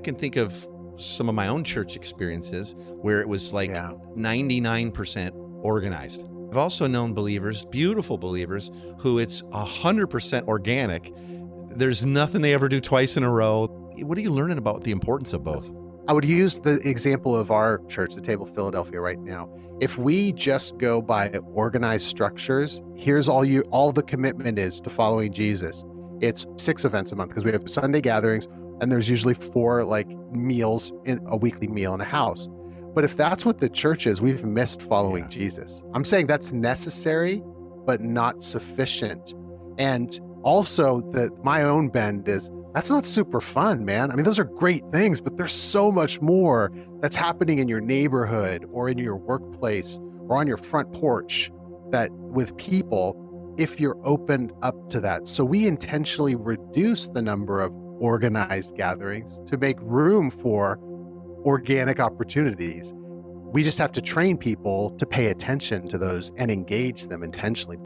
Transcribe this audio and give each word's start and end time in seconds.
I 0.00 0.02
can 0.02 0.14
think 0.14 0.36
of 0.36 0.66
some 0.96 1.28
of 1.28 1.34
my 1.34 1.48
own 1.48 1.62
church 1.62 1.94
experiences 1.94 2.74
where 3.02 3.20
it 3.20 3.28
was 3.28 3.52
like 3.52 3.68
Yeah. 3.68 3.92
99% 4.16 5.34
organized. 5.60 6.24
I've 6.50 6.56
also 6.56 6.86
known 6.86 7.12
believers, 7.12 7.66
beautiful 7.66 8.16
believers, 8.16 8.70
who 8.96 9.18
it's 9.18 9.42
100% 9.52 10.48
organic. 10.48 11.12
There's 11.76 12.06
nothing 12.06 12.40
they 12.40 12.54
ever 12.54 12.66
do 12.66 12.80
twice 12.80 13.18
in 13.18 13.24
a 13.24 13.30
row. 13.30 13.66
What 13.98 14.16
are 14.16 14.22
you 14.22 14.30
learning 14.30 14.56
about 14.56 14.84
the 14.84 14.90
importance 14.90 15.34
of 15.34 15.44
both? 15.44 15.70
I 16.08 16.14
would 16.14 16.24
use 16.24 16.58
the 16.58 16.80
example 16.88 17.36
of 17.36 17.50
our 17.50 17.82
church, 17.88 18.14
the 18.14 18.22
Table 18.22 18.46
Philadelphia, 18.46 19.02
right 19.02 19.18
now. 19.18 19.50
If 19.82 19.98
we 19.98 20.32
just 20.32 20.78
go 20.78 21.02
by 21.02 21.28
organized 21.52 22.06
structures, 22.06 22.80
here's 22.96 23.28
all 23.28 23.44
you 23.44 23.64
all 23.70 23.92
the 23.92 24.02
commitment 24.02 24.58
is 24.58 24.80
to 24.80 24.88
following 24.88 25.30
Jesus. 25.30 25.84
It's 26.22 26.46
six 26.56 26.86
events 26.86 27.12
a 27.12 27.16
month 27.16 27.30
because 27.30 27.44
we 27.44 27.52
have 27.52 27.68
Sunday 27.68 28.00
gatherings 28.00 28.46
and 28.80 28.90
there's 28.90 29.08
usually 29.08 29.34
four 29.34 29.84
like 29.84 30.08
meals 30.32 30.92
in 31.04 31.20
a 31.26 31.36
weekly 31.36 31.68
meal 31.68 31.94
in 31.94 32.00
a 32.00 32.04
house. 32.04 32.48
But 32.94 33.04
if 33.04 33.16
that's 33.16 33.44
what 33.44 33.60
the 33.60 33.68
church 33.68 34.06
is, 34.06 34.20
we've 34.20 34.44
missed 34.44 34.82
following 34.82 35.24
Yeah. 35.24 35.30
Jesus. 35.30 35.82
I'm 35.94 36.04
saying 36.04 36.26
that's 36.26 36.52
necessary, 36.52 37.42
but 37.86 38.00
not 38.00 38.42
sufficient. 38.42 39.34
And 39.78 40.18
also 40.42 41.00
that 41.12 41.44
my 41.44 41.62
own 41.62 41.88
bend 41.88 42.28
is 42.28 42.50
that's 42.74 42.90
not 42.90 43.04
super 43.04 43.40
fun, 43.40 43.84
man. 43.84 44.10
I 44.10 44.14
mean, 44.14 44.24
those 44.24 44.38
are 44.38 44.44
great 44.44 44.84
things, 44.92 45.20
but 45.20 45.36
there's 45.36 45.52
so 45.52 45.90
much 45.90 46.20
more 46.20 46.72
that's 47.00 47.16
happening 47.16 47.58
in 47.58 47.68
your 47.68 47.80
neighborhood 47.80 48.64
or 48.72 48.88
in 48.88 48.98
your 48.98 49.16
workplace 49.16 49.98
or 50.28 50.36
on 50.36 50.46
your 50.46 50.56
front 50.56 50.92
porch 50.92 51.50
that 51.90 52.12
with 52.12 52.56
people 52.56 53.26
if 53.58 53.80
you're 53.80 53.98
opened 54.04 54.52
up 54.62 54.88
to 54.90 55.00
that. 55.00 55.26
So 55.26 55.44
we 55.44 55.66
intentionally 55.66 56.36
reduce 56.36 57.08
the 57.08 57.20
number 57.20 57.60
of 57.60 57.72
organized 58.00 58.76
gatherings 58.76 59.40
to 59.46 59.56
make 59.56 59.76
room 59.80 60.30
for 60.30 60.78
organic 61.44 62.00
opportunities. 62.00 62.92
We 63.52 63.62
just 63.62 63.78
have 63.78 63.92
to 63.92 64.00
train 64.00 64.38
people 64.38 64.90
to 64.98 65.06
pay 65.06 65.28
attention 65.28 65.88
to 65.88 65.98
those 65.98 66.32
and 66.36 66.50
engage 66.50 67.06
them 67.06 67.22
intentionally. 67.22 67.78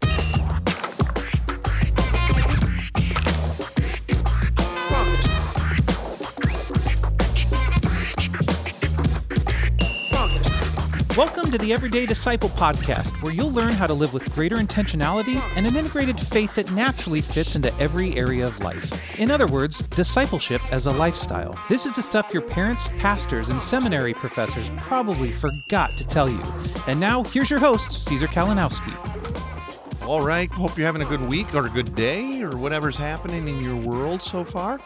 Welcome 11.17 11.49
to 11.51 11.57
the 11.57 11.71
Everyday 11.71 12.05
Disciple 12.05 12.49
podcast, 12.49 13.23
where 13.23 13.31
you'll 13.31 13.53
learn 13.53 13.71
how 13.71 13.87
to 13.87 13.93
live 13.93 14.13
with 14.13 14.35
greater 14.35 14.57
intentionality 14.57 15.39
and 15.55 15.65
an 15.65 15.77
integrated 15.77 16.19
faith 16.19 16.55
that 16.55 16.69
naturally 16.73 17.21
fits 17.21 17.55
into 17.55 17.73
every 17.79 18.17
area 18.17 18.45
of 18.45 18.59
life. 18.59 19.17
In 19.17 19.31
other 19.31 19.47
words, 19.47 19.77
discipleship 19.87 20.61
as 20.73 20.87
a 20.87 20.91
lifestyle. 20.91 21.57
This 21.69 21.85
is 21.85 21.95
the 21.95 22.01
stuff 22.01 22.33
your 22.33 22.41
parents, 22.41 22.89
pastors, 22.99 23.47
and 23.47 23.61
seminary 23.61 24.13
professors 24.13 24.69
probably 24.77 25.31
forgot 25.31 25.95
to 25.95 26.03
tell 26.03 26.27
you. 26.27 26.41
And 26.85 26.99
now, 26.99 27.23
here's 27.23 27.49
your 27.49 27.59
host, 27.59 27.93
Caesar 27.93 28.27
Kalinowski. 28.27 28.93
All 30.05 30.21
right. 30.21 30.51
Hope 30.51 30.77
you're 30.77 30.85
having 30.85 31.01
a 31.01 31.05
good 31.05 31.21
week 31.21 31.55
or 31.55 31.65
a 31.65 31.69
good 31.69 31.95
day 31.95 32.41
or 32.41 32.57
whatever's 32.57 32.97
happening 32.97 33.47
in 33.47 33.63
your 33.63 33.77
world 33.77 34.21
so 34.21 34.43
far. 34.43 34.81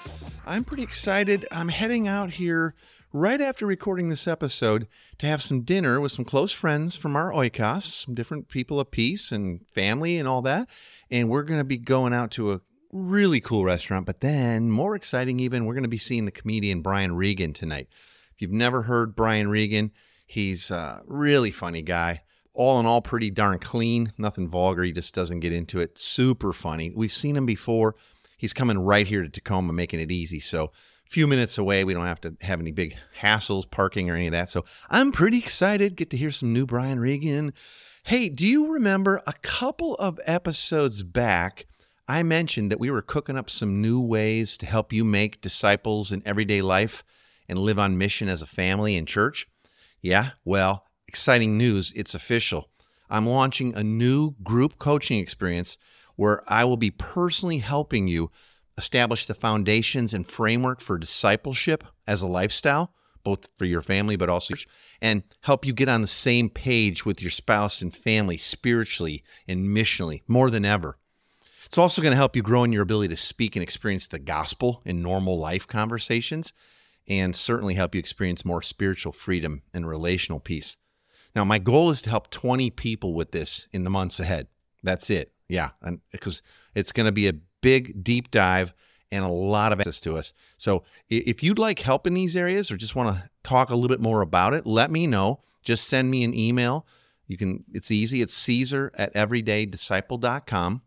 I'm 0.46 0.64
pretty 0.64 0.84
excited. 0.84 1.48
I'm 1.52 1.70
heading 1.70 2.08
out 2.08 2.30
here 2.30 2.76
right 3.12 3.42
after 3.42 3.66
recording 3.66 4.10
this 4.10 4.28
episode 4.28 4.88
to 5.18 5.26
have 5.26 5.42
some 5.42 5.62
dinner 5.62 6.00
with 6.00 6.12
some 6.12 6.26
close 6.26 6.52
friends 6.52 6.96
from 6.96 7.16
our 7.16 7.32
oikos, 7.32 8.06
some 8.06 8.14
different 8.14 8.50
people 8.50 8.80
of 8.80 8.92
peace 8.92 9.32
and 9.32 9.66
family 9.74 10.18
and 10.18 10.28
all 10.28 10.42
that. 10.44 10.68
And 11.10 11.30
we're 11.30 11.44
going 11.44 11.60
to 11.60 11.66
be 11.66 11.78
going 11.78 12.14
out 12.14 12.32
to 12.32 12.54
a 12.54 12.62
really 12.92 13.42
cool 13.42 13.66
restaurant. 13.66 14.06
But 14.06 14.22
then, 14.22 14.70
more 14.70 14.96
exciting 14.96 15.40
even, 15.40 15.66
we're 15.66 15.74
going 15.74 15.84
to 15.84 15.90
be 15.90 15.98
seeing 15.98 16.26
the 16.26 16.32
comedian 16.32 16.82
Brian 16.82 17.16
Regan 17.16 17.54
tonight. 17.54 17.88
If 18.34 18.42
you've 18.42 18.52
never 18.52 18.84
heard 18.84 19.16
Brian 19.16 19.50
Regan, 19.50 19.92
he's 20.26 20.70
a 20.70 21.02
really 21.06 21.52
funny 21.52 21.82
guy 21.82 22.22
all 22.54 22.80
in 22.80 22.86
all 22.86 23.02
pretty 23.02 23.30
darn 23.30 23.60
clean 23.60 24.12
nothing 24.18 24.50
vulgar 24.50 24.84
he 24.84 24.92
just 24.92 25.14
doesn't 25.14 25.40
get 25.40 25.54
into 25.54 25.80
it 25.80 25.98
super 25.98 26.52
funny 26.52 26.92
we've 26.96 27.12
seen 27.12 27.38
him 27.38 27.46
before 27.46 27.96
he's 28.38 28.54
coming 28.54 28.78
right 28.78 29.08
here 29.08 29.22
to 29.22 29.30
tacoma 29.30 29.72
making 29.72 30.00
it 30.00 30.12
easy 30.12 30.40
so 30.40 30.72
few 31.10 31.28
minutes 31.28 31.58
away 31.58 31.84
we 31.84 31.94
don't 31.94 32.06
have 32.06 32.22
to 32.22 32.36
have 32.42 32.60
any 32.60 32.72
big 32.72 32.96
hassles 33.22 33.70
parking 33.70 34.10
or 34.10 34.16
any 34.16 34.28
of 34.28 34.32
that 34.32 34.50
so 34.50 34.64
i'm 34.90 35.12
pretty 35.12 35.40
excited 35.40 35.96
get 35.96 36.10
to 36.10 36.18
hear 36.18 36.32
some 36.32 36.54
new 36.54 36.66
brian 36.66 37.00
regan 37.00 37.52
hey 38.04 38.30
do 38.30 38.48
you 38.48 38.72
remember 38.72 39.22
a 39.26 39.34
couple 39.42 39.96
of 39.96 40.20
episodes 40.26 41.02
back 41.04 41.66
i 42.08 42.22
mentioned 42.22 42.72
that 42.72 42.80
we 42.80 42.92
were 42.92 43.02
cooking 43.02 43.38
up 43.38 43.50
some 43.50 43.82
new 43.82 44.00
ways 44.00 44.56
to 44.58 44.66
help 44.66 44.94
you 44.94 45.04
make 45.04 45.42
disciples 45.42 46.12
in 46.12 46.22
everyday 46.26 46.62
life 46.62 47.04
and 47.48 47.58
live 47.58 47.80
on 47.80 47.98
mission 47.98 48.30
as 48.30 48.42
a 48.42 48.48
family 48.48 48.96
and 48.96 49.08
church 49.08 49.48
yeah, 50.02 50.32
well, 50.46 50.86
exciting 51.08 51.58
news. 51.58 51.92
It's 51.96 52.16
official. 52.16 52.70
I'm 53.10 53.26
launching 53.26 53.76
a 53.76 53.84
new 53.84 54.36
group 54.44 54.80
coaching 54.80 55.20
experience 55.20 55.78
where 56.16 56.44
I 56.48 56.64
will 56.66 56.78
be 56.78 56.92
personally 56.92 57.60
helping 57.60 58.08
you 58.08 58.32
establish 58.80 59.26
the 59.26 59.36
foundations 59.36 60.14
and 60.14 60.28
framework 60.28 60.82
for 60.82 60.98
discipleship 60.98 61.84
as 62.08 62.22
a 62.22 62.28
lifestyle, 62.28 62.94
both 63.24 63.50
for 63.58 63.66
your 63.66 63.82
family 63.82 64.16
but 64.16 64.30
also 64.30 64.56
and 65.02 65.24
help 65.42 65.66
you 65.66 65.74
get 65.74 65.90
on 65.90 66.02
the 66.02 66.08
same 66.08 66.50
page 66.50 67.06
with 67.06 67.22
your 67.22 67.30
spouse 67.32 67.82
and 67.82 67.96
family 67.96 68.38
spiritually 68.38 69.24
and 69.48 69.68
missionally 69.68 70.22
more 70.28 70.50
than 70.50 70.66
ever. 70.66 70.98
It's 71.66 71.78
also 71.78 72.02
going 72.02 72.14
to 72.14 72.18
help 72.18 72.36
you 72.36 72.42
grow 72.42 72.64
in 72.64 72.74
your 72.74 72.82
ability 72.82 73.10
to 73.10 73.22
speak 73.22 73.56
and 73.56 73.62
experience 73.62 74.08
the 74.08 74.18
gospel 74.18 74.82
in 74.86 75.04
normal 75.04 75.38
life 75.38 75.68
conversations 75.68 76.52
and 77.08 77.36
certainly 77.36 77.76
help 77.76 77.94
you 77.94 78.00
experience 78.00 78.44
more 78.44 78.62
spiritual 78.62 79.12
freedom 79.12 79.62
and 79.74 79.88
relational 79.88 80.40
peace. 80.40 80.78
Now, 81.36 81.44
my 81.44 81.60
goal 81.60 81.92
is 81.92 82.02
to 82.04 82.10
help 82.10 82.32
20 82.32 82.72
people 82.72 83.14
with 83.14 83.32
this 83.32 83.68
in 83.72 83.84
the 83.84 83.90
months 83.90 84.20
ahead. 84.20 84.48
That's 84.82 85.10
it. 85.10 85.32
Yeah, 85.48 85.70
because 86.12 86.42
it's 86.74 86.92
going 86.92 87.06
to 87.06 87.12
be 87.12 87.28
a 87.28 87.34
big 87.62 88.04
deep 88.04 88.32
dive 88.32 88.74
and 89.12 89.26
a 89.26 89.30
lot 89.30 89.74
of 89.74 89.80
access 89.80 90.00
to 90.02 90.18
us. 90.18 90.34
So, 90.58 90.84
if 91.10 91.42
you'd 91.42 91.60
like 91.60 91.80
help 91.80 92.06
in 92.06 92.14
these 92.14 92.36
areas 92.36 92.72
or 92.72 92.78
just 92.78 92.96
want 92.96 93.16
to 93.16 93.30
talk 93.44 93.70
a 93.70 93.76
little 93.76 93.90
bit 93.90 94.02
more 94.02 94.22
about 94.22 94.54
it, 94.54 94.66
let 94.66 94.92
me 94.92 95.08
know. 95.08 95.42
Just 95.64 95.88
send 95.88 96.12
me 96.12 96.24
an 96.24 96.38
email. 96.38 96.86
You 97.28 97.38
can 97.38 97.64
it's 97.74 97.92
easy. 97.92 98.22
It's 98.22 98.34
Caesar 98.34 98.92
at 98.96 99.14
everydaydisciple.com. 99.14 100.82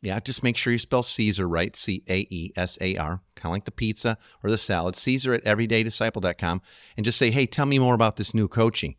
Yeah, 0.00 0.20
just 0.20 0.44
make 0.44 0.56
sure 0.56 0.72
you 0.72 0.78
spell 0.78 1.02
Caesar 1.02 1.48
right, 1.48 1.74
C 1.74 2.04
A 2.08 2.20
E 2.30 2.52
S 2.54 2.78
A 2.80 2.96
R, 2.96 3.20
kind 3.34 3.50
of 3.50 3.52
like 3.52 3.64
the 3.64 3.72
pizza 3.72 4.16
or 4.44 4.50
the 4.50 4.58
salad. 4.58 4.94
Caesar 4.94 5.34
at 5.34 5.44
everydaydisciple.com 5.44 6.62
and 6.96 7.04
just 7.04 7.18
say, 7.18 7.32
hey, 7.32 7.46
tell 7.46 7.66
me 7.66 7.80
more 7.80 7.94
about 7.94 8.16
this 8.16 8.32
new 8.32 8.46
coaching. 8.46 8.94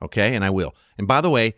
Okay, 0.00 0.34
and 0.34 0.44
I 0.44 0.50
will. 0.50 0.74
And 0.96 1.08
by 1.08 1.20
the 1.20 1.30
way, 1.30 1.54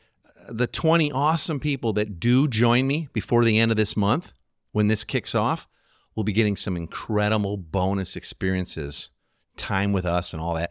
the 0.49 0.67
20 0.67 1.13
awesome 1.13 1.61
people 1.61 1.93
that 1.95 2.19
do 2.19 2.49
join 2.49 2.87
me 2.87 3.09
before 3.13 3.45
the 3.45 3.59
end 3.59 3.71
of 3.71 3.77
this 3.77 3.97
month, 3.97 4.33
when 4.77 4.89
this 4.89 5.05
kicks 5.05 5.35
off, 5.35 5.67
we'll 6.15 6.23
be 6.23 6.35
getting 6.35 6.55
some 6.55 6.77
incredible 6.77 7.57
bonus 7.57 8.15
experiences, 8.15 9.09
time 9.57 9.91
with 9.95 10.05
us, 10.05 10.35
and 10.35 10.43
all 10.43 10.53
that, 10.53 10.71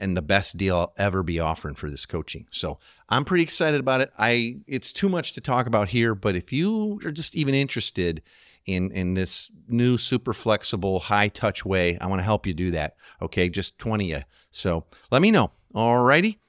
and 0.00 0.16
the 0.16 0.20
best 0.20 0.56
deal 0.56 0.76
I'll 0.76 0.92
ever 0.98 1.22
be 1.22 1.38
offering 1.38 1.76
for 1.76 1.88
this 1.88 2.06
coaching. 2.06 2.48
So 2.50 2.80
I'm 3.08 3.24
pretty 3.24 3.44
excited 3.44 3.78
about 3.78 4.00
it. 4.00 4.10
I 4.18 4.56
it's 4.66 4.92
too 4.92 5.08
much 5.08 5.32
to 5.34 5.40
talk 5.40 5.68
about 5.68 5.90
here, 5.90 6.16
but 6.16 6.34
if 6.34 6.52
you 6.52 7.00
are 7.04 7.12
just 7.12 7.36
even 7.36 7.54
interested 7.54 8.20
in 8.64 8.90
in 8.90 9.14
this 9.14 9.48
new 9.68 9.96
super 9.96 10.34
flexible 10.34 10.98
high 10.98 11.28
touch 11.28 11.64
way, 11.64 11.96
I 12.00 12.08
want 12.08 12.18
to 12.18 12.24
help 12.24 12.48
you 12.48 12.52
do 12.52 12.72
that. 12.72 12.96
Okay, 13.22 13.48
just 13.48 13.78
20 13.78 14.06
you. 14.06 14.22
So 14.50 14.86
let 15.12 15.22
me 15.22 15.30
know. 15.30 15.52
All 15.72 16.02
righty. 16.02 16.40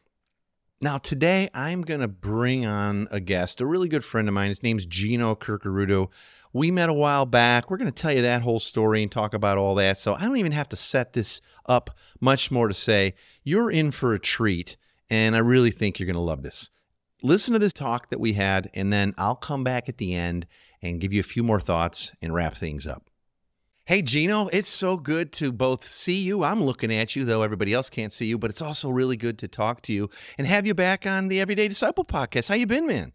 Now, 0.79 0.99
today 0.99 1.49
I'm 1.55 1.81
going 1.81 2.01
to 2.01 2.07
bring 2.07 2.63
on 2.63 3.07
a 3.09 3.19
guest, 3.19 3.61
a 3.61 3.65
really 3.65 3.89
good 3.89 4.05
friend 4.05 4.27
of 4.27 4.35
mine. 4.35 4.49
His 4.49 4.61
name's 4.61 4.85
Gino 4.85 5.33
Curcuruto. 5.33 6.09
We 6.53 6.69
met 6.69 6.87
a 6.87 6.93
while 6.93 7.25
back. 7.25 7.71
We're 7.71 7.77
going 7.77 7.91
to 7.91 8.01
tell 8.01 8.11
you 8.13 8.21
that 8.21 8.43
whole 8.43 8.59
story 8.59 9.01
and 9.01 9.11
talk 9.11 9.33
about 9.33 9.57
all 9.57 9.73
that. 9.75 9.97
So 9.97 10.13
I 10.13 10.21
don't 10.21 10.37
even 10.37 10.51
have 10.51 10.69
to 10.69 10.75
set 10.75 11.13
this 11.13 11.41
up 11.65 11.97
much 12.21 12.51
more 12.51 12.67
to 12.67 12.75
say. 12.75 13.15
You're 13.43 13.71
in 13.71 13.89
for 13.89 14.13
a 14.13 14.19
treat, 14.19 14.77
and 15.09 15.35
I 15.35 15.39
really 15.39 15.71
think 15.71 15.97
you're 15.97 16.05
going 16.05 16.13
to 16.13 16.19
love 16.21 16.43
this. 16.43 16.69
Listen 17.23 17.53
to 17.53 17.59
this 17.59 17.73
talk 17.73 18.11
that 18.11 18.19
we 18.19 18.33
had, 18.33 18.69
and 18.75 18.93
then 18.93 19.15
I'll 19.17 19.35
come 19.35 19.63
back 19.63 19.89
at 19.89 19.97
the 19.97 20.13
end 20.13 20.45
and 20.83 21.01
give 21.01 21.11
you 21.11 21.19
a 21.19 21.23
few 21.23 21.41
more 21.41 21.59
thoughts 21.59 22.11
and 22.21 22.35
wrap 22.35 22.55
things 22.55 22.85
up. 22.85 23.06
Hey, 23.87 24.01
Gino, 24.01 24.47
it's 24.47 24.67
so 24.67 24.97
good 24.97 25.31
to 25.31 25.53
both 25.53 25.85
see 25.85 26.19
you. 26.21 26.43
I'm 26.43 26.61
looking 26.61 26.93
at 26.93 27.15
you, 27.15 27.23
though 27.23 27.41
everybody 27.41 27.71
else 27.71 27.89
can't 27.89 28.11
see 28.11 28.25
you, 28.25 28.37
but 28.37 28.49
it's 28.49 28.61
also 28.61 28.89
really 28.89 29.15
good 29.15 29.39
to 29.39 29.47
talk 29.47 29.81
to 29.83 29.93
you 29.93 30.09
and 30.37 30.45
have 30.45 30.67
you 30.67 30.73
back 30.73 31.05
on 31.07 31.29
the 31.29 31.39
Everyday 31.39 31.69
Disciple 31.69 32.03
podcast. 32.03 32.49
How 32.49 32.55
you 32.55 32.67
been, 32.67 32.85
man? 32.85 33.13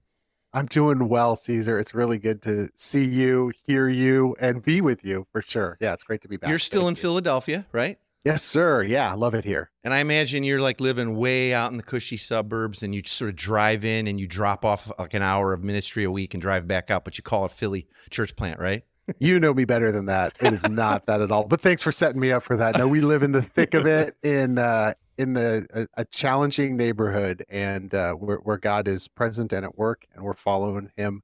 I'm 0.55 0.65
doing 0.65 1.11
well, 1.11 1.37
Caesar. 1.37 1.79
It's 1.79 1.95
really 1.95 2.17
good 2.17 2.41
to 2.45 2.71
see 2.75 3.05
you, 3.05 3.53
hear 3.67 3.87
you, 3.87 4.35
and 4.41 4.63
be 4.63 4.81
with 4.81 5.05
you 5.05 5.27
for 5.31 5.43
sure. 5.43 5.77
Yeah, 5.79 5.93
it's 5.93 6.05
great 6.05 6.23
to 6.23 6.29
be 6.29 6.39
back. 6.39 6.49
You're 6.49 6.59
still 6.59 6.89
in 6.89 6.95
you. 6.95 7.03
Philadelphia, 7.03 7.67
right? 7.71 7.99
Yes, 8.25 8.43
sir. 8.43 8.83
Yeah, 8.83 9.13
I 9.13 9.15
love 9.15 9.35
it 9.35 9.45
here. 9.45 9.71
And 9.85 9.93
I 9.93 9.99
imagine 9.99 10.43
you're 10.43 10.59
like 10.59 10.81
living 10.81 11.17
way 11.17 11.53
out 11.53 11.71
in 11.71 11.77
the 11.77 11.83
cushy 11.83 12.17
suburbs 12.17 12.83
and 12.83 12.95
you 12.95 13.03
sort 13.05 13.29
of 13.29 13.37
drive 13.37 13.85
in 13.85 14.07
and 14.07 14.19
you 14.19 14.27
drop 14.27 14.65
off 14.65 14.91
like 14.99 15.13
an 15.13 15.21
hour 15.21 15.53
of 15.53 15.63
ministry 15.63 16.05
a 16.05 16.11
week 16.11 16.33
and 16.33 16.41
drive 16.41 16.67
back 16.67 16.91
out, 16.91 17.05
but 17.05 17.19
you 17.19 17.23
call 17.23 17.45
it 17.45 17.51
Philly 17.51 17.87
church 18.09 18.35
plant, 18.37 18.59
right? 18.59 18.85
You 19.19 19.41
know 19.41 19.53
me 19.55 19.65
better 19.65 19.93
than 19.93 20.07
that. 20.07 20.35
It 20.41 20.53
is 20.53 20.65
not 20.67 21.07
that 21.07 21.21
at 21.21 21.31
all. 21.31 21.45
But 21.45 21.61
thanks 21.61 21.83
for 21.83 21.93
setting 21.93 22.21
me 22.21 22.33
up 22.33 22.43
for 22.43 22.57
that. 22.57 22.77
No, 22.79 22.87
we 22.89 23.01
live 23.01 23.23
in 23.23 23.33
the 23.33 23.43
thick 23.43 23.75
of 23.75 23.87
it 23.87 24.17
in 24.23 24.59
uh, 24.59 24.95
in 25.19 25.37
a, 25.37 25.63
a, 25.75 25.87
a 25.99 26.05
challenging 26.07 26.77
neighborhood, 26.77 27.45
and 27.49 27.95
uh, 27.95 28.13
where, 28.15 28.39
where 28.39 28.59
God 28.59 28.89
is 28.89 29.09
present 29.09 29.53
and 29.53 29.65
at 29.65 29.77
work, 29.77 30.07
and 30.15 30.25
we're 30.25 30.33
following 30.35 30.91
Him 30.97 31.23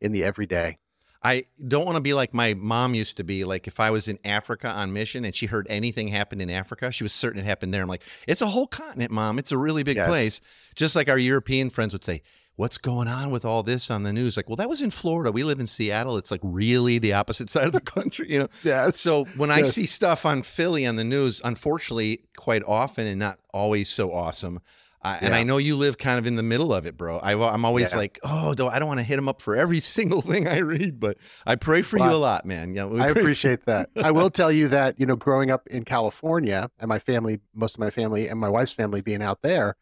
in 0.00 0.12
the 0.12 0.24
everyday. 0.24 0.78
I 1.22 1.44
don't 1.68 1.84
want 1.84 1.96
to 1.96 2.00
be 2.00 2.14
like 2.14 2.32
my 2.32 2.54
mom 2.54 2.94
used 2.94 3.18
to 3.18 3.24
be. 3.24 3.44
Like 3.44 3.66
if 3.68 3.78
I 3.78 3.90
was 3.90 4.08
in 4.08 4.18
Africa 4.24 4.68
on 4.68 4.94
mission 4.94 5.26
and 5.26 5.34
she 5.34 5.44
heard 5.46 5.66
anything 5.68 6.08
happen 6.08 6.40
in 6.40 6.48
Africa, 6.48 6.90
she 6.90 7.04
was 7.04 7.12
certain 7.12 7.40
it 7.40 7.44
happened 7.44 7.74
there. 7.74 7.82
I'm 7.82 7.88
like, 7.88 8.02
it's 8.26 8.40
a 8.40 8.46
whole 8.46 8.66
continent, 8.66 9.10
mom. 9.10 9.38
It's 9.38 9.52
a 9.52 9.58
really 9.58 9.82
big 9.82 9.96
Yes. 9.96 10.08
place. 10.08 10.40
Just 10.74 10.96
like 10.96 11.10
our 11.10 11.18
European 11.18 11.68
friends 11.68 11.92
would 11.92 12.04
say, 12.04 12.22
what's 12.60 12.76
going 12.76 13.08
on 13.08 13.30
with 13.30 13.42
all 13.42 13.62
this 13.62 13.90
on 13.90 14.02
the 14.02 14.12
news? 14.12 14.36
Like, 14.36 14.46
well, 14.48 14.56
that 14.56 14.68
was 14.68 14.82
in 14.82 14.90
Florida. 14.90 15.32
We 15.32 15.44
live 15.44 15.60
in 15.60 15.66
Seattle. 15.66 16.18
It's 16.18 16.30
like 16.30 16.42
really 16.44 16.98
the 16.98 17.14
opposite 17.14 17.48
side 17.54 17.66
of 17.66 17.72
the 17.72 17.80
country, 17.80 18.30
you 18.30 18.38
know? 18.38 18.48
Yes. 18.62 19.00
So 19.00 19.24
when 19.38 19.50
I 19.50 19.62
see 19.62 19.86
stuff 19.86 20.26
on 20.26 20.42
Philly 20.42 20.84
on 20.86 20.96
the 20.96 21.04
news, 21.04 21.40
unfortunately, 21.42 22.24
quite 22.36 22.62
often 22.66 23.06
and 23.06 23.18
not 23.18 23.38
always 23.54 23.88
so 23.88 24.12
awesome. 24.12 24.60
Uh, 25.02 25.16
and 25.22 25.32
Yeah. 25.32 25.40
I 25.40 25.42
know 25.42 25.56
you 25.56 25.74
live 25.76 25.96
kind 25.96 26.18
of 26.18 26.26
in 26.26 26.36
the 26.36 26.42
middle 26.42 26.74
of 26.74 26.84
it, 26.84 26.98
bro. 26.98 27.16
I, 27.20 27.32
I'm 27.32 27.64
always 27.64 27.92
Yeah. 27.92 27.96
like, 27.98 28.18
oh, 28.22 28.52
though 28.52 28.68
I 28.68 28.78
don't 28.78 28.88
want 28.88 29.00
to 29.00 29.04
hit 29.04 29.18
him 29.18 29.30
up 29.30 29.40
for 29.40 29.56
every 29.56 29.80
single 29.96 30.20
thing 30.20 30.46
I 30.46 30.58
read, 30.58 31.00
but 31.00 31.16
I 31.46 31.54
pray 31.56 31.80
for 31.80 31.96
you 31.98 32.04
a 32.04 32.12
lot, 32.12 32.44
man. 32.44 32.74
Yeah, 32.74 32.88
I 32.88 33.08
appreciate 33.08 33.64
that. 33.64 33.88
I 33.96 34.10
will 34.10 34.28
tell 34.40 34.52
you 34.52 34.68
that, 34.68 35.00
you 35.00 35.06
know, 35.06 35.16
growing 35.16 35.50
up 35.50 35.66
in 35.68 35.86
California 35.86 36.70
and 36.78 36.90
my 36.90 36.98
family, 36.98 37.40
most 37.54 37.76
of 37.76 37.80
my 37.80 37.88
family 37.88 38.28
and 38.28 38.38
my 38.38 38.50
wife's 38.50 38.72
family 38.72 39.00
being 39.00 39.22
out 39.22 39.40
there, 39.40 39.76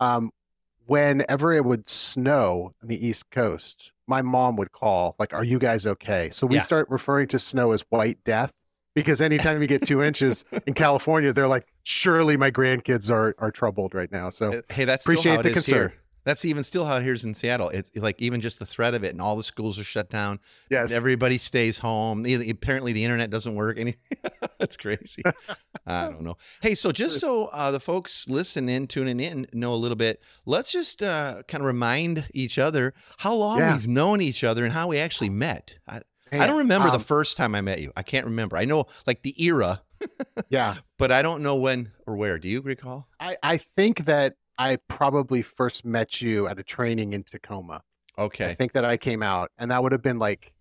um, 0.00 0.30
whenever 0.86 1.52
it 1.52 1.64
would 1.64 1.88
snow 1.88 2.72
on 2.82 2.88
the 2.88 3.06
East 3.06 3.30
Coast, 3.30 3.92
my 4.06 4.22
mom 4.22 4.56
would 4.56 4.72
call, 4.72 5.14
like, 5.18 5.32
Are 5.32 5.44
you 5.44 5.58
guys 5.58 5.86
okay? 5.86 6.30
So 6.30 6.46
we 6.46 6.56
Yeah. 6.56 6.62
start 6.62 6.88
referring 6.90 7.28
to 7.28 7.38
snow 7.38 7.72
as 7.72 7.84
white 7.88 8.18
death 8.24 8.52
because 8.94 9.20
anytime 9.20 9.60
you 9.60 9.66
get 9.68 9.86
two 9.86 10.02
inches 10.08 10.44
in 10.66 10.74
California, 10.74 11.32
they're 11.32 11.48
like, 11.48 11.66
Surely 11.82 12.36
my 12.36 12.50
grandkids 12.50 13.10
are 13.10 13.34
are 13.38 13.50
troubled 13.50 13.94
right 13.94 14.10
now. 14.10 14.30
So 14.30 14.52
Uh, 14.52 14.60
Hey, 14.72 14.84
that's 14.84 15.04
Appreciate 15.04 15.42
the 15.42 15.50
concern. 15.50 15.90
here. 15.90 15.94
That's 16.24 16.44
even 16.44 16.64
still 16.64 16.86
how 16.86 16.96
it 16.96 17.06
is 17.06 17.24
in 17.24 17.34
Seattle. 17.34 17.68
It's 17.68 17.94
like 17.96 18.20
even 18.20 18.40
just 18.40 18.58
the 18.58 18.66
threat 18.66 18.94
of 18.94 19.04
it, 19.04 19.12
and 19.12 19.20
all 19.20 19.36
the 19.36 19.44
schools 19.44 19.78
are 19.78 19.84
shut 19.84 20.08
down. 20.10 20.40
yes. 20.70 20.90
Everybody 20.92 21.38
stays 21.38 21.78
home. 21.78 22.24
Apparently, 22.26 22.92
the 22.92 23.04
internet 23.04 23.30
doesn't 23.30 23.54
work. 23.54 23.78
Anything. 23.78 24.18
That's 24.58 24.76
crazy. 24.76 25.22
I 25.86 26.04
don't 26.08 26.22
know. 26.22 26.36
Hey, 26.62 26.74
so 26.74 26.92
just 26.92 27.20
so 27.20 27.46
uh, 27.46 27.70
the 27.70 27.80
folks 27.80 28.26
listening, 28.28 28.86
tuning 28.86 29.20
in, 29.20 29.46
know 29.52 29.74
a 29.74 29.76
little 29.76 29.96
bit, 29.96 30.22
let's 30.46 30.72
just 30.72 31.02
uh, 31.02 31.42
kind 31.46 31.60
of 31.62 31.66
remind 31.66 32.26
each 32.32 32.58
other 32.58 32.94
how 33.18 33.34
long 33.34 33.58
Yeah. 33.58 33.74
we've 33.74 33.86
known 33.88 34.20
each 34.20 34.42
other 34.42 34.64
and 34.64 34.72
how 34.72 34.88
we 34.88 34.98
actually 34.98 35.28
met. 35.30 35.78
I, 35.86 36.00
I 36.32 36.46
don't 36.46 36.58
remember 36.58 36.88
the 36.88 36.94
um, 36.94 37.00
first 37.02 37.36
time 37.36 37.54
I 37.54 37.60
met 37.60 37.80
you. 37.80 37.92
I 37.96 38.02
can't 38.02 38.24
remember. 38.24 38.56
I 38.56 38.64
know 38.64 38.86
like 39.06 39.22
the 39.22 39.34
era, 39.44 39.82
yeah. 40.48 40.76
but 40.98 41.12
I 41.12 41.22
don't 41.22 41.42
know 41.42 41.56
when 41.56 41.92
or 42.06 42.16
where. 42.16 42.38
Do 42.38 42.48
you 42.48 42.60
recall? 42.62 43.08
I, 43.20 43.36
I 43.42 43.56
think 43.58 44.06
that 44.06 44.36
I 44.58 44.76
probably 44.88 45.42
first 45.42 45.84
met 45.84 46.20
you 46.20 46.46
at 46.46 46.58
a 46.58 46.62
training 46.62 47.12
in 47.12 47.24
Tacoma. 47.24 47.82
Okay. 48.18 48.48
I 48.50 48.54
think 48.54 48.72
that 48.72 48.84
I 48.84 48.96
came 48.96 49.22
out, 49.22 49.50
and 49.58 49.70
that 49.70 49.82
would 49.82 49.92
have 49.92 50.02
been 50.02 50.18
like, 50.18 50.52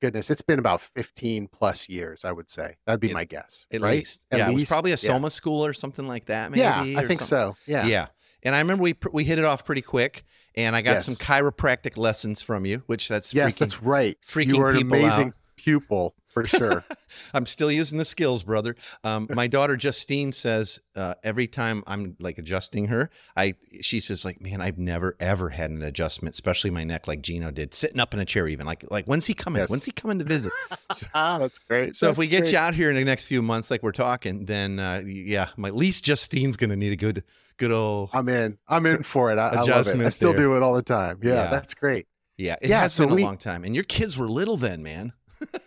goodness, 0.00 0.30
it's 0.30 0.42
been 0.42 0.58
about 0.58 0.80
15 0.80 1.48
plus 1.48 1.88
years, 1.88 2.24
I 2.24 2.32
would 2.32 2.50
say. 2.50 2.76
That'd 2.86 3.00
be 3.00 3.08
At- 3.10 3.14
my 3.14 3.24
guess. 3.24 3.66
At 3.72 3.80
right? 3.80 3.98
least. 3.98 4.24
At 4.30 4.38
yeah, 4.38 4.50
it 4.50 4.54
was 4.54 4.68
probably 4.68 4.90
a 4.90 4.92
yeah. 4.92 4.96
Soma 4.96 5.30
school 5.30 5.64
or 5.64 5.72
something 5.72 6.06
like 6.06 6.26
that, 6.26 6.50
maybe. 6.50 6.60
Yeah, 6.60 6.80
I 6.80 7.06
think 7.06 7.20
something. 7.20 7.54
so. 7.54 7.56
Yeah. 7.66 7.86
Yeah. 7.86 8.06
And 8.42 8.54
I 8.54 8.58
remember 8.58 8.82
we 8.84 8.94
we 9.12 9.24
hit 9.24 9.38
it 9.38 9.44
off 9.44 9.66
pretty 9.66 9.82
quick, 9.82 10.24
and 10.54 10.74
I 10.74 10.80
got 10.80 10.92
Yes. 10.92 11.06
some 11.06 11.14
chiropractic 11.16 11.98
lessons 11.98 12.40
from 12.40 12.64
you, 12.64 12.82
which 12.86 13.06
that's 13.08 13.34
Yes, 13.34 13.54
freaking, 13.54 13.58
that's 13.58 13.82
right. 13.82 14.16
freaking 14.26 14.46
you 14.46 14.58
were 14.58 14.70
an 14.70 14.78
amazing 14.78 15.28
out. 15.28 15.34
Pupil 15.62 16.14
for 16.28 16.46
sure. 16.46 16.84
I'm 17.34 17.44
still 17.46 17.70
using 17.72 17.98
the 17.98 18.04
skills, 18.04 18.42
brother. 18.44 18.76
Um, 19.02 19.26
my 19.30 19.46
daughter 19.48 19.76
Justine 19.76 20.32
says 20.32 20.80
uh, 20.94 21.14
every 21.24 21.46
time 21.48 21.82
I'm 21.86 22.16
like 22.20 22.38
adjusting 22.38 22.86
her, 22.86 23.10
I 23.36 23.54
she 23.80 24.00
says 24.00 24.24
like, 24.24 24.40
man, 24.40 24.60
I've 24.60 24.78
never 24.78 25.16
ever 25.18 25.48
had 25.50 25.70
an 25.70 25.82
adjustment, 25.82 26.34
especially 26.34 26.70
my 26.70 26.84
neck, 26.84 27.08
like 27.08 27.20
Gino 27.22 27.50
did, 27.50 27.74
sitting 27.74 27.98
up 28.00 28.14
in 28.14 28.20
a 28.20 28.24
chair, 28.24 28.46
even 28.48 28.64
like 28.66 28.84
like 28.90 29.06
when's 29.06 29.26
he 29.26 29.34
coming? 29.34 29.60
Yes. 29.60 29.70
When's 29.70 29.84
he 29.84 29.92
coming 29.92 30.18
to 30.20 30.24
visit? 30.24 30.52
ah, 31.14 31.38
that's 31.38 31.58
great. 31.58 31.96
So 31.96 32.08
if 32.10 32.16
we 32.18 32.26
That's 32.26 32.30
get 32.30 32.42
great. 32.44 32.52
you 32.52 32.58
out 32.58 32.74
here 32.74 32.90
in 32.90 32.96
the 32.96 33.04
next 33.04 33.26
few 33.26 33.42
months, 33.42 33.70
like 33.70 33.82
we're 33.82 33.92
talking, 33.92 34.46
then 34.46 34.78
uh, 34.78 35.02
yeah, 35.04 35.48
my 35.56 35.68
at 35.68 35.76
least 35.76 36.04
Justine's 36.04 36.56
gonna 36.56 36.76
need 36.76 36.92
a 36.92 36.96
good 36.96 37.24
good 37.56 37.72
old 37.72 38.10
I'm 38.12 38.28
in. 38.28 38.56
I'm 38.68 38.86
in 38.86 39.02
for 39.02 39.30
it. 39.32 39.38
I, 39.38 39.48
I 39.48 39.60
love 39.62 39.86
it. 39.88 40.00
I 40.00 40.08
still 40.10 40.30
there. 40.32 40.38
do 40.46 40.56
it 40.56 40.62
all 40.62 40.74
the 40.74 40.82
time. 40.82 41.18
Yeah, 41.22 41.34
Yeah. 41.44 41.50
that's 41.50 41.74
great. 41.74 42.06
yeah. 42.38 42.56
It 42.62 42.70
Yeah, 42.70 42.80
has 42.82 42.94
so 42.94 43.04
been 43.06 43.16
we- 43.16 43.22
a 43.22 43.26
long 43.26 43.36
time, 43.36 43.64
and 43.64 43.74
your 43.74 43.84
kids 43.84 44.16
were 44.16 44.28
little 44.28 44.56
then, 44.56 44.82
man. 44.82 45.12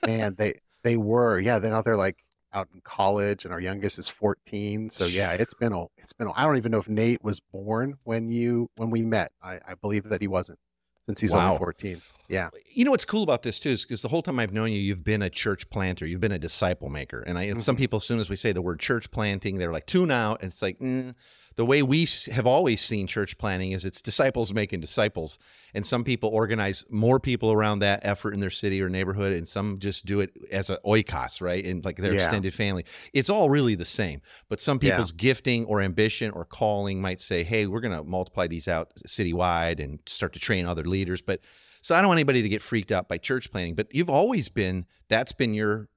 Man, 0.05 0.35
they 0.37 0.59
they 0.83 0.97
were. 0.97 1.39
Yeah, 1.39 1.59
they're 1.59 1.71
now 1.71 1.81
they're 1.81 1.97
like 1.97 2.17
out 2.53 2.67
in 2.73 2.81
college, 2.81 3.45
and 3.45 3.53
our 3.53 3.59
youngest 3.59 3.97
is 3.97 4.09
14. 4.09 4.89
So 4.91 5.05
yeah, 5.05 5.31
it's 5.31 5.53
been 5.53 5.73
a 5.73 5.85
it's 5.97 6.13
been. 6.13 6.27
A, 6.27 6.31
I 6.33 6.43
don't 6.45 6.57
even 6.57 6.71
know 6.71 6.79
if 6.79 6.87
Nate 6.89 7.23
was 7.23 7.39
born 7.39 7.95
when 8.03 8.29
you 8.29 8.69
when 8.75 8.89
we 8.89 9.01
met. 9.03 9.31
I, 9.41 9.59
I 9.67 9.73
believe 9.75 10.03
that 10.09 10.21
he 10.21 10.27
wasn't, 10.27 10.59
since 11.07 11.21
he's 11.21 11.31
Wow. 11.33 11.47
only 11.47 11.57
14. 11.57 12.01
Yeah. 12.29 12.49
You 12.71 12.85
know 12.85 12.91
what's 12.91 13.05
cool 13.05 13.21
about 13.23 13.43
this 13.43 13.59
too 13.59 13.69
is 13.69 13.83
because 13.83 14.01
the 14.01 14.07
whole 14.07 14.21
time 14.21 14.39
I've 14.39 14.53
known 14.53 14.71
you, 14.71 14.79
you've 14.79 15.03
been 15.03 15.21
a 15.21 15.29
church 15.29 15.69
planter, 15.69 16.05
you've 16.05 16.21
been 16.21 16.31
a 16.31 16.39
disciple 16.39 16.89
maker, 16.89 17.21
and 17.21 17.37
I 17.37 17.43
and 17.43 17.61
some 17.61 17.75
Mhm. 17.75 17.79
people, 17.79 17.97
as 17.97 18.05
soon 18.05 18.19
as 18.19 18.29
we 18.29 18.35
say 18.35 18.51
the 18.51 18.61
word 18.61 18.79
church 18.79 19.11
planting, 19.11 19.57
they're 19.57 19.73
like 19.73 19.85
tune 19.85 20.11
out. 20.11 20.41
And 20.41 20.51
it's 20.51 20.61
like 20.61 20.79
mm. 20.79 21.13
The 21.55 21.65
way 21.65 21.83
we 21.83 22.07
have 22.31 22.47
always 22.47 22.81
seen 22.81 23.05
church 23.07 23.37
planting 23.37 23.71
is 23.73 23.85
it's 23.85 24.01
disciples 24.01 24.53
making 24.53 24.79
disciples, 24.79 25.37
and 25.73 25.85
some 25.85 26.03
people 26.03 26.29
organize 26.29 26.83
more 26.89 27.19
people 27.19 27.51
around 27.51 27.79
that 27.79 27.99
effort 28.03 28.33
in 28.33 28.39
their 28.39 28.49
city 28.49 28.81
or 28.81 28.89
neighborhood, 28.89 29.33
and 29.33 29.47
some 29.47 29.79
just 29.79 30.05
do 30.05 30.19
it 30.19 30.31
as 30.51 30.69
a 30.69 30.77
oikos, 30.85 31.41
right, 31.41 31.63
and 31.65 31.85
like 31.85 31.97
their 31.97 32.13
Yeah. 32.13 32.23
extended 32.23 32.53
family. 32.53 32.85
It's 33.13 33.29
all 33.29 33.49
really 33.49 33.75
the 33.75 33.85
same, 33.85 34.21
but 34.49 34.61
some 34.61 34.79
Yeah. 34.81 34.91
people's 34.91 35.11
gifting 35.11 35.65
or 35.65 35.81
ambition 35.81 36.31
or 36.31 36.45
calling 36.45 36.99
might 37.01 37.21
say, 37.21 37.43
hey, 37.43 37.67
we're 37.67 37.81
going 37.81 37.97
to 37.97 38.03
multiply 38.03 38.47
these 38.47 38.67
out 38.67 38.91
citywide 39.07 39.79
and 39.83 39.99
start 40.07 40.33
to 40.33 40.39
train 40.39 40.65
other 40.65 40.83
leaders, 40.83 41.21
but 41.21 41.39
so 41.81 41.93
I 41.95 41.99
don't 41.99 42.07
want 42.07 42.17
anybody 42.17 42.41
to 42.41 42.49
get 42.49 42.61
freaked 42.61 42.91
out 42.91 43.07
by 43.09 43.17
church 43.17 43.51
planting, 43.51 43.75
but 43.75 43.93
you've 43.93 44.09
always 44.09 44.49
been 44.49 44.85
that's 45.09 45.33
been 45.33 45.53
your 45.53 45.89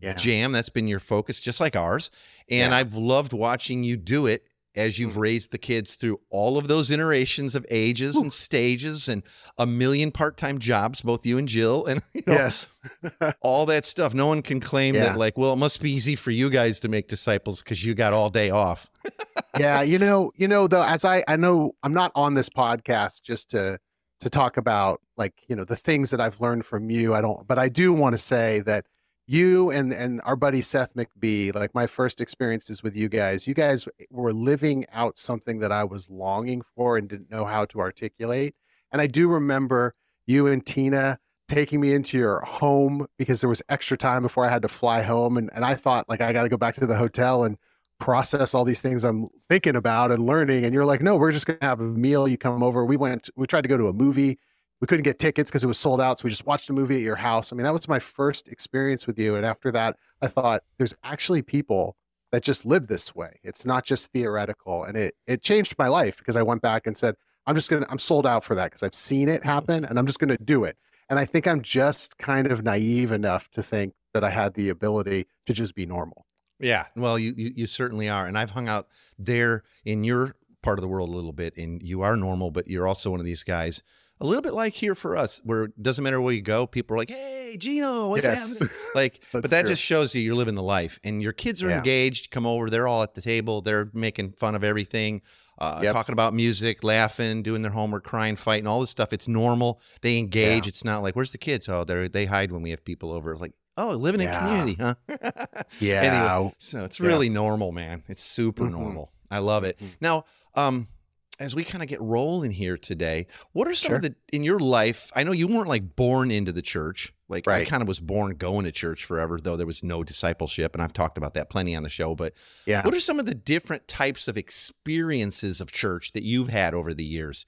Yeah. 0.00 0.14
jam, 0.14 0.52
that's 0.52 0.68
been 0.68 0.86
your 0.86 1.00
focus, 1.00 1.40
just 1.40 1.60
like 1.60 1.74
ours. 1.74 2.10
And 2.48 2.70
Yeah. 2.70 2.76
I've 2.78 2.94
loved 2.94 3.32
watching 3.32 3.82
you 3.82 3.96
do 3.96 4.26
it 4.26 4.46
as 4.78 4.98
you've 4.98 5.14
Mhm. 5.14 5.20
raised 5.20 5.50
the 5.50 5.58
kids 5.58 5.94
through 5.96 6.20
all 6.30 6.56
of 6.56 6.68
those 6.68 6.90
iterations 6.90 7.54
of 7.54 7.66
ages 7.70 8.16
and 8.16 8.32
stages 8.32 9.08
and 9.08 9.22
a 9.58 9.66
million 9.66 10.10
part-time 10.12 10.58
jobs, 10.58 11.02
both 11.02 11.26
you 11.26 11.36
and 11.38 11.48
Jill, 11.48 11.84
and 11.86 12.00
you 12.14 12.22
know, 12.26 12.32
Yes. 12.34 12.68
all 13.42 13.66
that 13.66 13.84
stuff. 13.84 14.14
No 14.14 14.26
one 14.26 14.40
can 14.42 14.60
claim 14.60 14.94
Yeah. 14.94 15.04
that 15.10 15.18
like, 15.18 15.36
well, 15.36 15.52
it 15.52 15.56
must 15.56 15.82
be 15.82 15.90
easy 15.92 16.14
for 16.14 16.30
you 16.30 16.48
guys 16.50 16.80
to 16.80 16.88
make 16.88 17.08
disciples 17.08 17.62
because 17.62 17.84
you 17.84 17.94
got 17.94 18.12
all 18.12 18.30
day 18.30 18.50
off. 18.50 18.88
yeah, 19.58 19.82
you 19.82 19.98
know, 19.98 20.32
you 20.36 20.48
know, 20.48 20.66
though, 20.68 20.82
as 20.84 21.04
I 21.04 21.24
I 21.26 21.36
know, 21.36 21.72
I'm 21.82 21.92
not 21.94 22.12
on 22.14 22.34
this 22.34 22.48
podcast 22.48 23.22
just 23.22 23.50
to 23.50 23.78
to 24.20 24.28
talk 24.30 24.56
about 24.56 25.00
like 25.16 25.34
you 25.48 25.54
know 25.56 25.64
the 25.64 25.76
things 25.76 26.10
that 26.10 26.20
I've 26.20 26.40
learned 26.40 26.64
from 26.66 26.90
you. 26.90 27.14
I 27.14 27.20
don't, 27.20 27.46
but 27.46 27.58
I 27.58 27.68
do 27.68 27.92
want 27.92 28.14
to 28.14 28.18
say 28.18 28.60
that 28.60 28.84
you 29.28 29.70
and 29.70 29.92
and 29.92 30.22
our 30.24 30.36
buddy 30.36 30.62
Seth 30.62 30.94
McBee, 30.94 31.54
like 31.54 31.74
my 31.74 31.86
first 31.86 32.20
experiences 32.20 32.82
with 32.82 32.96
you 32.96 33.10
guys, 33.10 33.46
you 33.46 33.52
guys 33.52 33.86
were 34.10 34.32
living 34.32 34.86
out 34.90 35.18
something 35.18 35.58
that 35.58 35.70
I 35.70 35.84
was 35.84 36.08
longing 36.08 36.62
for 36.62 36.96
and 36.96 37.08
didn't 37.08 37.30
know 37.30 37.44
how 37.44 37.66
to 37.66 37.80
articulate. 37.80 38.54
And 38.90 39.02
I 39.02 39.06
do 39.06 39.28
remember 39.28 39.94
you 40.26 40.46
and 40.46 40.64
Tina 40.64 41.18
taking 41.46 41.78
me 41.80 41.92
into 41.92 42.16
your 42.16 42.40
home 42.40 43.06
because 43.18 43.42
there 43.42 43.50
was 43.50 43.62
extra 43.68 43.98
time 43.98 44.22
before 44.22 44.46
I 44.46 44.48
had 44.48 44.62
to 44.62 44.68
fly 44.68 45.02
home, 45.02 45.36
and 45.36 45.50
and 45.52 45.62
I 45.62 45.74
thought 45.74 46.08
like 46.08 46.22
I 46.22 46.32
got 46.32 46.44
to 46.44 46.48
go 46.48 46.56
back 46.56 46.76
to 46.76 46.86
the 46.86 46.96
hotel 46.96 47.44
and 47.44 47.58
process 48.00 48.54
all 48.54 48.64
these 48.64 48.80
things 48.80 49.04
I'm 49.04 49.28
thinking 49.50 49.76
about 49.76 50.10
and 50.10 50.24
learning. 50.24 50.64
And 50.64 50.72
you're 50.72 50.86
like, 50.86 51.02
no, 51.02 51.16
we're 51.16 51.32
just 51.32 51.46
gonna 51.46 51.58
have 51.60 51.80
a 51.80 51.84
meal. 51.84 52.26
You 52.26 52.38
come 52.38 52.62
over. 52.62 52.82
We 52.82 52.96
went. 52.96 53.28
We 53.36 53.46
tried 53.46 53.62
to 53.62 53.68
go 53.68 53.76
to 53.76 53.88
a 53.88 53.92
movie. 53.92 54.38
We 54.80 54.86
couldn't 54.86 55.04
get 55.04 55.18
tickets 55.18 55.50
because 55.50 55.64
it 55.64 55.66
was 55.66 55.78
sold 55.78 56.00
out. 56.00 56.20
So 56.20 56.24
we 56.24 56.30
just 56.30 56.46
watched 56.46 56.70
a 56.70 56.72
movie 56.72 56.96
at 56.96 57.02
your 57.02 57.16
house. 57.16 57.52
I 57.52 57.56
mean, 57.56 57.64
that 57.64 57.72
was 57.72 57.88
my 57.88 57.98
first 57.98 58.48
experience 58.48 59.06
with 59.06 59.18
you. 59.18 59.34
And 59.34 59.44
after 59.44 59.72
that, 59.72 59.96
I 60.22 60.28
thought 60.28 60.62
there's 60.76 60.94
actually 61.02 61.42
people 61.42 61.96
that 62.30 62.42
just 62.42 62.64
live 62.64 62.86
this 62.86 63.14
way. 63.14 63.40
It's 63.42 63.66
not 63.66 63.84
just 63.84 64.12
theoretical. 64.12 64.84
And 64.84 64.96
it 64.96 65.14
it 65.26 65.42
changed 65.42 65.74
my 65.78 65.88
life 65.88 66.18
because 66.18 66.36
I 66.36 66.42
went 66.42 66.62
back 66.62 66.86
and 66.86 66.96
said, 66.96 67.16
I'm 67.46 67.54
just 67.54 67.70
gonna 67.70 67.86
I'm 67.88 67.98
sold 67.98 68.26
out 68.26 68.44
for 68.44 68.54
that 68.54 68.66
because 68.66 68.82
I've 68.82 68.94
seen 68.94 69.28
it 69.28 69.44
happen 69.44 69.84
and 69.84 69.98
I'm 69.98 70.06
just 70.06 70.18
gonna 70.18 70.38
do 70.38 70.64
it. 70.64 70.76
And 71.08 71.18
I 71.18 71.24
think 71.24 71.46
I'm 71.46 71.62
just 71.62 72.18
kind 72.18 72.46
of 72.46 72.62
naive 72.62 73.10
enough 73.10 73.48
to 73.52 73.62
think 73.62 73.94
that 74.12 74.22
I 74.22 74.30
had 74.30 74.54
the 74.54 74.68
ability 74.68 75.26
to 75.46 75.52
just 75.52 75.74
be 75.74 75.86
normal. 75.86 76.26
Yeah, 76.60 76.86
well, 76.96 77.18
you, 77.18 77.34
you 77.36 77.52
you 77.54 77.66
certainly 77.66 78.08
are, 78.08 78.26
and 78.26 78.36
I've 78.36 78.50
hung 78.50 78.68
out 78.68 78.88
there 79.18 79.62
in 79.84 80.02
your 80.02 80.34
part 80.62 80.78
of 80.78 80.82
the 80.82 80.88
world 80.88 81.08
a 81.08 81.12
little 81.12 81.32
bit, 81.32 81.56
and 81.56 81.80
you 81.82 82.02
are 82.02 82.16
normal, 82.16 82.50
but 82.50 82.68
you're 82.68 82.86
also 82.86 83.10
one 83.10 83.20
of 83.20 83.26
these 83.26 83.44
guys 83.44 83.82
A 84.20 84.26
little 84.26 84.42
bit 84.42 84.52
like 84.52 84.74
here 84.74 84.94
for 84.96 85.16
us, 85.16 85.40
where 85.44 85.64
it 85.64 85.80
doesn't 85.82 86.02
matter 86.02 86.20
where 86.20 86.32
you 86.34 86.42
go, 86.42 86.66
people 86.66 86.94
are 86.94 86.98
like, 86.98 87.10
"Hey, 87.10 87.56
Gino, 87.58 88.08
what's 88.08 88.26
Yes. 88.26 88.58
happening?" 88.58 88.70
Like, 88.94 89.22
but 89.32 89.48
that 89.50 89.62
true. 89.62 89.68
just 89.70 89.82
shows 89.82 90.14
you 90.14 90.22
you're 90.22 90.34
living 90.34 90.54
the 90.56 90.62
life, 90.62 90.98
and 91.04 91.22
your 91.22 91.32
kids 91.32 91.62
are 91.62 91.68
Yeah. 91.68 91.76
engaged. 91.76 92.30
Come 92.30 92.46
over, 92.46 92.68
they're 92.68 92.88
all 92.88 93.02
at 93.02 93.14
the 93.14 93.20
table, 93.22 93.60
they're 93.62 93.90
making 93.94 94.32
fun 94.32 94.54
of 94.56 94.64
everything, 94.64 95.22
uh, 95.58 95.80
Yep. 95.82 95.92
talking 95.92 96.12
about 96.14 96.34
music, 96.34 96.82
laughing, 96.82 97.42
doing 97.42 97.62
their 97.62 97.70
homework, 97.70 98.02
crying, 98.04 98.34
fighting, 98.34 98.66
all 98.66 98.80
this 98.80 98.90
stuff. 98.90 99.12
It's 99.12 99.28
normal. 99.28 99.80
They 100.00 100.18
engage. 100.18 100.66
It's 100.66 100.84
not 100.84 101.02
like, 101.02 101.14
"Where's 101.14 101.30
the 101.30 101.38
kids?" 101.38 101.68
Oh, 101.68 101.84
they 101.84 102.08
they 102.08 102.24
hide 102.26 102.50
when 102.50 102.62
we 102.62 102.70
have 102.70 102.84
people 102.84 103.12
over. 103.12 103.30
It's 103.30 103.40
like, 103.40 103.52
oh, 103.76 103.90
living 103.90 104.20
in 104.20 104.28
community, 104.36 104.74
huh? 104.80 104.94
Yeah. 105.80 106.02
Anyway, 106.02 106.52
so 106.58 106.84
it's 106.84 106.98
Yeah. 106.98 107.06
really 107.06 107.28
normal, 107.28 107.70
man. 107.70 108.02
It's 108.08 108.24
super 108.24 108.64
Mhm. 108.64 108.72
normal. 108.72 109.12
I 109.30 109.38
love 109.38 109.62
it. 109.62 109.78
Mhm. 109.78 109.90
Now, 110.00 110.24
um, 110.56 110.88
as 111.38 111.54
we 111.54 111.62
kind 111.64 111.82
of 111.82 111.88
get 111.88 112.00
rolling 112.00 112.50
here 112.50 112.76
today, 112.76 113.26
what 113.52 113.68
are 113.68 113.74
some 113.74 113.92
of 113.94 114.02
the 114.02 114.14
in 114.32 114.42
your 114.42 114.58
life? 114.58 115.10
I 115.14 115.22
know 115.22 115.32
you 115.32 115.46
weren't 115.46 115.68
like 115.68 115.94
born 115.96 116.30
into 116.30 116.52
the 116.52 116.62
church. 116.62 117.12
Like 117.28 117.46
I 117.46 117.64
kind 117.64 117.82
of 117.82 117.88
was 117.88 118.00
born 118.00 118.36
going 118.36 118.64
to 118.64 118.72
church 118.72 119.04
forever, 119.04 119.38
though 119.40 119.56
there 119.56 119.66
was 119.66 119.84
no 119.84 120.02
discipleship, 120.02 120.74
and 120.74 120.82
I've 120.82 120.92
talked 120.92 121.18
about 121.18 121.34
that 121.34 121.50
plenty 121.50 121.76
on 121.76 121.82
the 121.82 121.88
show. 121.88 122.14
But 122.14 122.32
Yeah. 122.66 122.82
what 122.84 122.94
are 122.94 123.00
some 123.00 123.20
of 123.20 123.26
the 123.26 123.34
different 123.34 123.86
types 123.86 124.28
of 124.28 124.36
experiences 124.38 125.60
of 125.60 125.70
church 125.70 126.12
that 126.12 126.22
you've 126.22 126.48
had 126.48 126.74
over 126.74 126.94
the 126.94 127.04
years? 127.04 127.44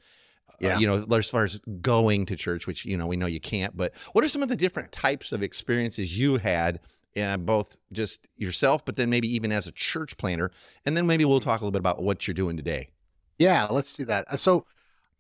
Uh, 0.50 0.54
Yeah. 0.60 0.78
you 0.78 0.86
know, 0.86 1.06
as 1.16 1.30
far 1.30 1.44
as 1.44 1.60
going 1.80 2.26
to 2.26 2.36
church, 2.36 2.66
which 2.66 2.84
you 2.84 2.96
know 2.96 3.06
we 3.06 3.16
know 3.16 3.26
you 3.26 3.40
can't, 3.40 3.76
but 3.76 3.92
what 4.12 4.24
are 4.24 4.28
some 4.28 4.42
of 4.42 4.48
the 4.48 4.56
different 4.56 4.92
types 4.92 5.32
of 5.32 5.42
experiences 5.42 6.18
you 6.18 6.36
had, 6.36 6.80
uh, 7.16 7.36
both 7.38 7.76
just 7.92 8.28
yourself, 8.36 8.84
but 8.84 8.96
then 8.96 9.08
maybe 9.10 9.32
even 9.34 9.50
as 9.50 9.66
a 9.66 9.72
church 9.72 10.16
planter, 10.16 10.50
and 10.84 10.96
then 10.96 11.06
maybe 11.06 11.24
we'll 11.24 11.40
talk 11.40 11.60
a 11.60 11.64
little 11.64 11.72
bit 11.72 11.78
about 11.80 12.02
what 12.02 12.26
you're 12.28 12.34
doing 12.34 12.56
today. 12.56 12.90
Yeah, 13.40 13.66
let's 13.70 13.96
do 13.96 14.04
that. 14.04 14.26
Uh, 14.30 14.36
So, 14.36 14.66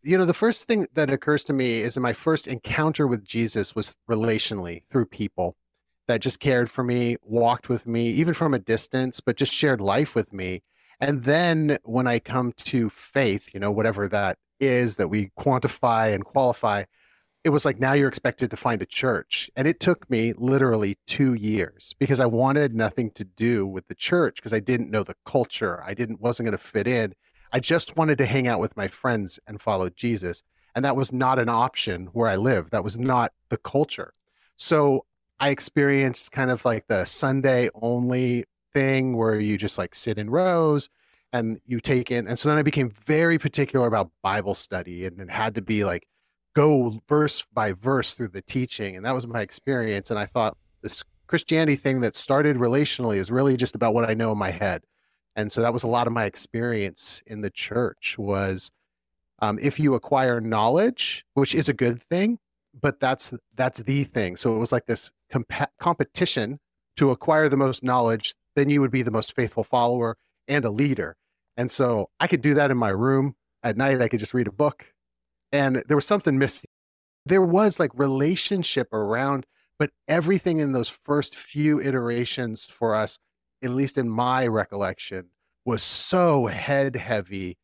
you 0.02 0.18
know, 0.18 0.26
the 0.26 0.34
first 0.34 0.66
thing 0.66 0.86
that 0.94 1.10
occurs 1.10 1.42
to 1.44 1.54
me 1.54 1.80
is 1.80 1.94
that 1.94 2.00
my 2.00 2.12
first 2.12 2.46
encounter 2.46 3.06
with 3.06 3.24
Jesus 3.24 3.74
was 3.74 3.96
relationally 4.08 4.84
through 4.86 5.06
people 5.06 5.56
that 6.06 6.20
just 6.20 6.38
cared 6.38 6.70
for 6.70 6.84
me, 6.84 7.16
walked 7.22 7.70
with 7.70 7.86
me, 7.86 8.10
even 8.10 8.34
from 8.34 8.52
a 8.52 8.58
distance, 8.58 9.20
but 9.20 9.36
just 9.36 9.54
shared 9.54 9.80
life 9.80 10.14
with 10.14 10.34
me. 10.34 10.62
And 11.00 11.24
then 11.24 11.78
when 11.84 12.06
I 12.06 12.18
come 12.18 12.52
to 12.58 12.90
faith, 12.90 13.54
you 13.54 13.60
know, 13.60 13.70
whatever 13.72 14.06
that 14.08 14.36
is 14.60 14.96
that 14.96 15.08
we 15.08 15.30
quantify 15.38 16.12
and 16.14 16.22
qualify, 16.24 16.84
it 17.42 17.50
was 17.50 17.64
like 17.64 17.80
now 17.80 17.94
you're 17.94 18.08
expected 18.08 18.50
to 18.50 18.56
find 18.56 18.82
a 18.82 18.86
church. 18.86 19.50
And 19.56 19.66
it 19.66 19.80
took 19.80 20.10
me 20.10 20.34
literally 20.36 20.98
two 21.06 21.32
years 21.32 21.94
because 21.98 22.20
I 22.20 22.26
wanted 22.26 22.74
nothing 22.74 23.12
to 23.12 23.24
do 23.24 23.66
with 23.66 23.88
the 23.88 23.94
church 23.94 24.36
because 24.36 24.52
I 24.52 24.60
didn't 24.60 24.90
know 24.90 25.04
the 25.04 25.16
culture. 25.24 25.82
I 25.82 25.94
didn't 25.94 26.20
wasn't 26.20 26.48
going 26.48 26.58
to 26.58 26.58
fit 26.58 26.86
in. 26.86 27.14
I 27.52 27.60
just 27.60 27.96
wanted 27.96 28.18
to 28.18 28.26
hang 28.26 28.46
out 28.46 28.60
with 28.60 28.76
my 28.76 28.88
friends 28.88 29.38
and 29.46 29.60
follow 29.60 29.90
Jesus. 29.90 30.42
And 30.74 30.84
that 30.84 30.96
was 30.96 31.12
not 31.12 31.38
an 31.38 31.48
option 31.48 32.06
where 32.12 32.28
I 32.28 32.36
live. 32.36 32.70
That 32.70 32.84
was 32.84 32.96
not 32.96 33.32
the 33.48 33.56
culture. 33.56 34.14
So 34.56 35.04
I 35.40 35.48
experienced 35.48 36.32
kind 36.32 36.50
of 36.50 36.64
like 36.64 36.86
the 36.86 37.04
Sunday 37.04 37.70
only 37.74 38.44
thing 38.72 39.16
where 39.16 39.40
you 39.40 39.58
just 39.58 39.78
like 39.78 39.94
sit 39.94 40.18
in 40.18 40.30
rows 40.30 40.88
and 41.32 41.60
you 41.66 41.80
take 41.80 42.10
in. 42.10 42.28
And 42.28 42.38
so 42.38 42.48
then 42.48 42.58
I 42.58 42.62
became 42.62 42.90
very 42.90 43.38
particular 43.38 43.86
about 43.86 44.10
Bible 44.22 44.54
study 44.54 45.04
and 45.06 45.20
it 45.20 45.30
had 45.30 45.54
to 45.56 45.62
be 45.62 45.84
like 45.84 46.06
go 46.54 47.00
verse 47.08 47.46
by 47.52 47.72
verse 47.72 48.14
through 48.14 48.28
the 48.28 48.42
teaching. 48.42 48.96
And 48.96 49.04
that 49.04 49.14
was 49.14 49.26
my 49.26 49.40
experience. 49.40 50.10
And 50.10 50.18
I 50.18 50.26
thought 50.26 50.56
this 50.82 51.04
Christianity 51.26 51.76
thing 51.76 52.00
that 52.00 52.16
started 52.16 52.56
relationally 52.56 53.16
is 53.16 53.30
really 53.30 53.56
just 53.56 53.74
about 53.74 53.94
what 53.94 54.08
I 54.08 54.14
know 54.14 54.32
in 54.32 54.38
my 54.38 54.50
head 54.50 54.82
and 55.36 55.52
so 55.52 55.60
that 55.62 55.72
was 55.72 55.82
a 55.82 55.88
lot 55.88 56.06
of 56.06 56.12
my 56.12 56.24
experience 56.24 57.22
in 57.26 57.40
the 57.40 57.50
church 57.50 58.16
was 58.18 58.70
um, 59.40 59.58
if 59.60 59.80
you 59.80 59.94
acquire 59.94 60.40
knowledge 60.40 61.24
which 61.34 61.54
is 61.54 61.68
a 61.68 61.74
good 61.74 62.02
thing 62.02 62.38
but 62.78 63.00
that's 63.00 63.32
that's 63.54 63.80
the 63.80 64.04
thing. 64.04 64.36
So 64.36 64.54
it 64.54 64.58
was 64.58 64.72
like 64.72 64.86
this 64.86 65.10
compa- 65.32 65.68
competition 65.78 66.60
to 66.96 67.10
acquire 67.10 67.48
the 67.48 67.56
most 67.56 67.82
knowledge 67.82 68.34
then 68.56 68.68
you 68.68 68.80
would 68.80 68.90
be 68.90 69.02
the 69.02 69.12
most 69.12 69.34
faithful 69.34 69.62
follower 69.62 70.16
and 70.48 70.64
a 70.64 70.70
leader. 70.70 71.16
And 71.56 71.70
so 71.70 72.10
i 72.20 72.26
could 72.26 72.42
do 72.42 72.54
that 72.54 72.70
in 72.70 72.76
my 72.76 72.90
room. 72.90 73.34
At 73.62 73.76
night 73.76 74.00
i 74.00 74.08
could 74.08 74.20
just 74.20 74.34
read 74.34 74.46
a 74.48 74.52
book. 74.52 74.92
And 75.52 75.82
there 75.88 75.96
was 75.96 76.06
something 76.06 76.38
missing 76.38 76.68
there 77.26 77.42
was 77.42 77.78
like 77.78 77.90
relationship 77.94 78.92
around 78.92 79.46
but 79.78 79.90
everything 80.08 80.58
in 80.58 80.72
those 80.72 80.88
first 80.88 81.34
few 81.34 81.80
iterations 81.80 82.64
for 82.64 82.94
us 82.94 83.18
at 83.62 83.70
least 83.70 83.98
in 83.98 84.08
my 84.08 84.46
recollection, 84.46 85.26
was 85.64 85.82
so 85.82 86.46
head 86.46 86.96
heavy. 86.96 87.56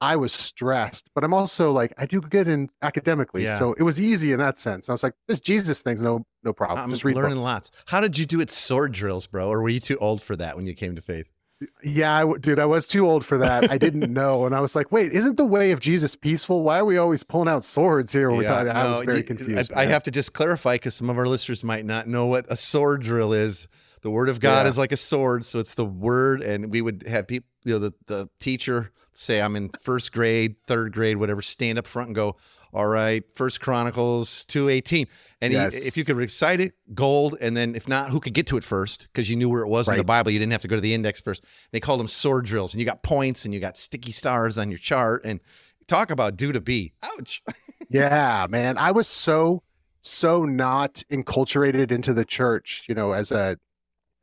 I 0.00 0.16
was 0.16 0.32
stressed, 0.32 1.08
but 1.14 1.24
I'm 1.24 1.32
also 1.32 1.70
like 1.72 1.94
I 1.96 2.04
do 2.04 2.20
good 2.20 2.46
in 2.48 2.68
academically, 2.82 3.44
Yeah. 3.44 3.54
so 3.54 3.72
it 3.74 3.82
was 3.84 3.98
easy 4.00 4.32
in 4.32 4.38
that 4.40 4.58
sense. 4.58 4.88
I 4.88 4.92
was 4.92 5.02
like, 5.02 5.14
this 5.28 5.40
Jesus 5.40 5.80
thing's 5.82 6.02
no 6.02 6.24
no 6.42 6.52
problem. 6.52 6.80
I'm 6.80 6.90
Just 6.90 7.04
learning 7.04 7.22
books. 7.36 7.36
lots. 7.44 7.70
How 7.86 8.00
did 8.00 8.18
you 8.18 8.26
do 8.26 8.40
it 8.40 8.50
sword 8.50 8.92
drills, 8.92 9.26
bro? 9.26 9.48
Or 9.48 9.62
were 9.62 9.68
you 9.70 9.80
too 9.80 9.96
old 9.98 10.20
for 10.20 10.36
that 10.36 10.56
when 10.56 10.66
you 10.66 10.74
came 10.74 10.94
to 10.96 11.00
faith? 11.00 11.30
Yeah, 11.82 12.12
I 12.26 12.36
dude, 12.38 12.58
I 12.58 12.66
was 12.66 12.86
too 12.86 13.08
old 13.08 13.24
for 13.24 13.38
that. 13.38 13.70
I 13.70 13.78
didn't 13.78 14.12
know, 14.12 14.44
and 14.44 14.54
I 14.54 14.60
was 14.60 14.76
like, 14.76 14.92
wait, 14.92 15.12
isn't 15.12 15.36
the 15.38 15.44
way 15.46 15.70
of 15.70 15.80
Jesus 15.80 16.16
peaceful? 16.16 16.62
Why 16.62 16.80
are 16.80 16.84
we 16.84 16.98
always 16.98 17.22
pulling 17.22 17.48
out 17.48 17.64
swords 17.64 18.12
here? 18.12 18.28
When 18.28 18.40
we 18.40 18.44
talk? 18.44 18.66
I 18.66 18.82
no, 18.82 18.96
was 18.98 19.06
very 19.06 19.22
confused. 19.22 19.72
I, 19.74 19.82
I 19.82 19.86
have 19.86 20.02
to 20.02 20.10
just 20.10 20.34
clarify 20.34 20.74
because 20.74 20.94
some 20.96 21.08
of 21.08 21.16
our 21.16 21.26
listeners 21.26 21.64
might 21.64 21.86
not 21.86 22.08
know 22.08 22.26
what 22.26 22.44
a 22.50 22.56
sword 22.56 23.02
drill 23.02 23.32
is. 23.32 23.68
The 24.04 24.10
word 24.10 24.28
of 24.28 24.38
God 24.38 24.66
Yeah. 24.66 24.68
is 24.68 24.76
like 24.76 24.92
a 24.92 24.98
sword, 24.98 25.46
so 25.46 25.58
it's 25.58 25.72
the 25.72 25.84
word, 25.86 26.42
and 26.42 26.70
we 26.70 26.82
would 26.82 27.04
have 27.08 27.26
people, 27.26 27.48
you 27.64 27.72
know, 27.72 27.78
the, 27.78 27.94
the 28.04 28.28
teacher 28.38 28.92
say, 29.14 29.40
"I'm 29.40 29.56
in 29.56 29.70
first 29.80 30.12
grade, 30.12 30.56
third 30.66 30.92
grade, 30.92 31.16
whatever," 31.16 31.40
stand 31.40 31.78
up 31.78 31.86
front 31.86 32.08
and 32.08 32.14
go, 32.14 32.36
"All 32.74 32.84
right, 32.84 33.24
First 33.34 33.62
Chronicles 33.62 34.44
two 34.44 34.68
eighteen, 34.68 35.06
and 35.40 35.54
he, 35.54 35.58
if 35.58 35.96
you 35.96 36.04
could 36.04 36.16
recite 36.16 36.60
it, 36.60 36.74
gold, 36.94 37.38
and 37.40 37.56
then 37.56 37.74
if 37.74 37.88
not, 37.88 38.10
who 38.10 38.20
could 38.20 38.34
get 38.34 38.46
to 38.48 38.58
it 38.58 38.62
first 38.64 39.08
because 39.10 39.30
you 39.30 39.36
knew 39.36 39.48
where 39.48 39.62
it 39.62 39.68
was 39.68 39.88
in 39.88 39.96
the 39.96 40.04
Bible, 40.04 40.30
you 40.30 40.38
didn't 40.38 40.52
have 40.52 40.60
to 40.60 40.68
go 40.68 40.76
to 40.76 40.82
the 40.82 40.92
index 40.92 41.22
first. 41.22 41.42
They 41.72 41.80
called 41.80 41.98
them 41.98 42.08
sword 42.08 42.44
drills, 42.44 42.74
and 42.74 42.80
you 42.80 42.84
got 42.84 43.02
points, 43.02 43.46
and 43.46 43.54
you 43.54 43.58
got 43.58 43.78
sticky 43.78 44.12
stars 44.12 44.58
on 44.58 44.70
your 44.70 44.78
chart, 44.78 45.22
and 45.24 45.40
talk 45.86 46.10
about 46.10 46.36
do 46.36 46.52
to 46.52 46.60
be. 46.60 46.92
Ouch. 47.02 47.42
yeah, 47.88 48.46
man. 48.50 48.76
I 48.76 48.90
was 48.90 49.08
so 49.08 49.62
so 50.02 50.44
not 50.44 51.02
enculturated 51.10 51.90
into 51.90 52.12
the 52.12 52.26
church, 52.26 52.84
you 52.86 52.94
know, 52.94 53.12
as 53.12 53.32
a 53.32 53.56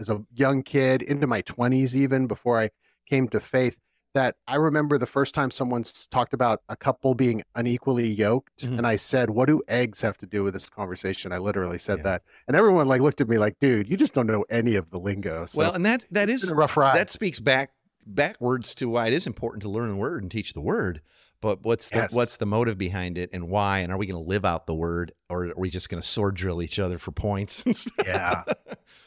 as 0.02 0.10
a 0.10 0.24
young 0.34 0.64
kid, 0.64 1.02
into 1.02 1.28
my 1.28 1.42
20s 1.44 1.96
even 1.96 2.28
before 2.28 2.60
I 2.60 2.72
came 3.08 3.30
to 3.30 3.40
faith, 3.40 3.80
that 4.14 4.36
I 4.46 4.56
remember 4.56 4.98
the 4.98 5.06
first 5.06 5.34
time 5.34 5.52
someone 5.52 5.84
talked 6.10 6.34
about 6.34 6.62
a 6.68 6.76
couple 6.76 7.14
being 7.16 7.44
unequally 7.56 8.10
yoked 8.10 8.66
Mhm. 8.66 8.80
and 8.80 8.86
I 8.88 8.98
said, 8.98 9.30
"What 9.30 9.46
do 9.46 9.62
eggs 9.70 10.02
have 10.02 10.18
to 10.18 10.26
do 10.26 10.44
with 10.44 10.54
this 10.54 10.70
conversation?" 10.70 11.32
I 11.32 11.38
literally 11.38 11.78
said 11.78 12.00
Yeah. 12.00 12.04
that. 12.04 12.24
And 12.48 12.58
everyone 12.58 12.90
like 12.90 13.00
looked 13.00 13.22
at 13.22 13.30
me 13.30 13.38
like, 13.38 13.58
"Dude, 13.60 13.88
you 13.90 13.96
just 13.96 14.14
don't 14.14 14.28
know 14.28 14.44
any 14.50 14.76
of 14.76 14.90
the 14.90 15.00
lingo." 15.00 15.46
So 15.46 15.60
well, 15.60 15.74
and 15.74 15.86
that 15.86 16.06
that 16.12 16.30
is 16.30 16.50
a 16.50 16.56
rough 16.56 16.76
ride. 16.76 16.98
that 16.98 17.10
speaks 17.10 17.40
back 17.40 17.72
backwards 18.06 18.76
to 18.76 18.90
why 18.90 19.08
it 19.08 19.14
is 19.14 19.28
important 19.28 19.62
to 19.64 19.70
learn 19.70 19.92
the 19.92 19.96
word 19.96 20.24
and 20.24 20.32
teach 20.32 20.52
the 20.54 20.60
word. 20.62 21.02
But 21.40 21.64
what's 21.64 21.90
the, 21.90 22.00
Yes. 22.00 22.12
what's 22.14 22.38
the 22.38 22.46
motive 22.46 22.78
behind 22.78 23.18
it 23.18 23.30
and 23.34 23.48
why? 23.50 23.80
And 23.80 23.92
are 23.92 23.98
we 23.98 24.06
going 24.08 24.22
to 24.22 24.30
live 24.30 24.44
out 24.46 24.68
the 24.68 24.76
word 24.76 25.14
or 25.30 25.46
are 25.46 25.54
we 25.56 25.70
just 25.70 25.88
going 25.90 26.02
to 26.02 26.08
sword 26.08 26.36
drill 26.36 26.62
each 26.62 26.78
other 26.80 27.00
for 27.00 27.12
points? 27.12 27.64
yeah 28.06 28.44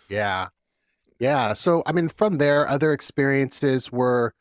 yeah 0.08 0.48
yeah 1.18 1.52
so 1.52 1.82
i 1.86 1.92
mean 1.92 2.08
from 2.08 2.38
there 2.38 2.68
other 2.68 2.92
experiences 2.92 3.90
were 3.92 4.34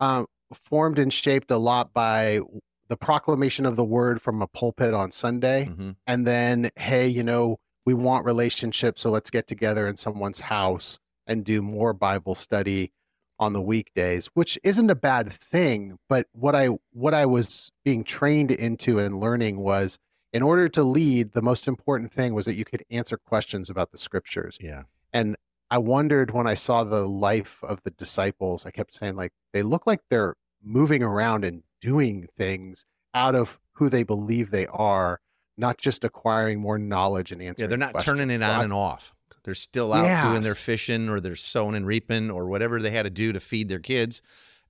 um, 0.00 0.26
formed 0.52 0.98
and 0.98 1.12
shaped 1.12 1.50
a 1.50 1.56
lot 1.56 1.92
by 1.92 2.40
the 2.88 2.96
proclamation 2.96 3.64
of 3.66 3.76
the 3.76 3.84
word 3.84 4.20
from 4.20 4.40
a 4.42 4.46
pulpit 4.46 4.94
on 4.94 5.10
sunday 5.10 5.66
Mhm. 5.66 5.96
and 6.06 6.26
then 6.26 6.70
hey 6.76 7.06
you 7.08 7.22
know 7.22 7.58
we 7.86 7.94
want 7.94 8.24
relationships 8.24 9.02
so 9.02 9.10
let's 9.10 9.30
get 9.30 9.46
together 9.46 9.86
in 9.88 9.96
someone's 9.96 10.40
house 10.40 10.98
and 11.26 11.44
do 11.44 11.62
more 11.62 11.92
bible 11.92 12.34
study 12.34 12.92
on 13.38 13.52
the 13.52 13.60
weekdays 13.60 14.26
which 14.34 14.58
isn't 14.62 14.90
a 14.90 14.94
bad 14.94 15.32
thing 15.32 15.98
but 16.08 16.26
what 16.32 16.54
i 16.54 16.68
what 16.92 17.12
i 17.14 17.26
was 17.26 17.72
being 17.84 18.04
trained 18.04 18.50
into 18.50 18.98
and 18.98 19.18
learning 19.18 19.58
was 19.58 19.98
in 20.32 20.42
order 20.42 20.68
to 20.68 20.82
lead 20.84 21.32
the 21.32 21.42
most 21.42 21.66
important 21.66 22.12
thing 22.12 22.32
was 22.34 22.44
that 22.46 22.54
you 22.54 22.64
could 22.64 22.84
answer 22.90 23.16
questions 23.16 23.68
about 23.70 23.90
the 23.90 23.98
scriptures 23.98 24.56
Yeah. 24.60 24.82
and 25.12 25.36
i 25.74 25.78
wondered 25.78 26.30
when 26.30 26.46
i 26.46 26.54
saw 26.54 26.84
the 26.84 27.06
life 27.06 27.52
of 27.64 27.82
the 27.82 27.90
disciples 27.90 28.64
i 28.64 28.70
kept 28.70 28.92
saying 28.92 29.16
like 29.16 29.32
they 29.52 29.62
look 29.62 29.86
like 29.86 30.00
they're 30.10 30.34
moving 30.62 31.02
around 31.02 31.44
and 31.44 31.62
doing 31.80 32.26
things 32.36 32.86
out 33.12 33.34
of 33.34 33.58
who 33.74 33.88
they 33.88 34.02
believe 34.02 34.50
they 34.50 34.66
are 34.68 35.20
not 35.56 35.76
just 35.78 36.04
acquiring 36.04 36.60
more 36.60 36.78
knowledge 36.78 37.30
and 37.32 37.40
answering 37.42 37.64
Yeah. 37.64 37.68
They're 37.68 37.78
not 37.86 37.92
questions. 37.92 38.18
turning 38.18 38.30
it 38.30 38.42
on 38.42 38.64
and 38.64 38.72
off. 38.72 39.14
They're 39.44 39.54
still 39.54 39.92
out 39.92 40.22
doing 40.22 40.42
their 40.42 40.54
fishing 40.54 41.08
or 41.08 41.20
they're 41.20 41.36
sowing 41.36 41.74
and 41.76 41.86
reaping 41.86 42.30
or 42.30 42.46
whatever 42.46 42.80
they 42.80 42.90
had 42.90 43.02
to 43.04 43.10
do 43.10 43.32
to 43.32 43.40
feed 43.40 43.68
their 43.68 43.78
kids 43.78 44.22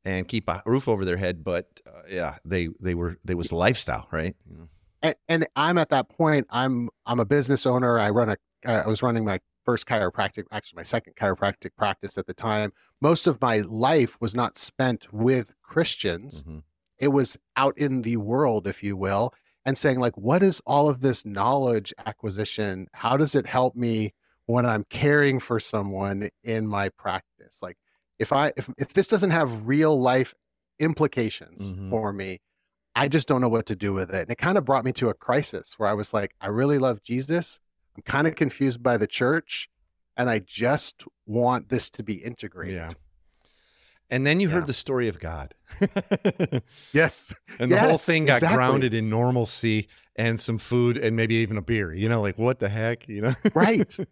and 0.04 0.26
keep 0.26 0.48
a 0.48 0.62
roof 0.66 0.88
over 0.88 1.04
their 1.04 1.16
head. 1.16 1.44
But 1.44 1.80
uh, 1.86 2.02
yeah, 2.08 2.36
they, 2.44 2.68
they 2.80 2.94
were, 2.94 3.16
they 3.24 3.34
was 3.34 3.52
lifestyle, 3.52 4.08
right? 4.10 4.34
You 4.50 4.56
know? 4.58 4.68
and, 5.02 5.14
and 5.28 5.46
I'm 5.54 5.78
at 5.78 5.90
that 5.90 6.08
point. 6.08 6.46
I'm 6.50 6.90
I'm 7.06 7.20
a 7.20 7.24
business 7.24 7.66
owner. 7.66 7.98
I 7.98 8.10
run 8.10 8.30
a. 8.30 8.36
I 8.66 8.86
was 8.86 9.02
running 9.02 9.24
my 9.24 9.40
first 9.64 9.86
chiropractic, 9.86 10.44
actually 10.52 10.76
my 10.76 10.82
second 10.82 11.14
chiropractic 11.16 11.70
practice 11.76 12.18
at 12.18 12.26
the 12.26 12.34
time. 12.34 12.72
Most 13.00 13.26
of 13.26 13.40
my 13.40 13.58
life 13.58 14.16
was 14.20 14.34
not 14.34 14.56
spent 14.56 15.12
with 15.12 15.54
Christians. 15.62 16.44
Mhm. 16.44 16.62
It 16.98 17.08
was 17.08 17.38
out 17.56 17.76
in 17.78 18.02
the 18.02 18.16
world, 18.18 18.66
if 18.66 18.82
you 18.82 18.96
will. 18.96 19.32
and 19.66 19.78
saying 19.78 19.98
like 19.98 20.14
what 20.18 20.42
is 20.42 20.60
all 20.66 20.90
of 20.90 21.00
this 21.00 21.24
knowledge 21.24 21.94
acquisition 22.04 22.86
how 22.92 23.16
does 23.16 23.34
it 23.34 23.46
help 23.46 23.74
me 23.74 24.12
when 24.44 24.66
i'm 24.66 24.84
caring 24.90 25.40
for 25.40 25.58
someone 25.58 26.28
in 26.42 26.66
my 26.66 26.90
practice 26.90 27.62
like 27.62 27.78
if 28.18 28.30
i 28.30 28.52
if, 28.58 28.68
if 28.76 28.92
this 28.92 29.08
doesn't 29.08 29.30
have 29.30 29.66
real 29.66 29.98
life 29.98 30.34
implications 30.78 31.70
Mhm. 31.72 31.88
for 31.88 32.12
me 32.12 32.40
i 32.94 33.08
just 33.08 33.26
don't 33.26 33.40
know 33.40 33.48
what 33.48 33.64
to 33.64 33.74
do 33.74 33.94
with 33.94 34.10
it 34.10 34.20
and 34.22 34.30
it 34.30 34.36
kind 34.36 34.58
of 34.58 34.66
brought 34.66 34.84
me 34.84 34.92
to 34.92 35.08
a 35.08 35.14
crisis 35.14 35.78
where 35.78 35.88
i 35.88 35.94
was 35.94 36.12
like 36.12 36.34
i 36.42 36.46
really 36.46 36.78
love 36.78 37.02
jesus 37.02 37.58
i'm 37.96 38.02
kind 38.04 38.26
of 38.26 38.34
confused 38.34 38.82
by 38.82 38.96
the 38.96 39.06
church 39.06 39.68
and 40.16 40.28
i 40.30 40.38
just 40.38 41.04
want 41.26 41.68
this 41.68 41.90
to 41.90 42.02
be 42.02 42.14
integrated 42.14 42.74
Yeah. 42.76 42.92
And 44.10 44.26
then 44.26 44.38
you 44.38 44.48
Yeah. 44.48 44.56
heard 44.56 44.66
the 44.66 44.74
story 44.74 45.08
of 45.08 45.18
God. 45.18 45.54
yes 46.92 47.34
and 47.58 47.72
the 47.72 47.78
whole 47.80 47.98
thing 47.98 48.26
got 48.26 48.34
exactly. 48.34 48.56
grounded 48.56 48.94
in 48.94 49.08
normalcy 49.08 49.88
and 50.16 50.38
some 50.38 50.58
food 50.58 50.98
and 50.98 51.16
maybe 51.16 51.34
even 51.36 51.56
a 51.56 51.62
beer. 51.62 51.92
You 51.92 52.08
know, 52.08 52.20
like 52.20 52.38
what 52.38 52.58
the 52.58 52.68
heck, 52.68 53.08
you 53.08 53.22
know? 53.22 53.34
Right. 53.54 53.96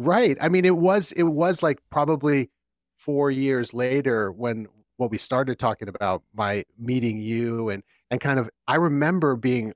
Right. 0.00 0.38
I 0.40 0.48
mean, 0.48 0.64
it 0.64 0.76
was 0.76 1.10
it 1.10 1.24
was 1.24 1.60
like 1.60 1.80
probably 1.90 2.50
four 2.96 3.32
years 3.32 3.74
later 3.74 4.30
when 4.30 4.68
what 4.96 5.10
we 5.10 5.18
started 5.18 5.58
talking 5.58 5.88
about 5.88 6.22
my 6.32 6.64
meeting 6.78 7.18
you 7.18 7.68
and 7.68 7.82
and 8.08 8.20
kind 8.20 8.38
of 8.38 8.48
I 8.68 8.76
remember 8.76 9.34
being 9.34 9.72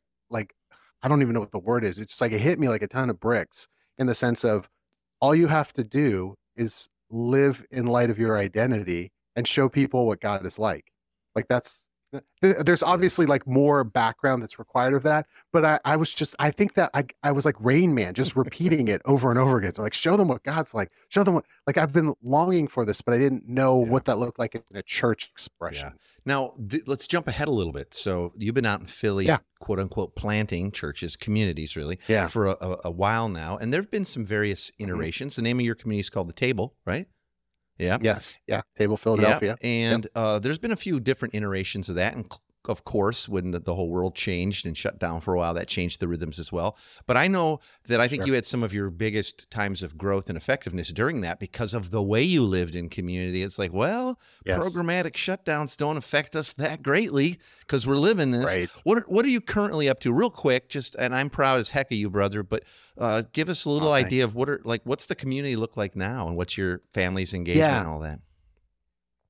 I 1.02 1.08
don't 1.08 1.22
even 1.22 1.34
know 1.34 1.40
what 1.40 1.52
the 1.52 1.58
word 1.58 1.84
is. 1.84 1.98
It's 1.98 2.12
just 2.12 2.20
like 2.20 2.32
it 2.32 2.40
hit 2.40 2.58
me 2.58 2.68
like 2.68 2.82
a 2.82 2.86
ton 2.86 3.10
of 3.10 3.20
bricks 3.20 3.66
in 3.98 4.06
the 4.06 4.14
sense 4.14 4.44
of 4.44 4.68
all 5.20 5.34
you 5.34 5.48
have 5.48 5.72
to 5.74 5.84
do 5.84 6.36
is 6.56 6.88
live 7.10 7.64
in 7.70 7.86
light 7.86 8.10
of 8.10 8.18
your 8.18 8.38
identity 8.38 9.12
and 9.36 9.46
show 9.46 9.68
people 9.68 10.06
what 10.06 10.20
God 10.20 10.44
is 10.46 10.58
like. 10.58 10.92
Like 11.34 11.48
that's 11.48 11.88
th- 11.88 11.88
there's 12.40 12.82
obviously 12.82 13.26
like 13.26 13.46
more 13.46 13.84
background 13.84 14.42
that's 14.42 14.58
required 14.58 14.94
of 14.94 15.02
that 15.02 15.26
but 15.52 15.64
I, 15.64 15.80
I 15.84 15.96
was 15.96 16.12
just 16.12 16.34
i 16.38 16.50
think 16.50 16.74
that 16.74 16.90
I, 16.94 17.04
I 17.22 17.32
was 17.32 17.44
like 17.44 17.56
rain 17.58 17.94
man 17.94 18.14
just 18.14 18.36
repeating 18.36 18.88
it 18.88 19.00
over 19.04 19.30
and 19.30 19.38
over 19.38 19.58
again 19.58 19.72
like 19.78 19.94
show 19.94 20.16
them 20.16 20.28
what 20.28 20.42
god's 20.42 20.74
like 20.74 20.90
show 21.08 21.22
them 21.24 21.34
what 21.34 21.44
like 21.66 21.78
i've 21.78 21.92
been 21.92 22.14
longing 22.22 22.68
for 22.68 22.84
this 22.84 23.00
but 23.00 23.14
i 23.14 23.18
didn't 23.18 23.48
know 23.48 23.82
Yeah. 23.82 23.90
what 23.90 24.04
that 24.06 24.18
looked 24.18 24.38
like 24.38 24.54
in 24.54 24.62
a 24.74 24.82
church 24.82 25.28
expression 25.30 25.92
Now, 26.24 26.54
th- 26.70 26.84
let's 26.86 27.06
jump 27.08 27.26
ahead 27.26 27.48
a 27.48 27.50
little 27.50 27.72
bit. 27.72 27.94
So, 27.94 28.32
you've 28.38 28.54
been 28.54 28.64
out 28.64 28.78
in 28.80 28.86
Philly, 28.86 29.26
Yeah. 29.26 29.38
quote 29.58 29.80
unquote, 29.80 30.14
planting 30.14 30.70
churches, 30.70 31.16
communities, 31.16 31.74
really, 31.74 31.98
yeah, 32.06 32.28
for 32.28 32.46
a, 32.46 32.56
a, 32.60 32.78
a 32.84 32.90
while 32.92 33.28
now. 33.28 33.56
And 33.56 33.72
there 33.72 33.80
have 33.80 33.90
been 33.90 34.04
some 34.04 34.24
various 34.24 34.70
Mm-hmm. 34.70 34.84
iterations. 34.84 35.34
The 35.34 35.42
name 35.42 35.58
of 35.58 35.64
your 35.64 35.74
community 35.74 35.98
is 36.06 36.10
called 36.10 36.28
The 36.28 36.32
Table, 36.46 36.76
right? 36.86 37.06
Yeah. 37.82 37.98
yes 38.00 38.40
yeah 38.46 38.62
table 38.76 38.96
philadelphia 38.96 39.56
Yeah, 39.60 39.68
and 39.68 40.06
uh, 40.14 40.38
there's 40.38 40.58
been 40.58 40.72
a 40.72 40.76
few 40.76 41.00
different 41.00 41.34
iterations 41.34 41.88
of 41.88 41.96
that, 41.96 42.14
and 42.14 42.26
of 42.66 42.84
course, 42.84 43.28
when 43.28 43.50
the, 43.50 43.58
the 43.58 43.74
whole 43.74 43.88
world 43.88 44.14
changed 44.14 44.66
and 44.66 44.78
shut 44.78 44.96
down 45.00 45.20
for 45.20 45.34
a 45.34 45.36
while, 45.36 45.52
that 45.54 45.66
changed 45.66 45.98
the 45.98 46.06
rhythms 46.06 46.38
as 46.38 46.52
well. 46.52 46.76
But 47.08 47.16
I 47.16 47.26
know 47.26 47.58
that 47.88 47.98
I 48.00 48.06
think 48.06 48.20
Sure. 48.22 48.28
you 48.28 48.32
had 48.34 48.46
some 48.46 48.62
of 48.62 48.72
your 48.72 48.88
biggest 48.88 49.50
times 49.50 49.82
of 49.82 49.98
growth 49.98 50.28
and 50.28 50.38
effectiveness 50.38 50.92
during 50.92 51.22
that 51.22 51.40
because 51.40 51.74
of 51.74 51.90
the 51.90 52.00
way 52.00 52.22
you 52.22 52.44
lived 52.44 52.76
in 52.76 52.88
community. 52.88 53.42
It's 53.42 53.58
like, 53.58 53.72
well, 53.72 54.16
Yes. 54.46 54.60
programmatic 54.60 55.14
shutdowns 55.14 55.76
don't 55.76 55.96
affect 55.96 56.36
us 56.36 56.52
that 56.52 56.84
greatly 56.84 57.40
because 57.66 57.84
we're 57.84 57.96
living 57.96 58.30
this. 58.30 58.44
right 58.46 58.70
What 58.84 58.98
are, 58.98 59.04
what 59.08 59.24
are 59.24 59.28
you 59.30 59.40
currently 59.40 59.88
up 59.88 59.98
to, 59.98 60.12
real 60.12 60.30
quick? 60.30 60.68
Just 60.68 60.94
and 60.94 61.16
I'm 61.16 61.30
proud 61.30 61.58
as 61.58 61.70
heck 61.70 61.90
of 61.90 61.98
you, 61.98 62.10
brother. 62.10 62.44
But 62.44 62.62
uh, 62.98 63.22
give 63.32 63.48
us 63.48 63.64
a 63.64 63.70
little 63.70 63.88
Oh, 63.90 63.92
idea 63.92 64.24
of 64.24 64.34
what 64.34 64.48
are 64.48 64.60
like 64.64 64.82
what's 64.84 65.06
the 65.06 65.14
community 65.14 65.56
look 65.56 65.76
like 65.76 65.96
now, 65.96 66.26
and 66.28 66.36
what's 66.36 66.56
your 66.58 66.82
family's 66.92 67.32
engagement 67.34 67.68
Yeah. 67.70 67.78
and 67.80 67.88
all 67.88 68.00
that. 68.00 68.20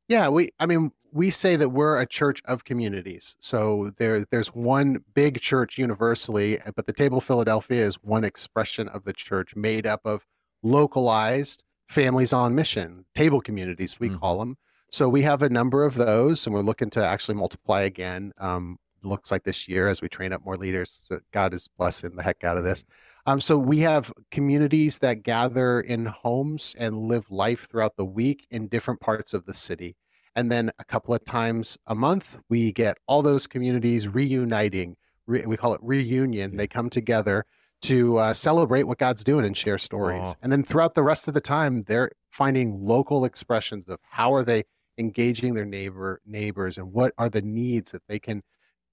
Yeah, 0.09 0.29
we 0.29 0.51
I 0.59 0.67
mean 0.67 0.93
we 1.15 1.31
say 1.31 1.57
that 1.57 1.69
we're 1.69 1.99
a 2.01 2.07
church 2.07 2.41
of 2.47 2.65
communities. 2.65 3.37
So 3.39 3.91
there 3.99 4.25
there's 4.31 4.49
one 4.55 5.05
big 5.15 5.41
church 5.41 5.79
universally, 5.79 6.59
but 6.75 6.87
the 6.87 6.93
Table 6.93 7.21
Philadelphia 7.21 7.85
is 7.87 7.97
one 8.03 8.25
expression 8.25 8.89
of 8.89 9.05
the 9.05 9.13
church 9.13 9.55
made 9.55 9.87
up 9.87 10.01
of 10.05 10.27
localized 10.63 11.65
families 11.89 12.33
on 12.33 12.55
mission, 12.55 13.05
table 13.15 13.41
communities 13.41 14.01
we 14.01 14.09
Mhm. 14.09 14.19
call 14.21 14.39
them. 14.39 14.57
So 14.91 15.09
we 15.09 15.23
have 15.23 15.43
a 15.43 15.49
number 15.49 15.85
of 15.85 15.95
those 15.95 16.47
and 16.47 16.55
we're 16.55 16.63
looking 16.63 16.91
to 16.91 17.05
actually 17.07 17.35
multiply 17.35 17.83
again. 17.83 18.33
Um 18.39 18.79
looks 19.05 19.33
like 19.33 19.43
this 19.43 19.67
year 19.69 19.89
as 19.89 20.01
we 20.01 20.09
train 20.09 20.33
up 20.33 20.45
more 20.45 20.57
leaders. 20.57 21.01
So 21.03 21.21
God 21.33 21.53
is 21.53 21.69
blessing 21.77 22.15
the 22.17 22.23
heck 22.23 22.45
out 22.45 22.57
of 22.57 22.63
this. 22.65 22.85
Um, 23.25 23.41
so 23.41 23.57
we 23.57 23.81
have 23.81 24.13
communities 24.31 24.99
that 24.99 25.23
gather 25.23 25.81
in 25.81 26.07
homes 26.07 26.75
and 26.77 26.97
live 26.97 27.31
life 27.31 27.69
throughout 27.69 27.97
the 27.97 28.05
week 28.05 28.47
in 28.51 28.67
different 28.67 29.01
parts 29.01 29.33
of 29.33 29.47
the 29.47 29.55
city. 29.55 29.97
And 30.35 30.51
then 30.51 30.71
a 30.79 30.85
couple 30.85 31.15
of 31.15 31.25
times 31.25 31.79
a 31.87 31.95
month, 31.95 32.39
we 32.49 32.73
get 32.73 32.99
all 33.07 33.23
those 33.23 33.47
communities 33.47 34.09
reuniting. 34.09 34.97
Re- 35.27 35.47
we 35.47 35.57
call 35.57 35.75
it 35.75 35.81
reunion. 35.83 36.57
They 36.57 36.67
come 36.67 36.91
together 36.91 37.45
to 37.83 38.17
uh, 38.19 38.35
celebrate 38.35 38.85
what 38.85 38.99
God's 38.99 39.25
doing 39.25 39.45
and 39.45 39.57
share 39.57 39.79
stories. 39.79 40.29
Oh. 40.29 40.35
And 40.43 40.51
then 40.51 40.63
throughout 40.63 40.95
the 40.95 41.03
rest 41.03 41.29
of 41.29 41.35
the 41.35 41.41
time, 41.41 41.85
they're 41.85 42.11
finding 42.31 42.85
local 42.85 43.25
expressions 43.25 43.89
of 43.89 43.99
how 44.11 44.33
are 44.35 44.43
they 44.43 44.65
engaging 44.99 45.55
their 45.55 45.65
neighbor 45.65 46.21
neighbors 46.25 46.79
and 46.79 46.93
what 46.93 47.13
are 47.19 47.29
the 47.29 47.43
needs 47.43 47.93
that 47.93 48.03
they 48.09 48.19
can 48.19 48.43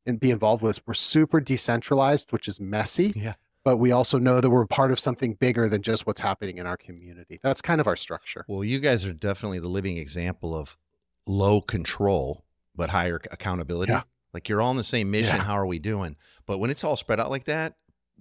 and 0.05 0.19
be 0.19 0.31
involved 0.31 0.63
with. 0.63 0.85
We're 0.87 0.93
super 0.93 1.39
decentralized, 1.39 2.31
which 2.31 2.47
is 2.47 2.59
messy. 2.59 3.13
Yeah. 3.15 3.33
But 3.69 3.77
we 3.77 3.91
also 3.91 4.17
know 4.17 4.41
that 4.41 4.49
we're 4.49 4.65
part 4.65 4.89
of 4.89 4.99
something 4.99 5.35
bigger 5.35 5.69
than 5.69 5.83
just 5.83 6.07
what's 6.07 6.21
happening 6.21 6.57
in 6.57 6.65
our 6.65 6.75
community. 6.75 7.39
That's 7.43 7.61
kind 7.61 7.79
of 7.79 7.85
our 7.85 7.95
structure. 7.95 8.43
Well, 8.47 8.63
you 8.63 8.79
guys 8.79 9.05
are 9.05 9.13
definitely 9.13 9.59
the 9.59 9.67
living 9.67 9.97
example 9.97 10.55
of 10.55 10.75
low 11.27 11.61
control 11.61 12.45
but 12.75 12.89
higher 12.89 13.21
accountability. 13.29 13.91
Yeah. 13.91 14.01
Like 14.33 14.49
you're 14.49 14.59
all 14.59 14.71
in 14.71 14.77
the 14.77 14.83
same 14.83 15.11
mission. 15.11 15.35
Yeah. 15.35 15.43
How 15.43 15.53
are 15.53 15.67
we 15.67 15.77
doing? 15.77 16.15
But 16.47 16.57
when 16.57 16.71
it's 16.71 16.83
all 16.83 16.95
spread 16.95 17.19
out 17.19 17.29
like 17.29 17.43
that, 17.43 17.75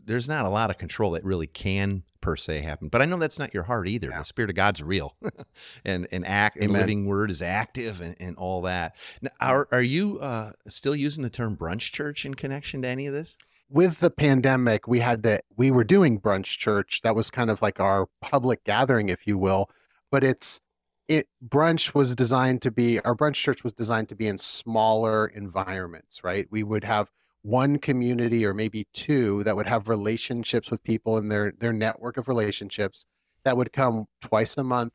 there's 0.04 0.28
not 0.28 0.44
a 0.44 0.50
lot 0.50 0.68
of 0.68 0.76
control 0.76 1.12
that 1.12 1.24
really 1.24 1.46
can 1.46 2.02
per 2.20 2.36
se 2.36 2.60
happen. 2.60 2.88
But 2.88 3.00
I 3.00 3.06
know 3.06 3.16
that's 3.16 3.38
not 3.38 3.54
your 3.54 3.62
heart 3.62 3.88
either. 3.88 4.10
Yeah. 4.10 4.18
The 4.18 4.24
spirit 4.26 4.50
of 4.50 4.56
God's 4.56 4.82
real, 4.82 5.16
and 5.84 6.06
and 6.12 6.26
act 6.26 6.56
and 6.56 6.66
Amen. 6.66 6.80
living 6.82 7.06
word 7.06 7.30
is 7.30 7.40
active 7.40 8.02
and, 8.02 8.16
and 8.20 8.36
all 8.36 8.60
that. 8.62 8.96
Now, 9.22 9.30
are 9.40 9.68
are 9.72 9.80
you 9.80 10.18
uh, 10.18 10.52
still 10.68 10.94
using 10.94 11.22
the 11.22 11.30
term 11.30 11.56
brunch 11.56 11.90
church 11.90 12.26
in 12.26 12.34
connection 12.34 12.82
to 12.82 12.88
any 12.88 13.06
of 13.06 13.14
this? 13.14 13.38
With 13.70 14.00
the 14.00 14.10
pandemic, 14.10 14.88
we 14.88 15.00
had 15.00 15.22
to 15.24 15.40
we 15.56 15.70
were 15.70 15.84
doing 15.84 16.20
brunch 16.20 16.56
church. 16.58 17.00
That 17.02 17.14
was 17.14 17.30
kind 17.30 17.50
of 17.50 17.60
like 17.60 17.80
our 17.80 18.08
public 18.20 18.64
gathering, 18.64 19.08
if 19.08 19.26
you 19.26 19.36
will. 19.36 19.68
But 20.10 20.24
it's 20.24 20.60
it 21.06 21.28
brunch 21.46 21.94
was 21.94 22.14
designed 22.14 22.62
to 22.62 22.70
be 22.70 23.00
our 23.00 23.14
brunch 23.14 23.34
church 23.34 23.64
was 23.64 23.72
designed 23.72 24.08
to 24.10 24.16
be 24.16 24.26
in 24.26 24.38
smaller 24.38 25.26
environments, 25.26 26.24
right? 26.24 26.46
We 26.50 26.62
would 26.62 26.84
have 26.84 27.10
one 27.42 27.78
community 27.78 28.44
or 28.44 28.52
maybe 28.52 28.86
two 28.92 29.44
that 29.44 29.56
would 29.56 29.68
have 29.68 29.88
relationships 29.88 30.70
with 30.70 30.82
people 30.82 31.16
in 31.16 31.28
their 31.28 31.52
their 31.58 31.72
network 31.72 32.16
of 32.16 32.28
relationships 32.28 33.06
that 33.44 33.56
would 33.56 33.72
come 33.72 34.06
twice 34.20 34.56
a 34.56 34.64
month 34.64 34.92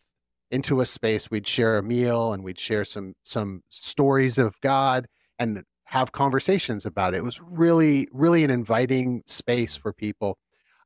into 0.51 0.81
a 0.81 0.86
space 0.86 1.31
we'd 1.31 1.47
share 1.47 1.77
a 1.77 1.83
meal 1.83 2.33
and 2.33 2.43
we'd 2.43 2.59
share 2.59 2.86
some 2.86 3.15
some 3.23 3.63
stories 3.69 4.38
of 4.38 4.59
god 4.62 5.07
and 5.39 5.63
have 5.93 6.12
conversations 6.12 6.86
about 6.88 7.13
it. 7.13 7.17
It 7.17 7.23
was 7.23 7.39
really 7.41 8.08
really 8.12 8.43
an 8.43 8.49
inviting 8.49 9.21
space 9.27 9.75
for 9.75 9.93
people. 9.93 10.38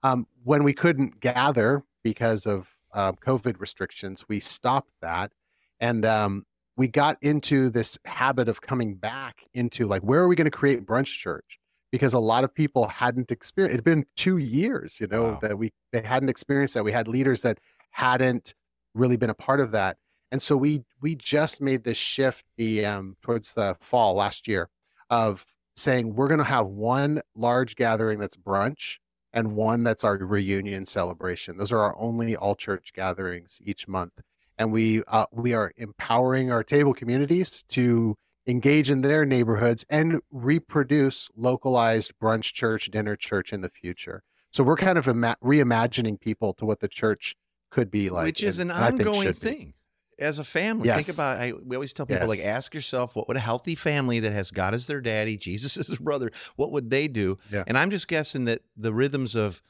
Um, 0.04 0.28
when 0.44 0.64
we 0.64 0.74
couldn't 0.74 1.20
gather 1.22 1.84
because 2.04 2.46
of 2.46 2.76
uh, 2.94 3.12
covid 3.14 3.56
restrictions 3.60 4.26
we 4.30 4.40
stopped 4.40 4.92
that. 5.02 5.32
And 5.80 6.06
um, 6.06 6.46
we 6.76 6.88
got 6.88 7.18
into 7.22 7.70
this 7.70 7.98
habit 8.06 8.48
of 8.50 8.62
coming 8.62 8.96
back 8.96 9.36
into 9.54 9.88
like 9.88 10.02
where 10.04 10.22
are 10.22 10.28
we 10.28 10.36
going 10.36 10.52
to 10.54 10.60
create 10.62 10.86
brunch 10.86 11.12
church? 11.26 11.58
Because 11.92 12.14
a 12.14 12.20
lot 12.20 12.44
of 12.44 12.54
people 12.54 12.84
hadn't 12.88 13.32
experienced 13.32 13.74
it 13.76 13.78
had 13.78 13.86
been 13.94 14.06
two 14.16 14.38
years 14.38 15.00
you 15.02 15.08
know 15.08 15.24
Wow. 15.24 15.40
that 15.42 15.58
we 15.58 15.72
they 15.94 16.02
hadn't 16.02 16.30
experienced 16.30 16.74
that. 16.76 16.84
We 16.84 16.92
had 16.92 17.08
leaders 17.08 17.42
that 17.44 17.58
hadn't 17.92 18.54
really 18.94 19.18
been 19.18 19.30
a 19.30 19.42
part 19.48 19.60
of 19.62 19.72
that. 19.72 19.94
And 20.32 20.42
so 20.42 20.58
we 20.58 20.84
we 21.02 21.16
just 21.16 21.62
made 21.62 21.82
this 21.86 21.98
shift 21.98 22.44
the 22.58 22.86
um 22.86 23.16
towards 23.22 23.54
the 23.54 23.70
fall 23.80 24.14
last 24.16 24.48
year 24.48 24.70
of 25.10 25.46
saying 25.76 26.16
we're 26.16 26.28
going 26.28 26.40
to 26.40 26.44
have 26.44 26.68
one 26.68 27.22
large 27.36 27.76
gathering 27.76 28.20
that's 28.20 28.36
brunch 28.36 28.98
and 29.34 29.56
one 29.56 29.84
that's 29.84 30.04
our 30.04 30.18
reunion 30.18 30.86
celebration. 30.86 31.58
Those 31.58 31.72
are 31.72 31.80
our 31.80 31.98
only 32.00 32.36
all 32.36 32.56
church 32.56 32.92
gatherings 32.94 33.60
each 33.64 33.88
month 33.88 34.14
and 34.58 34.72
we 34.72 35.04
uh, 35.08 35.26
we 35.32 35.54
are 35.54 35.72
empowering 35.78 36.52
our 36.52 36.64
table 36.64 36.94
communities 36.94 37.64
to 37.70 38.16
engage 38.46 38.90
in 38.90 39.02
their 39.02 39.26
neighborhoods 39.26 39.86
and 39.90 40.22
reproduce 40.32 41.30
localized 41.36 42.14
brunch 42.22 42.54
church 42.54 42.90
dinner 42.90 43.16
church 43.16 43.54
in 43.54 43.62
the 43.62 43.70
future. 43.70 44.24
So 44.52 44.64
we're 44.64 44.78
kind 44.78 44.98
of 44.98 45.08
ima- 45.08 45.38
reimagining 45.44 46.20
people 46.20 46.54
to 46.56 46.66
what 46.66 46.80
the 46.80 46.88
church 46.88 47.36
could 47.70 47.92
be 47.92 48.10
like 48.10 48.24
which 48.24 48.42
is 48.42 48.60
an 48.60 48.72
ongoing 48.72 49.34
thing 49.34 49.74
as 50.20 50.40
a 50.40 50.44
family. 50.44 50.88
Yes. 50.88 51.06
Think 51.06 51.18
about. 51.18 51.38
I, 51.38 51.54
we 51.54 51.76
always 51.76 51.94
tell 51.94 52.06
people 52.06 52.28
like, 52.28 52.40
ask 52.40 52.74
yourself, 52.74 53.16
what 53.16 53.28
would 53.28 53.38
a 53.38 53.42
healthy 53.42 53.76
family 53.76 54.20
that 54.20 54.34
has 54.34 54.52
God 54.52 54.74
as 54.74 54.88
their 54.88 55.02
daddy, 55.02 55.38
Jesus 55.38 55.78
as 55.78 55.88
their 55.88 56.00
brother, 56.00 56.32
what 56.56 56.72
would 56.72 56.90
they 56.90 57.08
do? 57.08 57.38
Yeah. 57.52 57.64
And 57.68 57.78
I'm 57.78 57.90
just 57.90 58.08
guessing 58.08 58.46
that 58.46 58.62
the 58.76 58.94
rhythms 58.94 59.36
of 59.36 59.62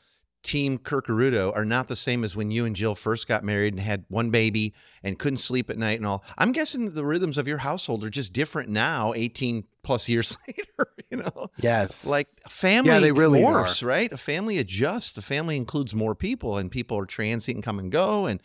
Team 0.43 0.77
Curcuruto 0.77 1.53
are 1.55 1.65
not 1.65 1.87
the 1.87 1.95
same 1.95 2.23
as 2.23 2.35
when 2.35 2.51
you 2.51 2.65
and 2.65 2.75
Jill 2.75 2.95
first 2.95 3.27
got 3.27 3.43
married 3.43 3.73
and 3.73 3.81
had 3.81 4.05
one 4.07 4.29
baby 4.29 4.73
and 5.03 5.19
couldn't 5.19 5.37
sleep 5.37 5.69
at 5.69 5.77
night 5.77 5.99
and 5.99 6.05
all. 6.05 6.23
I'm 6.37 6.51
guessing 6.51 6.91
the 6.91 7.03
rhythms 7.03 7.37
of 7.37 7.47
your 7.47 7.57
household 7.57 8.03
are 8.05 8.09
just 8.09 8.33
different 8.33 8.69
now, 8.69 9.13
18 9.13 9.65
plus 9.83 10.07
years 10.07 10.37
later, 10.47 10.93
you 11.11 11.17
know? 11.17 11.51
Yes. 11.57 12.07
Like 12.07 12.27
family 12.47 12.91
Yeah, 12.91 12.99
they 12.99 13.11
really 13.11 13.41
morphs, 13.41 13.85
right? 13.85 14.11
A 14.11 14.17
family 14.17 14.57
adjusts. 14.57 15.17
A 15.17 15.21
family 15.21 15.57
includes 15.57 15.93
more 15.93 16.15
people 16.15 16.57
and 16.57 16.71
people 16.71 16.97
are 16.97 17.05
transient 17.05 17.57
and 17.57 17.63
come 17.63 17.79
and 17.79 17.91
go 17.91 18.25
and 18.25 18.41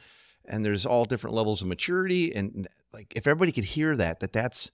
and 0.46 0.64
there's 0.64 0.86
all 0.86 1.04
different 1.04 1.34
levels 1.34 1.62
of 1.62 1.68
maturity 1.68 2.34
and 2.34 2.68
like 2.92 3.12
if 3.16 3.26
everybody 3.26 3.52
could 3.52 3.64
hear 3.64 3.96
that 3.96 4.20
that 4.20 4.32
that's 4.32 4.70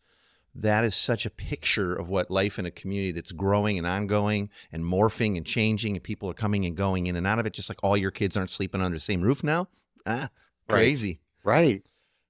that 0.54 0.82
is 0.84 0.94
such 0.94 1.24
a 1.24 1.30
picture 1.30 1.94
of 1.94 2.08
what 2.08 2.30
life 2.30 2.58
in 2.58 2.66
a 2.66 2.70
community 2.70 3.12
that's 3.12 3.32
growing 3.32 3.78
and 3.78 3.86
ongoing 3.86 4.50
and 4.72 4.84
morphing 4.84 5.36
and 5.36 5.46
changing 5.46 5.94
and 5.94 6.02
people 6.02 6.28
are 6.28 6.34
coming 6.34 6.64
and 6.64 6.76
going 6.76 7.06
in 7.06 7.16
and 7.16 7.26
out 7.26 7.38
of 7.38 7.46
it 7.46 7.52
just 7.52 7.68
like 7.68 7.78
all 7.82 7.96
your 7.96 8.10
kids 8.10 8.36
aren't 8.36 8.50
sleeping 8.50 8.80
under 8.80 8.96
the 8.96 9.00
same 9.00 9.22
roof 9.22 9.44
now 9.44 9.68
ah 10.06 10.28
Right. 10.68 10.74
crazy 10.80 11.20
Right. 11.44 11.82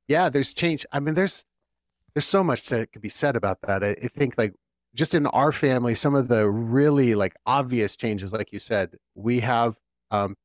Yeah, 0.07 0.29
there's 0.29 0.55
change. 0.55 0.87
I 0.93 1.01
mean, 1.01 1.15
there's 1.15 1.45
there's 2.15 2.27
so 2.27 2.45
much 2.45 2.69
that 2.69 2.93
could 2.93 3.03
be 3.03 3.09
said 3.09 3.37
about 3.37 3.59
that. 3.63 3.83
I, 3.83 3.91
I 3.91 4.09
think 4.09 4.37
like 4.39 4.55
just 4.95 5.15
in 5.15 5.27
our 5.27 5.53
family, 5.53 5.95
some 5.95 6.15
of 6.15 6.29
the 6.29 6.49
really 6.49 7.15
like 7.15 7.35
obvious 7.47 7.97
changes, 7.97 8.33
like 8.33 8.53
you 8.53 8.59
said, 8.59 8.97
we 9.15 9.41
have 9.41 9.79
um 10.11 10.37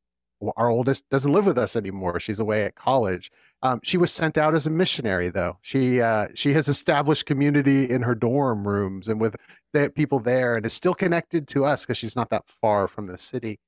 our 0.58 0.69
oldest 0.69 1.10
doesn't 1.10 1.32
live 1.32 1.45
with 1.45 1.58
us 1.58 1.75
anymore. 1.75 2.19
She's 2.19 2.39
away 2.39 2.63
at 2.63 2.75
college. 2.75 3.32
Um, 3.62 3.79
she 3.84 3.97
was 3.97 4.12
sent 4.12 4.38
out 4.38 4.53
as 4.53 4.67
a 4.67 4.69
missionary 4.69 5.29
though. 5.29 5.58
She 5.62 6.01
uh, 6.01 6.27
she 6.36 6.53
has 6.53 6.67
established 6.67 7.25
community 7.25 7.89
in 7.89 8.01
her 8.01 8.15
dorm 8.15 8.67
rooms 8.67 9.08
and 9.08 9.21
with 9.21 9.36
the 9.71 9.89
people 9.89 10.19
there 10.19 10.56
and 10.56 10.65
is 10.65 10.73
still 10.73 10.93
connected 10.93 11.47
to 11.49 11.65
us 11.65 11.86
because 11.86 11.97
she's 11.97 12.15
not 12.15 12.29
that 12.29 12.47
far 12.47 12.88
from 12.88 13.08
the 13.08 13.17
city. 13.17 13.60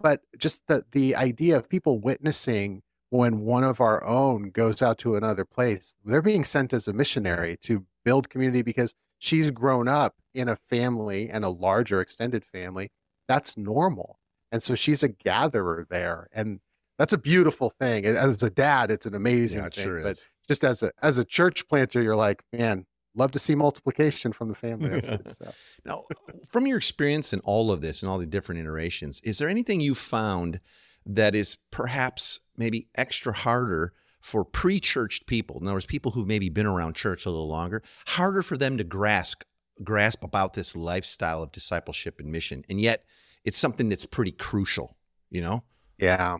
But 0.00 0.22
just 0.36 0.66
the 0.66 0.84
the 0.92 1.16
idea 1.16 1.56
of 1.56 1.68
people 1.68 1.98
witnessing 1.98 2.82
when 3.10 3.40
one 3.40 3.64
of 3.64 3.80
our 3.80 4.04
own 4.04 4.50
goes 4.50 4.82
out 4.82 4.98
to 4.98 5.16
another 5.16 5.44
place, 5.44 5.96
they're 6.04 6.22
being 6.22 6.44
sent 6.44 6.72
as 6.72 6.86
a 6.86 6.92
missionary 6.92 7.56
to 7.62 7.86
build 8.04 8.28
community 8.28 8.62
because 8.62 8.94
she's 9.18 9.50
grown 9.50 9.88
up 9.88 10.16
in 10.34 10.48
a 10.48 10.56
family 10.56 11.28
and 11.30 11.44
a 11.44 11.48
larger 11.48 12.00
extended 12.00 12.44
family. 12.44 12.90
That's 13.26 13.56
normal. 13.56 14.18
And 14.50 14.62
so 14.62 14.74
she's 14.74 15.02
a 15.02 15.08
gatherer 15.08 15.86
there. 15.88 16.28
And 16.32 16.60
that's 16.98 17.12
a 17.12 17.18
beautiful 17.18 17.70
thing. 17.70 18.04
As 18.06 18.42
a 18.42 18.50
dad, 18.50 18.90
it's 18.90 19.06
an 19.06 19.14
amazing 19.14 19.60
Yeah, 19.60 19.66
it 19.66 19.74
thing. 19.74 19.84
sure 19.84 20.02
but 20.02 20.26
just 20.48 20.64
as 20.64 20.82
a 20.82 20.90
as 21.02 21.18
a 21.18 21.24
church 21.24 21.68
planter, 21.68 22.02
you're 22.02 22.16
like, 22.16 22.42
man, 22.52 22.86
love 23.14 23.32
to 23.32 23.38
see 23.38 23.54
multiplication 23.54 24.32
from 24.32 24.48
the 24.48 24.54
family. 24.54 25.00
Now, 25.84 26.04
from 26.48 26.66
your 26.66 26.76
experience 26.76 27.32
in 27.32 27.40
all 27.40 27.70
of 27.70 27.80
this 27.80 28.02
and 28.02 28.10
all 28.10 28.18
the 28.18 28.26
different 28.26 28.60
iterations, 28.60 29.20
is 29.22 29.38
there 29.38 29.48
anything 29.48 29.80
you 29.80 29.94
found 29.94 30.60
that 31.06 31.34
is 31.34 31.56
perhaps 31.70 32.40
maybe 32.56 32.88
extra 32.94 33.32
harder 33.32 33.92
for 34.20 34.44
pre-churched 34.44 35.26
people? 35.26 35.58
In 35.60 35.66
other 35.66 35.74
words, 35.74 35.86
people 35.86 36.12
who've 36.12 36.26
maybe 36.26 36.48
been 36.50 36.66
around 36.66 36.94
church 36.94 37.24
a 37.24 37.30
little 37.30 37.48
longer, 37.48 37.82
harder 38.08 38.42
for 38.42 38.56
them 38.56 38.76
to 38.76 38.84
grasp 38.84 39.42
grasp 39.84 40.24
about 40.24 40.54
this 40.54 40.74
lifestyle 40.74 41.42
of 41.42 41.52
discipleship 41.52 42.18
and 42.18 42.32
mission, 42.32 42.64
and 42.68 42.80
yet 42.80 43.04
it's 43.44 43.58
something 43.58 43.88
that's 43.88 44.06
pretty 44.06 44.32
crucial. 44.32 44.96
You 45.30 45.40
know? 45.42 45.64
Yeah. 45.98 46.38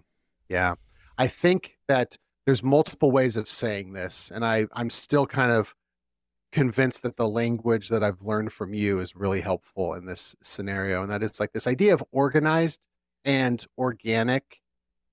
Yeah. 0.48 0.74
I 1.16 1.26
think 1.26 1.78
that 1.88 2.16
there's 2.46 2.62
multiple 2.62 3.10
ways 3.10 3.36
of 3.36 3.50
saying 3.50 3.92
this. 3.92 4.30
And 4.34 4.44
I, 4.44 4.66
I'm 4.72 4.88
still 4.90 5.26
kind 5.26 5.52
of 5.52 5.74
convinced 6.50 7.02
that 7.02 7.16
the 7.16 7.28
language 7.28 7.90
that 7.90 8.02
I've 8.02 8.22
learned 8.22 8.52
from 8.52 8.72
you 8.72 9.00
is 9.00 9.14
really 9.14 9.42
helpful 9.42 9.92
in 9.92 10.06
this 10.06 10.34
scenario. 10.42 11.02
And 11.02 11.10
that 11.10 11.22
it's 11.22 11.40
like 11.40 11.52
this 11.52 11.66
idea 11.66 11.92
of 11.92 12.02
organized 12.10 12.86
and 13.24 13.64
organic 13.76 14.60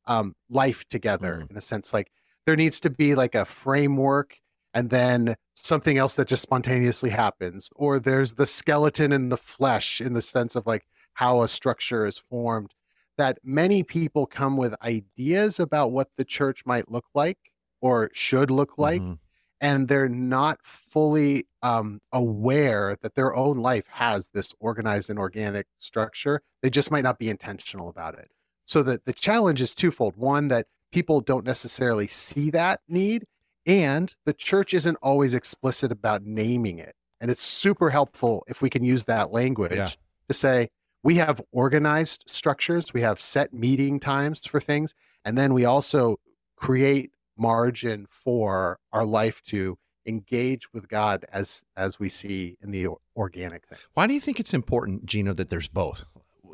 um, 0.07 0.35
life 0.49 0.87
together 0.87 1.41
Mm. 1.43 1.51
in 1.51 1.57
a 1.57 1.61
sense. 1.61 1.93
Like 1.93 2.11
there 2.45 2.55
needs 2.55 2.79
to 2.81 2.89
be 2.89 3.15
like 3.15 3.35
a 3.35 3.43
framework 3.43 4.37
and 4.73 4.89
then 4.89 5.35
something 5.55 5.97
else 5.97 6.15
that 6.15 6.27
just 6.27 6.43
spontaneously 6.43 7.09
happens. 7.09 7.69
Or 7.75 7.99
there's 7.99 8.35
the 8.35 8.45
skeleton 8.45 9.11
in 9.11 9.29
the 9.29 9.37
flesh 9.37 9.99
in 9.99 10.13
the 10.13 10.21
sense 10.21 10.55
of 10.55 10.65
like 10.67 10.85
how 11.15 11.41
a 11.41 11.47
structure 11.47 12.05
is 12.05 12.17
formed 12.17 12.71
that 13.17 13.39
many 13.43 13.81
people 13.83 14.25
come 14.25 14.57
with 14.57 14.75
ideas 14.81 15.59
about 15.59 15.91
what 15.91 16.09
the 16.17 16.25
church 16.25 16.63
might 16.65 16.91
look 16.91 17.05
like 17.13 17.37
or 17.81 18.09
should 18.13 18.51
look 18.51 18.77
like 18.77 19.01
Mhm. 19.01 19.19
and 19.61 19.87
they're 19.87 20.09
not 20.09 20.59
fully 20.63 21.47
um, 21.61 22.01
aware 22.11 22.95
that 23.01 23.15
their 23.15 23.33
own 23.35 23.57
life 23.57 23.87
has 23.87 24.29
this 24.33 24.53
organized 24.59 25.09
and 25.09 25.17
organic 25.19 25.67
structure 25.77 26.41
they 26.61 26.69
just 26.69 26.91
might 26.91 27.03
not 27.03 27.17
be 27.19 27.29
intentional 27.29 27.87
about 27.89 28.15
it 28.17 28.29
so 28.65 28.83
that 28.83 29.05
the 29.05 29.13
challenge 29.13 29.61
is 29.61 29.73
twofold 29.75 30.15
one 30.17 30.47
that 30.49 30.67
people 30.91 31.21
don't 31.21 31.45
necessarily 31.45 32.07
see 32.07 32.49
that 32.49 32.81
need 32.87 33.23
and 33.65 34.15
the 34.25 34.33
church 34.33 34.73
isn't 34.73 34.97
always 35.01 35.33
explicit 35.33 35.91
about 35.91 36.23
naming 36.23 36.77
it 36.79 36.95
and 37.21 37.31
it's 37.31 37.41
super 37.41 37.91
helpful 37.91 38.43
if 38.47 38.61
we 38.61 38.69
can 38.69 38.83
use 38.83 39.05
that 39.05 39.31
language 39.31 39.71
Yeah. 39.77 39.89
to 40.27 40.33
say 40.33 40.69
we 41.05 41.15
have 41.25 41.39
organized 41.51 42.23
structures 42.27 42.93
we 42.93 43.01
have 43.01 43.19
set 43.19 43.53
meeting 43.53 43.99
times 43.99 44.39
for 44.45 44.59
things 44.59 44.89
and 45.23 45.37
then 45.37 45.53
we 45.53 45.63
also 45.63 46.19
create 46.55 47.11
margin 47.37 48.05
for 48.09 48.79
our 48.91 49.05
life 49.05 49.41
to 49.43 49.77
engage 50.07 50.63
with 50.73 50.87
god 50.89 51.25
as 51.31 51.63
as 51.75 51.99
we 51.99 52.09
see 52.09 52.57
in 52.63 52.71
the 52.71 52.87
organic 53.15 53.61
things 53.67 53.81
Why 53.93 54.07
do 54.07 54.13
you 54.13 54.19
think 54.19 54.39
it's 54.39 54.53
important, 54.53 55.05
Gino, 55.05 55.33
that 55.33 55.49
there's 55.49 55.67
both? 55.67 56.05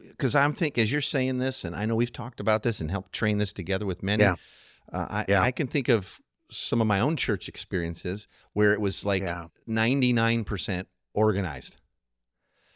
Because 0.10 0.36
I'm 0.36 0.54
thinking, 0.54 0.84
as 0.84 0.92
you're 0.92 1.02
saying 1.02 1.40
this, 1.40 1.64
and 1.66 1.76
I 1.76 1.86
know 1.86 1.96
we've 1.96 2.14
talked 2.14 2.40
about 2.40 2.64
this 2.64 2.80
and 2.82 2.92
helped 2.92 3.12
train 3.12 3.40
this 3.40 3.54
together 3.54 3.86
with 3.86 4.04
many. 4.04 4.24
Yeah. 4.24 4.36
Uh, 4.92 5.08
I, 5.10 5.26
Yeah. 5.28 5.42
I 5.42 5.52
can 5.52 5.68
think 5.68 5.90
of 5.90 6.20
some 6.50 6.82
of 6.82 6.88
my 6.88 7.00
own 7.00 7.16
church 7.16 7.48
experiences 7.48 8.28
where 8.54 8.74
it 8.74 8.82
was 8.82 9.06
like 9.06 9.24
Yeah. 9.24 9.48
99% 9.68 10.86
organized. 11.14 11.78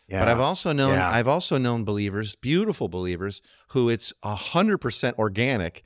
Yeah 0.08 0.20
But 0.20 0.30
I've 0.30 0.40
also 0.40 0.72
known 0.72 0.94
Yeah. 0.94 1.10
I've 1.10 1.28
also 1.28 1.58
known 1.58 1.84
believers, 1.84 2.36
beautiful 2.36 2.88
believers, 2.88 3.42
who 3.70 3.90
it's 3.90 4.14
hundred 4.24 4.80
percent 4.80 5.18
organic. 5.18 5.84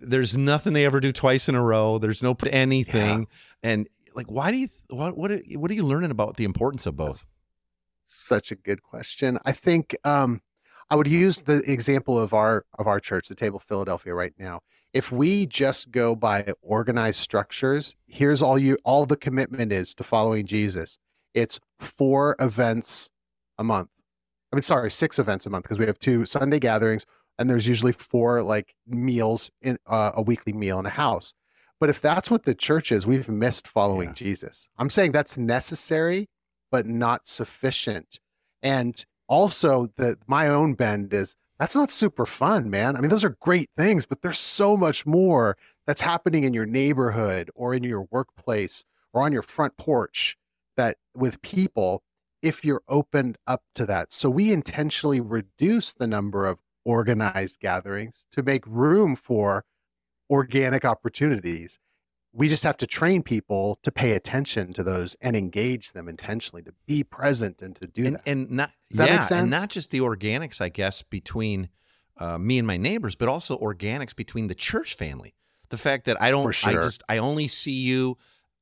There's 0.00 0.36
nothing 0.36 0.72
they 0.72 0.84
ever 0.84 1.00
do 1.00 1.12
twice 1.12 1.48
in 1.48 1.54
a 1.54 1.62
row. 1.62 1.98
There's 1.98 2.22
no 2.22 2.36
anything, 2.50 3.26
and 3.62 3.88
like, 4.14 4.30
why 4.30 4.50
do 4.50 4.58
you? 4.58 4.68
What 4.90 5.16
what 5.16 5.30
are, 5.30 5.40
what 5.54 5.70
are 5.70 5.74
you 5.74 5.84
learning 5.84 6.10
about 6.10 6.36
the 6.36 6.44
importance 6.44 6.86
of 6.86 6.96
both? 6.96 7.26
such 8.08 8.52
a 8.52 8.54
good 8.54 8.82
question 8.82 9.36
i 9.44 9.50
think 9.50 9.96
um 10.04 10.40
i 10.90 10.94
would 10.94 11.08
use 11.08 11.42
the 11.42 11.56
example 11.70 12.16
of 12.16 12.32
our 12.32 12.64
of 12.78 12.86
our 12.86 13.00
church 13.00 13.26
the 13.28 13.34
table 13.34 13.58
philadelphia 13.58 14.14
right 14.14 14.32
now 14.38 14.60
if 14.92 15.10
we 15.10 15.44
just 15.44 15.90
go 15.90 16.14
by 16.14 16.52
organized 16.62 17.18
structures 17.18 17.96
here's 18.06 18.40
all 18.40 18.56
you 18.58 18.78
all 18.84 19.06
the 19.06 19.16
commitment 19.16 19.72
is 19.72 19.92
to 19.92 20.04
following 20.04 20.46
jesus 20.46 20.98
it's 21.34 21.58
four 21.80 22.36
events 22.38 23.10
a 23.58 23.64
month 23.64 23.90
i 24.52 24.56
mean 24.56 24.62
sorry 24.62 24.90
six 24.90 25.18
events 25.18 25.46
a 25.46 25.50
month 25.50 25.64
because 25.64 25.78
we 25.78 25.86
have 25.86 25.98
two 25.98 26.24
sunday 26.26 26.58
gatherings 26.58 27.04
and 27.38 27.50
there's 27.50 27.66
usually 27.68 27.92
four 27.92 28.42
like 28.42 28.74
meals 28.86 29.50
in 29.62 29.78
uh, 29.86 30.12
a 30.14 30.22
weekly 30.22 30.52
meal 30.52 30.78
in 30.78 30.86
a 30.86 30.90
house 30.90 31.34
but 31.78 31.90
if 31.90 32.00
that's 32.00 32.30
what 32.30 32.44
the 32.44 32.54
church 32.54 32.90
is 32.92 33.06
we've 33.06 33.28
missed 33.28 33.66
following 33.68 34.08
Yeah. 34.08 34.14
jesus 34.14 34.68
i'm 34.78 34.90
saying 34.90 35.12
that's 35.12 35.36
necessary 35.36 36.28
but 36.70 36.84
not 36.84 37.28
sufficient. 37.28 38.18
And 38.60 39.04
also 39.28 39.88
the 39.96 40.18
my 40.26 40.48
own 40.48 40.74
bend 40.74 41.14
is 41.14 41.36
that's 41.58 41.76
not 41.76 41.90
super 41.92 42.26
fun, 42.26 42.68
man. 42.68 42.96
I 42.96 43.00
mean, 43.00 43.08
those 43.08 43.24
are 43.24 43.36
great 43.40 43.70
things, 43.76 44.04
but 44.04 44.20
there's 44.22 44.38
so 44.38 44.76
much 44.76 45.06
more 45.06 45.56
that's 45.86 46.00
happening 46.00 46.44
in 46.44 46.52
your 46.52 46.66
neighborhood 46.66 47.50
or 47.54 47.72
in 47.72 47.84
your 47.84 48.08
workplace 48.10 48.84
or 49.12 49.22
on 49.22 49.32
your 49.32 49.42
front 49.42 49.76
porch 49.76 50.36
that 50.76 50.96
with 51.14 51.40
people 51.40 52.02
if 52.42 52.64
you're 52.64 52.82
opened 52.88 53.38
up 53.46 53.62
to 53.74 53.86
that. 53.86 54.12
So 54.12 54.30
we 54.30 54.52
intentionally 54.52 55.20
reduce 55.20 55.92
the 55.92 56.06
number 56.06 56.46
of 56.46 56.60
organized 56.84 57.60
gatherings 57.60 58.26
to 58.32 58.42
make 58.42 58.64
room 58.66 59.16
for 59.16 59.64
organic 60.30 60.84
opportunities 60.84 61.78
we 62.36 62.48
just 62.48 62.64
have 62.64 62.76
to 62.76 62.86
train 62.86 63.22
people 63.22 63.78
to 63.82 63.90
pay 63.90 64.12
attention 64.12 64.74
to 64.74 64.82
those 64.82 65.16
and 65.22 65.34
engage 65.34 65.92
them 65.92 66.06
intentionally 66.06 66.62
to 66.62 66.74
be 66.86 67.02
present 67.02 67.62
and 67.62 67.74
to 67.76 67.86
do 67.86 68.04
and, 68.04 68.16
that. 68.16 68.22
and 68.26 68.50
not 68.50 68.72
Does 68.90 68.98
that 68.98 69.08
yeah, 69.08 69.14
make 69.14 69.22
sense? 69.22 69.42
and 69.42 69.50
not 69.50 69.70
just 69.70 69.90
the 69.90 70.00
organics, 70.00 70.60
I 70.60 70.68
guess, 70.68 71.00
between 71.00 71.70
uh, 72.18 72.36
me 72.36 72.58
and 72.58 72.66
my 72.66 72.76
neighbors, 72.76 73.14
but 73.14 73.28
also 73.28 73.58
organics 73.58 74.14
between 74.14 74.48
the 74.48 74.54
church 74.54 74.94
family. 74.94 75.34
The 75.70 75.78
fact 75.78 76.04
that 76.04 76.20
I 76.20 76.30
don't, 76.30 76.54
For 76.54 76.68
I 76.68 76.74
just, 76.74 77.02
I 77.08 77.16
only 77.18 77.48
see 77.48 77.72
you 77.72 78.18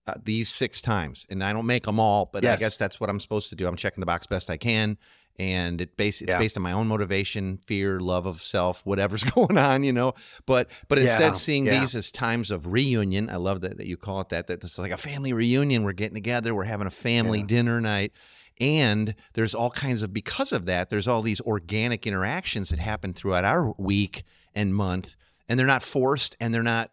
uh, 0.06 0.14
these 0.22 0.48
six 0.48 0.80
times, 0.80 1.26
and 1.30 1.42
I 1.42 1.52
don't 1.52 1.66
make 1.66 1.84
them 1.84 1.98
all, 1.98 2.28
but 2.32 2.44
I 2.44 2.56
guess 2.60 2.76
that's 2.76 3.00
what 3.00 3.08
I'm 3.10 3.20
supposed 3.20 3.48
to 3.50 3.56
do. 3.56 3.66
I'm 3.66 3.76
checking 3.76 4.00
the 4.00 4.06
box 4.06 4.26
best 4.26 4.50
I 4.50 4.56
can, 4.56 4.98
and 5.38 5.80
it 5.80 5.96
base 5.96 6.20
it's 6.20 6.30
Yeah. 6.30 6.38
based 6.38 6.56
on 6.56 6.62
my 6.62 6.72
own 6.72 6.86
motivation, 6.88 7.58
fear, 7.66 8.00
love 8.00 8.26
of 8.26 8.42
self, 8.42 8.84
whatever's 8.84 9.24
going 9.34 9.56
on, 9.58 9.82
you 9.82 9.92
know. 9.92 10.14
But 10.46 10.68
but 10.88 10.98
Yeah, 10.98 11.04
instead 11.04 11.36
seeing 11.36 11.66
yeah. 11.66 11.80
these 11.80 11.94
as 11.94 12.10
times 12.10 12.50
of 12.50 12.66
reunion, 12.66 13.30
I 13.30 13.36
love 13.36 13.62
that 13.62 13.78
that 13.78 13.86
you 13.86 13.96
call 13.96 14.20
it 14.20 14.28
that. 14.28 14.46
That 14.46 14.60
this 14.60 14.72
is 14.72 14.78
like 14.78 14.92
a 14.92 14.96
family 14.96 15.32
reunion. 15.32 15.82
We're 15.84 15.92
getting 15.92 16.14
together. 16.14 16.54
We're 16.54 16.64
having 16.64 16.86
a 16.86 16.90
family 16.90 17.42
dinner 17.42 17.80
night. 17.80 18.12
And 18.60 19.16
there's 19.32 19.52
all 19.54 19.70
kinds 19.70 20.02
of 20.02 20.12
because 20.12 20.52
of 20.52 20.66
that, 20.66 20.88
there's 20.88 21.08
all 21.08 21.22
these 21.22 21.40
organic 21.40 22.06
interactions 22.06 22.68
that 22.68 22.78
happen 22.78 23.12
throughout 23.12 23.44
our 23.44 23.72
week 23.78 24.22
and 24.54 24.72
month, 24.72 25.16
and 25.48 25.58
they're 25.58 25.66
not 25.66 25.82
forced 25.82 26.36
and 26.38 26.54
they're 26.54 26.62
not 26.62 26.92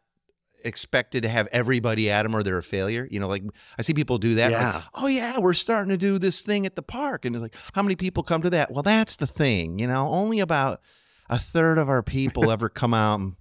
expected 0.63 1.24
to 1.24 1.30
have 1.30 1.47
everybody 1.52 2.10
at 2.10 2.24
them 2.24 2.36
or 2.36 2.43
they're 2.43 2.58
a 2.58 2.63
failure. 2.63 3.08
You 3.10 3.19
know, 3.19 3.28
like 3.28 3.43
I 3.78 3.82
see 3.82 3.93
people 3.93 4.17
do 4.17 4.36
that. 4.36 4.52
like, 4.52 4.84
oh 4.95 5.08
yeah, 5.08 5.39
we're 5.39 5.54
starting 5.54 5.89
to 5.89 5.97
do 5.97 6.17
this 6.19 6.41
thing 6.41 6.65
at 6.65 6.76
the 6.76 6.82
park, 6.82 7.26
and 7.26 7.36
they're 7.36 7.41
like, 7.41 7.56
how 7.74 7.84
many 7.84 7.95
people 7.95 8.24
come 8.24 8.41
to 8.41 8.50
that? 8.52 8.71
Well, 8.71 8.84
that's 8.84 9.15
the 9.15 9.28
thing. 9.28 9.80
You 9.80 9.88
know, 9.88 10.08
only 10.08 10.39
about 10.39 10.82
a 11.30 11.39
third 11.39 11.78
of 11.78 11.89
our 11.89 12.04
people 12.04 12.52
ever 12.52 12.69
come 12.69 12.93
out 12.93 13.19
and 13.19 13.36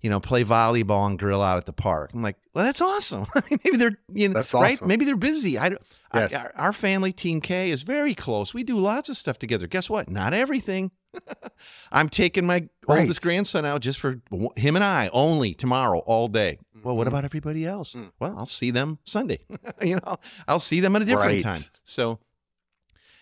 you 0.00 0.10
know 0.10 0.20
play 0.20 0.44
volleyball 0.44 1.06
and 1.06 1.18
grill 1.18 1.42
out 1.42 1.56
at 1.58 1.66
the 1.66 1.72
park. 1.72 2.10
I'm 2.14 2.22
like, 2.22 2.36
well, 2.54 2.64
that's 2.64 2.80
awesome. 2.80 3.26
Maybe 3.50 3.76
they're 3.76 3.98
you 4.08 4.28
know 4.28 4.34
That's 4.34 4.54
right. 4.54 4.80
Maybe 4.84 5.04
they're 5.04 5.16
busy. 5.16 5.58
I, 5.58 5.66
I- 5.66 5.76
Yes. 6.14 6.34
our, 6.34 6.52
our 6.56 6.72
family 6.72 7.12
Team 7.12 7.40
K 7.42 7.70
is 7.70 7.82
very 7.82 8.14
close. 8.14 8.54
We 8.54 8.64
do 8.64 8.78
lots 8.78 9.08
of 9.10 9.16
stuff 9.18 9.38
together. 9.38 9.66
Guess 9.66 9.90
what? 9.90 10.08
Not 10.08 10.32
everything. 10.32 10.90
I'm 11.92 12.08
taking 12.08 12.46
my 12.46 12.68
Right. 12.86 13.00
oldest 13.02 13.20
grandson 13.20 13.66
out 13.66 13.82
just 13.82 14.00
for 14.00 14.20
him 14.56 14.76
and 14.76 14.84
I 14.84 15.10
only 15.12 15.52
tomorrow 15.54 15.98
all 16.00 16.28
day. 16.28 16.58
Well, 16.82 16.96
what 16.96 17.04
Mhm. 17.06 17.08
about 17.08 17.24
everybody 17.24 17.66
else? 17.66 17.94
Mm. 17.94 18.12
Well, 18.18 18.34
I'll 18.38 18.46
see 18.46 18.70
them 18.70 18.98
Sunday. 19.04 19.40
you 19.82 19.96
know, 19.96 20.16
I'll 20.46 20.58
see 20.60 20.80
them 20.80 20.96
at 20.96 21.02
a 21.02 21.04
different 21.04 21.42
Right. 21.42 21.42
time. 21.42 21.62
So, 21.82 22.20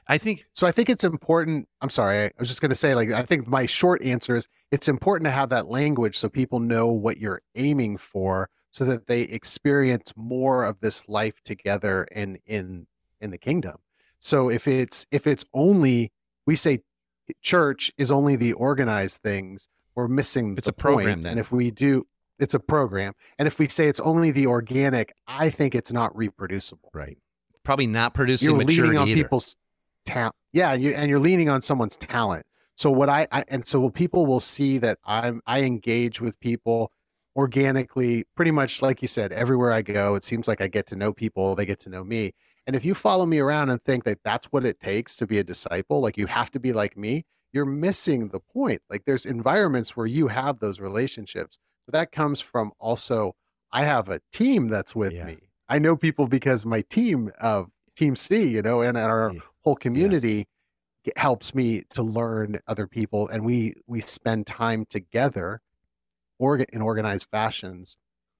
I 0.09 0.19
think 0.19 0.45
So 0.53 0.67
I 0.69 0.73
think 0.73 0.89
it's 0.89 1.03
important. 1.05 1.69
I'm 1.81 1.91
sorry. 1.91 2.27
I 2.27 2.31
was 2.39 2.49
just 2.49 2.61
going 2.61 2.69
to 2.71 2.77
say, 2.77 2.95
like, 2.95 3.11
I 3.11 3.23
think 3.23 3.49
my 3.49 3.67
short 3.67 4.03
answer 4.03 4.37
is 4.37 4.47
it's 4.71 4.89
important 4.89 5.25
to 5.27 5.33
have 5.33 5.49
that 5.49 5.67
language 5.67 6.17
so 6.17 6.29
people 6.29 6.61
know 6.61 6.87
what 6.87 7.19
you're 7.19 7.43
aiming 7.57 7.97
for 7.97 8.49
so 8.71 8.85
that 8.85 9.07
they 9.09 9.23
experience 9.23 10.13
more 10.15 10.63
of 10.65 10.81
this 10.81 11.09
life 11.09 11.43
together 11.43 12.07
and 12.13 12.39
in 12.47 12.87
in 13.21 13.31
the 13.33 13.39
kingdom. 13.39 13.79
So 14.21 14.49
if 14.49 14.69
it's 14.69 15.07
if 15.11 15.27
it's 15.27 15.45
only 15.53 16.13
we 16.47 16.55
say 16.55 16.83
church 17.43 17.93
is 17.97 18.11
only 18.11 18.37
the 18.37 18.53
organized 18.53 19.23
things, 19.23 19.69
we're 19.95 20.09
missing 20.09 20.55
It's 20.57 20.67
the 20.67 20.71
a 20.71 20.75
program 20.75 21.15
point. 21.15 21.23
then. 21.23 21.31
And 21.33 21.41
if 21.41 21.53
we 21.53 21.71
do 21.71 22.07
it's 22.39 22.55
a 22.55 22.61
program. 22.61 23.15
And 23.39 23.47
if 23.47 23.59
we 23.59 23.69
say 23.69 23.87
it's 23.87 24.01
only 24.01 24.31
the 24.31 24.47
organic, 24.47 25.15
I 25.27 25.51
think 25.51 25.75
it's 25.75 25.93
not 25.93 26.15
reproducible 26.17 26.91
right, 26.93 27.19
probably 27.63 27.87
not 27.87 28.15
producing 28.15 28.51
you're 28.51 28.65
leaning 28.65 28.97
on 28.97 29.09
either. 29.09 29.23
people's 29.23 29.57
talent. 30.05 30.35
Yeah, 30.53 30.75
you, 30.75 30.91
and 30.91 31.09
you're 31.09 31.19
leaning 31.19 31.49
on 31.49 31.63
someone's 31.63 31.97
talent. 31.97 32.47
So 32.75 32.91
what 32.91 33.09
I, 33.09 33.27
I 33.33 33.45
and 33.49 33.67
so 33.67 33.89
people 33.89 34.27
will 34.27 34.41
see 34.41 34.79
that 34.79 34.99
I'm 35.05 35.41
I 35.47 35.63
engage 35.63 36.21
with 36.21 36.39
people 36.41 36.93
organically, 37.35 38.25
pretty 38.35 38.51
much 38.51 38.83
like 38.83 39.03
you 39.03 39.09
said. 39.09 39.33
Everywhere 39.33 39.73
I 39.73 39.83
go, 39.83 40.15
it 40.15 40.25
seems 40.25 40.47
like 40.47 40.61
I 40.61 40.69
get 40.69 40.87
to 40.89 40.97
know 40.97 41.13
people. 41.13 41.55
They 41.55 41.67
get 41.67 41.81
to 41.81 41.91
know 41.91 42.05
me. 42.05 42.35
And 42.67 42.75
if 42.75 42.85
you 42.85 42.95
follow 42.95 43.27
me 43.27 43.39
around 43.39 43.71
and 43.71 43.83
think 43.83 44.05
that 44.05 44.21
that's 44.25 44.47
what 44.47 44.65
it 44.65 44.81
takes 44.81 45.17
to 45.17 45.27
be 45.27 45.39
a 45.39 45.45
disciple, 45.45 46.01
like 46.01 46.17
you 46.17 46.27
have 46.27 46.51
to 46.53 46.61
be 46.61 46.73
like 46.73 46.97
me, 46.97 47.25
you're 47.53 47.65
missing 47.65 48.29
the 48.29 48.41
point. 48.41 48.83
Like 48.91 49.05
there's 49.05 49.25
environments 49.25 49.97
where 49.97 50.07
you 50.07 50.29
have 50.29 50.59
those 50.59 50.81
relationships. 50.81 51.59
But 51.87 51.93
that 51.93 52.13
comes 52.13 52.41
from 52.41 52.73
also 52.81 53.37
I 53.73 53.85
have 53.85 54.09
a 54.09 54.21
team 54.33 54.69
that's 54.69 54.95
with 54.97 55.13
Yeah. 55.13 55.27
me. 55.27 55.39
I 55.69 55.79
know 55.79 55.97
people 55.97 56.29
because 56.29 56.65
my 56.65 56.83
team 56.83 57.33
of 57.41 57.71
Team 57.97 58.15
C, 58.17 58.49
you 58.49 58.63
know, 58.63 58.81
and 58.83 58.97
our 58.99 59.33
Yeah. 59.33 59.41
whole 59.65 59.77
community 59.77 60.47
g- 61.05 61.13
helps 61.17 61.55
me 61.55 61.83
to 61.91 62.03
learn 62.03 62.61
other 62.67 62.87
people, 62.87 63.29
and 63.29 63.45
we 63.45 63.75
we 63.87 64.01
spend 64.03 64.47
time 64.47 64.87
together, 64.87 65.63
orga- 66.41 66.69
in 66.71 66.83
organized 66.83 67.29
fashions, 67.31 67.97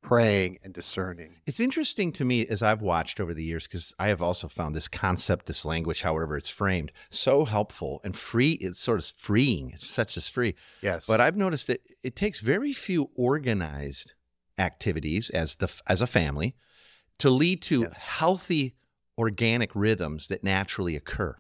praying 0.07 0.57
and 0.63 0.73
discerning. 0.73 1.35
It's 1.47 1.59
interesting 1.59 2.13
to 2.13 2.25
me 2.25 2.47
as 2.47 2.63
I've 2.63 2.81
watched 2.81 3.19
over 3.19 3.35
the 3.35 3.43
years 3.45 3.67
because 3.67 3.93
I 3.99 4.07
have 4.07 4.23
also 4.23 4.47
found 4.47 4.77
this 4.77 4.87
concept, 4.87 5.47
this 5.47 5.65
language, 5.65 6.03
however 6.03 6.37
it's 6.37 6.49
framed, 6.49 6.93
so 7.11 7.45
helpful 7.45 8.01
and 8.05 8.15
free. 8.17 8.53
It's 8.53 8.79
sort 8.79 9.01
of 9.01 9.07
freeing. 9.19 9.71
It 9.71 9.81
sets 9.81 10.17
us 10.17 10.29
free. 10.29 10.55
Yes, 10.81 11.09
But 11.09 11.21
I've 11.21 11.37
noticed 11.37 11.67
that 11.67 11.81
it 12.05 12.15
takes 12.15 12.39
very 12.39 12.73
few 12.73 13.11
organized 13.17 14.15
activities 14.59 15.29
as 15.31 15.57
the 15.57 15.69
as 15.89 16.01
a 16.01 16.07
family 16.07 16.55
to 17.19 17.29
lead 17.29 17.61
to 17.63 17.81
Yes. 17.83 17.99
healthy 17.99 18.75
organic 19.19 19.75
rhythms 19.75 20.29
that 20.29 20.45
naturally 20.45 20.95
occur. 20.95 21.37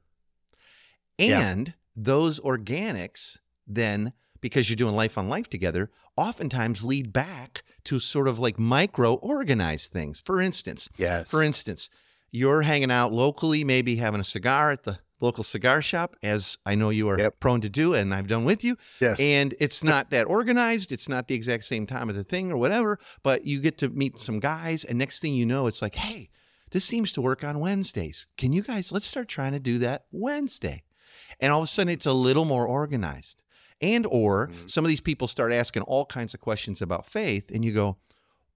Yeah. 1.18 1.40
And 1.50 1.74
those 1.94 2.40
organics 2.40 3.38
then 3.66 4.12
because 4.46 4.70
you're 4.70 4.76
doing 4.76 4.94
life 4.94 5.18
on 5.18 5.28
life 5.28 5.50
together 5.50 5.90
oftentimes 6.16 6.85
lead 6.85 7.12
back 7.12 7.62
to 7.82 7.98
sort 7.98 8.28
of 8.28 8.38
like 8.38 8.59
micro 8.61 9.14
organized 9.14 9.90
things. 9.92 10.20
For 10.20 10.40
instance, 10.40 10.88
yes, 10.96 11.28
for 11.28 11.42
instance, 11.42 11.90
you're 12.30 12.62
hanging 12.62 12.92
out 12.92 13.12
locally, 13.12 13.64
maybe 13.64 13.96
having 13.96 14.20
a 14.20 14.24
cigar 14.24 14.70
at 14.70 14.85
the 14.85 15.00
local 15.20 15.42
cigar 15.42 15.82
shop, 15.82 16.14
as 16.22 16.59
I 16.64 16.74
know 16.76 16.90
you 16.90 17.09
are 17.09 17.18
Yep. 17.18 17.40
prone 17.40 17.61
to 17.62 17.68
do, 17.68 17.92
and 17.94 18.14
I've 18.14 18.28
done 18.28 18.44
with 18.44 18.62
you. 18.62 18.76
yes, 19.00 19.18
And 19.18 19.54
it's 19.59 19.82
not 19.82 20.11
that 20.11 20.26
organized. 20.26 20.92
It's 20.92 21.09
not 21.09 21.26
the 21.26 21.35
exact 21.35 21.64
same 21.64 21.87
time 21.87 22.09
of 22.09 22.14
the 22.16 22.22
thing 22.24 22.52
or 22.52 22.56
whatever, 22.56 22.98
but 23.24 23.44
you 23.46 23.59
get 23.61 23.78
to 23.78 23.88
meet 23.88 24.18
some 24.18 24.38
guys. 24.40 24.85
And 24.85 24.96
next 24.98 25.20
thing 25.20 25.35
you 25.35 25.46
know, 25.46 25.66
it's 25.66 25.80
like, 25.82 25.94
hey, 25.96 26.28
this 26.70 26.85
seems 26.85 27.12
to 27.12 27.20
work 27.22 27.42
on 27.42 27.59
Wednesdays. 27.61 28.28
Can 28.37 28.52
you 28.52 28.62
guys, 28.62 28.92
let's 28.92 29.06
start 29.06 29.26
trying 29.28 29.52
to 29.52 29.59
do 29.61 29.78
that 29.80 30.04
Wednesday. 30.12 30.82
And 31.40 31.50
all 31.52 31.61
of 31.61 31.64
a 31.64 31.66
sudden, 31.66 31.92
it's 31.92 32.06
a 32.06 32.12
little 32.12 32.44
more 32.44 32.66
organized. 32.66 33.42
And, 33.81 34.07
or 34.11 34.49
Mhm. 34.49 34.71
some 34.71 34.85
of 34.85 34.89
these 34.89 35.01
people 35.01 35.29
start 35.29 35.53
asking 35.53 35.83
all 35.83 36.07
kinds 36.07 36.33
of 36.35 36.41
questions 36.41 36.81
about 36.81 37.05
faith, 37.07 37.51
and 37.53 37.65
you 37.65 37.73
go, 37.73 37.97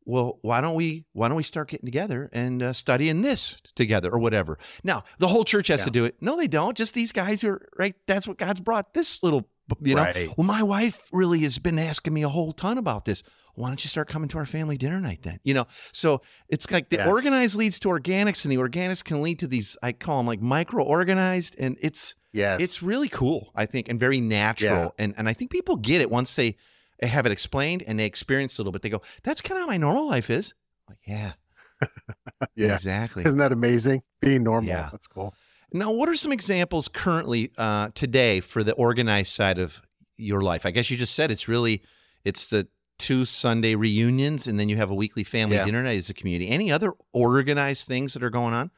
well, 0.06 0.38
why 0.40 0.60
don't 0.62 0.74
we 0.74 1.04
why 1.12 1.28
don't 1.28 1.36
we 1.36 1.42
start 1.42 1.68
getting 1.68 1.86
together 1.86 2.30
and 2.32 2.62
uh, 2.62 2.72
studying 2.72 3.20
this 3.22 3.56
together 3.74 4.10
or 4.10 4.18
whatever? 4.18 4.58
Now 4.82 5.04
the 5.18 5.28
whole 5.28 5.44
church 5.44 5.68
has 5.68 5.80
Yeah. 5.80 5.84
to 5.84 5.90
do 5.90 6.04
it. 6.06 6.16
No, 6.22 6.36
they 6.36 6.48
don't. 6.48 6.76
Just 6.76 6.94
these 6.94 7.12
guys 7.12 7.44
are 7.44 7.60
right. 7.78 7.94
That's 8.06 8.26
what 8.26 8.38
God's 8.38 8.60
brought 8.60 8.94
this 8.94 9.22
little. 9.22 9.46
You 9.82 9.94
know. 9.94 10.02
Right. 10.02 10.28
Well, 10.36 10.46
my 10.46 10.64
wife 10.64 11.08
really 11.12 11.40
has 11.40 11.58
been 11.60 11.78
asking 11.78 12.12
me 12.12 12.22
a 12.22 12.28
whole 12.28 12.52
ton 12.52 12.76
about 12.78 13.04
this. 13.04 13.22
Why 13.54 13.68
don't 13.68 13.82
you 13.84 13.88
start 13.88 14.08
coming 14.08 14.28
to 14.30 14.38
our 14.38 14.46
family 14.46 14.76
dinner 14.76 15.00
night 15.00 15.20
then? 15.22 15.38
You 15.44 15.54
know. 15.54 15.66
So 15.92 16.22
it's 16.48 16.70
like 16.70 16.88
the 16.90 16.96
Yes. 16.96 17.06
organized 17.08 17.56
leads 17.56 17.78
to 17.80 17.88
organics, 17.88 18.44
and 18.44 18.52
the 18.52 18.56
organics 18.58 19.02
can 19.04 19.22
lead 19.22 19.38
to 19.40 19.46
these. 19.46 19.76
I 19.82 19.92
call 19.92 20.18
them 20.18 20.26
like 20.26 20.40
micro 20.40 20.84
organized, 20.84 21.56
and 21.58 21.76
it's 21.80 22.14
yes, 22.32 22.60
it's 22.60 22.82
really 22.82 23.08
cool, 23.08 23.50
I 23.54 23.66
think, 23.66 23.88
and 23.88 23.98
very 24.00 24.20
natural. 24.20 24.94
And 24.98 25.14
and 25.16 25.28
I 25.28 25.32
think 25.32 25.50
people 25.50 25.76
get 25.76 26.00
it 26.00 26.10
once 26.10 26.34
they 26.36 26.56
have 27.02 27.24
it 27.26 27.32
explained 27.32 27.82
and 27.86 27.98
they 27.98 28.04
experience 28.04 28.54
it 28.54 28.58
a 28.58 28.62
little 28.62 28.72
bit. 28.72 28.82
They 28.82 28.90
go, 28.90 29.02
"That's 29.22 29.40
kind 29.40 29.58
of 29.58 29.62
how 29.62 29.70
my 29.70 29.76
normal 29.78 30.06
life 30.08 30.28
is." 30.30 30.54
like, 30.88 30.98
yeah, 31.06 31.32
yeah. 32.54 32.74
exactly. 32.74 33.24
Isn't 33.24 33.38
that 33.38 33.52
amazing? 33.52 34.02
Being 34.20 34.42
normal. 34.42 34.68
Yeah. 34.68 34.88
That's 34.90 35.06
cool. 35.06 35.34
Now, 35.72 35.92
what 35.92 36.08
are 36.08 36.16
some 36.16 36.32
examples 36.32 36.88
currently 36.88 37.52
uh, 37.56 37.90
today 37.94 38.40
for 38.40 38.64
the 38.64 38.72
organized 38.72 39.32
side 39.32 39.58
of 39.58 39.80
your 40.16 40.40
life? 40.40 40.66
I 40.66 40.72
guess 40.72 40.90
you 40.90 40.96
just 40.96 41.14
said 41.14 41.30
it's 41.30 41.46
really 41.46 41.82
it's 42.24 42.48
the 42.48 42.66
two 43.00 43.24
Sunday 43.24 43.74
reunions, 43.74 44.46
and 44.46 44.60
then 44.60 44.68
you 44.68 44.76
have 44.76 44.90
a 44.90 44.94
weekly 44.94 45.24
family 45.24 45.56
Yeah. 45.56 45.64
dinner 45.64 45.82
night 45.82 45.98
as 45.98 46.10
a 46.10 46.14
community. 46.14 46.48
Any 46.48 46.70
other 46.70 46.92
organized 47.12 47.88
things 47.88 48.12
that 48.14 48.22
are 48.22 48.30
going 48.30 48.54
on, 48.54 48.70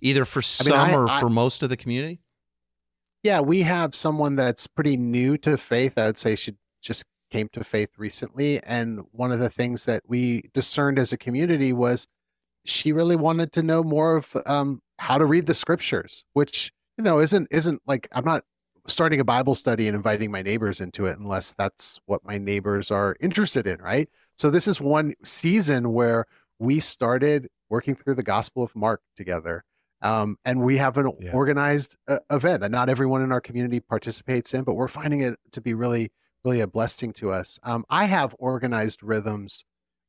either 0.00 0.24
for 0.24 0.38
I 0.38 0.42
some 0.42 0.66
mean, 0.68 0.78
I- 0.78 0.94
or 0.94 1.08
I- 1.08 1.18
for 1.20 1.28
most 1.28 1.62
of 1.62 1.70
the 1.70 1.76
community? 1.76 2.20
Yeah, 3.22 3.40
we 3.40 3.62
have 3.62 3.94
someone 3.94 4.36
that's 4.36 4.66
pretty 4.66 4.96
new 4.96 5.36
to 5.38 5.56
faith. 5.58 5.98
I 5.98 6.06
would 6.06 6.18
say 6.18 6.36
she 6.36 6.54
just 6.80 7.04
came 7.30 7.48
to 7.52 7.62
faith 7.62 7.90
recently. 7.98 8.62
And 8.62 9.00
one 9.12 9.30
of 9.32 9.38
the 9.38 9.50
things 9.50 9.84
that 9.84 10.02
we 10.06 10.50
discerned 10.54 10.98
as 10.98 11.12
a 11.12 11.18
community 11.18 11.72
was 11.72 12.06
she 12.64 12.92
really 12.92 13.16
wanted 13.16 13.52
to 13.52 13.62
know 13.62 13.82
more 13.82 14.16
of 14.16 14.36
um, 14.46 14.80
how 14.98 15.18
to 15.18 15.24
read 15.26 15.46
the 15.46 15.54
scriptures, 15.54 16.24
which, 16.32 16.72
you 16.96 17.04
know, 17.04 17.18
isn't 17.20 17.48
isn't 17.50 17.82
like 17.86 18.08
I'm 18.12 18.24
not 18.24 18.44
starting 18.86 19.20
a 19.20 19.24
Bible 19.24 19.54
study 19.54 19.86
and 19.88 19.94
inviting 19.94 20.30
my 20.30 20.42
neighbors 20.42 20.80
into 20.80 21.06
it 21.06 21.18
unless 21.18 21.52
that's 21.52 22.00
what 22.06 22.24
my 22.24 22.38
neighbors 22.38 22.90
are 22.90 23.16
interested 23.20 23.66
in, 23.66 23.80
right? 23.80 24.08
So 24.36 24.50
this 24.50 24.66
is 24.66 24.80
one 24.80 25.14
season 25.24 25.92
where 25.92 26.26
we 26.58 26.80
started 26.80 27.48
working 27.68 27.94
through 27.94 28.14
the 28.16 28.22
Gospel 28.22 28.62
of 28.62 28.74
Mark 28.76 29.02
together. 29.16 29.64
Um, 30.02 30.38
and 30.44 30.62
we 30.62 30.78
have 30.78 30.96
an 30.96 31.10
Yeah. 31.20 31.32
organized 31.32 31.96
uh, 32.08 32.18
event 32.30 32.62
that 32.62 32.70
not 32.70 32.88
everyone 32.88 33.22
in 33.22 33.32
our 33.32 33.40
community 33.40 33.80
participates 33.80 34.54
in, 34.54 34.64
but 34.64 34.74
we're 34.74 34.88
finding 34.88 35.20
it 35.20 35.38
to 35.52 35.60
be 35.60 35.74
really, 35.74 36.10
really 36.42 36.60
a 36.60 36.66
blessing 36.66 37.12
to 37.14 37.30
us. 37.32 37.58
Um, 37.62 37.84
I 37.90 38.06
have 38.06 38.34
organized 38.38 39.02
rhythms 39.02 39.64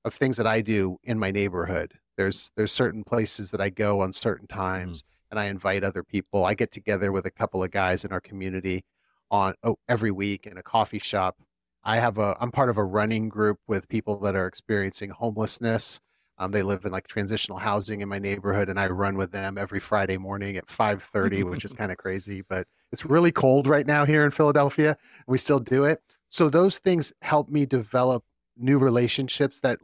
of 0.05 0.13
things 0.13 0.37
that 0.37 0.47
I 0.47 0.61
do 0.61 0.97
in 1.03 1.19
my 1.19 1.29
neighborhood. 1.29 1.99
There's 2.17 2.51
there's 2.55 2.71
certain 2.71 3.03
places 3.03 3.51
that 3.51 3.59
I 3.61 3.69
go 3.69 3.99
on 4.01 4.13
certain 4.13 4.47
times, 4.47 5.03
and 5.31 5.39
I 5.39 5.45
invite 5.45 5.83
other 5.83 6.03
people. 6.03 6.45
I 6.45 6.53
get 6.53 6.71
together 6.71 7.11
with 7.11 7.25
a 7.25 7.31
couple 7.31 7.63
of 7.63 7.71
guys 7.71 8.05
in 8.05 8.11
our 8.11 8.19
community 8.19 8.83
on 9.31 9.55
oh, 9.63 9.77
every 9.87 10.11
week 10.11 10.45
in 10.45 10.57
a 10.57 10.63
coffee 10.63 10.99
shop. 10.99 11.37
I 11.83 11.97
have 11.97 12.17
a 12.17 12.37
I'm 12.39 12.51
part 12.51 12.69
of 12.69 12.77
a 12.77 12.83
running 12.83 13.29
group 13.29 13.59
with 13.67 13.87
people 13.87 14.19
that 14.19 14.35
are 14.35 14.45
experiencing 14.45 15.09
homelessness. 15.09 16.01
Um, 16.37 16.51
they 16.51 16.63
live 16.63 16.85
in 16.85 16.91
like 16.91 17.07
transitional 17.07 17.59
housing 17.59 18.01
in 18.01 18.09
my 18.09 18.19
neighborhood, 18.19 18.67
and 18.67 18.79
I 18.79 18.87
run 18.87 19.15
with 19.15 19.31
them 19.31 19.57
every 19.57 19.79
Friday 19.79 20.17
morning 20.17 20.57
at 20.57 20.67
5:30, 20.67 21.49
which 21.49 21.65
is 21.65 21.73
kind 21.81 21.91
of 21.91 21.97
crazy, 21.97 22.41
but 22.47 22.67
it's 22.91 23.05
really 23.05 23.31
cold 23.31 23.67
right 23.67 23.87
now 23.87 24.05
here 24.05 24.25
in 24.25 24.31
Philadelphia. 24.31 24.97
We 25.25 25.37
still 25.37 25.59
do 25.59 25.85
it. 25.85 26.01
So 26.27 26.49
those 26.49 26.77
things 26.77 27.13
help 27.21 27.49
me 27.49 27.65
develop 27.65 28.23
new 28.57 28.77
relationships 28.77 29.59
that 29.61 29.79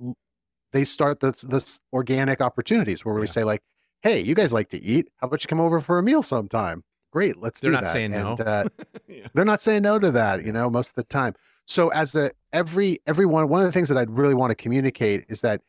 they 0.72 0.84
start 0.84 1.20
this, 1.20 1.42
this 1.42 1.80
organic 1.94 2.42
opportunities 2.42 3.04
where 3.06 3.16
we 3.16 3.22
yeah. 3.22 3.28
say 3.28 3.44
like, 3.44 3.62
"Hey, 4.02 4.22
you 4.22 4.36
guys 4.36 4.54
like 4.54 4.70
to 4.70 4.82
eat? 4.82 5.10
How 5.18 5.28
about 5.28 5.44
you 5.44 5.48
come 5.48 5.60
over 5.60 5.80
for 5.80 6.00
a 6.00 6.04
meal 6.04 6.24
sometime?" 6.24 6.84
Great, 7.12 7.38
let's 7.38 7.62
they're 7.62 7.72
do 7.72 7.76
not 7.76 7.84
that. 7.84 7.94
saying 7.94 8.14
and, 8.14 8.38
no. 8.38 8.46
Uh, 8.46 8.68
yeah. 9.08 9.28
They're 9.34 9.46
not 9.46 9.62
saying 9.62 9.84
no 9.84 9.98
to 9.98 10.12
that, 10.12 10.46
you 10.46 10.52
know, 10.52 10.70
most 10.70 10.90
of 10.90 10.96
the 10.96 11.04
time. 11.04 11.36
So 11.66 11.90
as 11.90 12.16
a 12.16 12.32
every 12.54 13.00
everyone, 13.06 13.50
one 13.50 13.62
of 13.62 13.66
the 13.66 13.72
things 13.72 13.90
that 13.90 13.98
I'd 13.98 14.12
really 14.12 14.34
want 14.34 14.52
to 14.52 14.56
communicate 14.56 15.26
is 15.30 15.42
that 15.42 15.62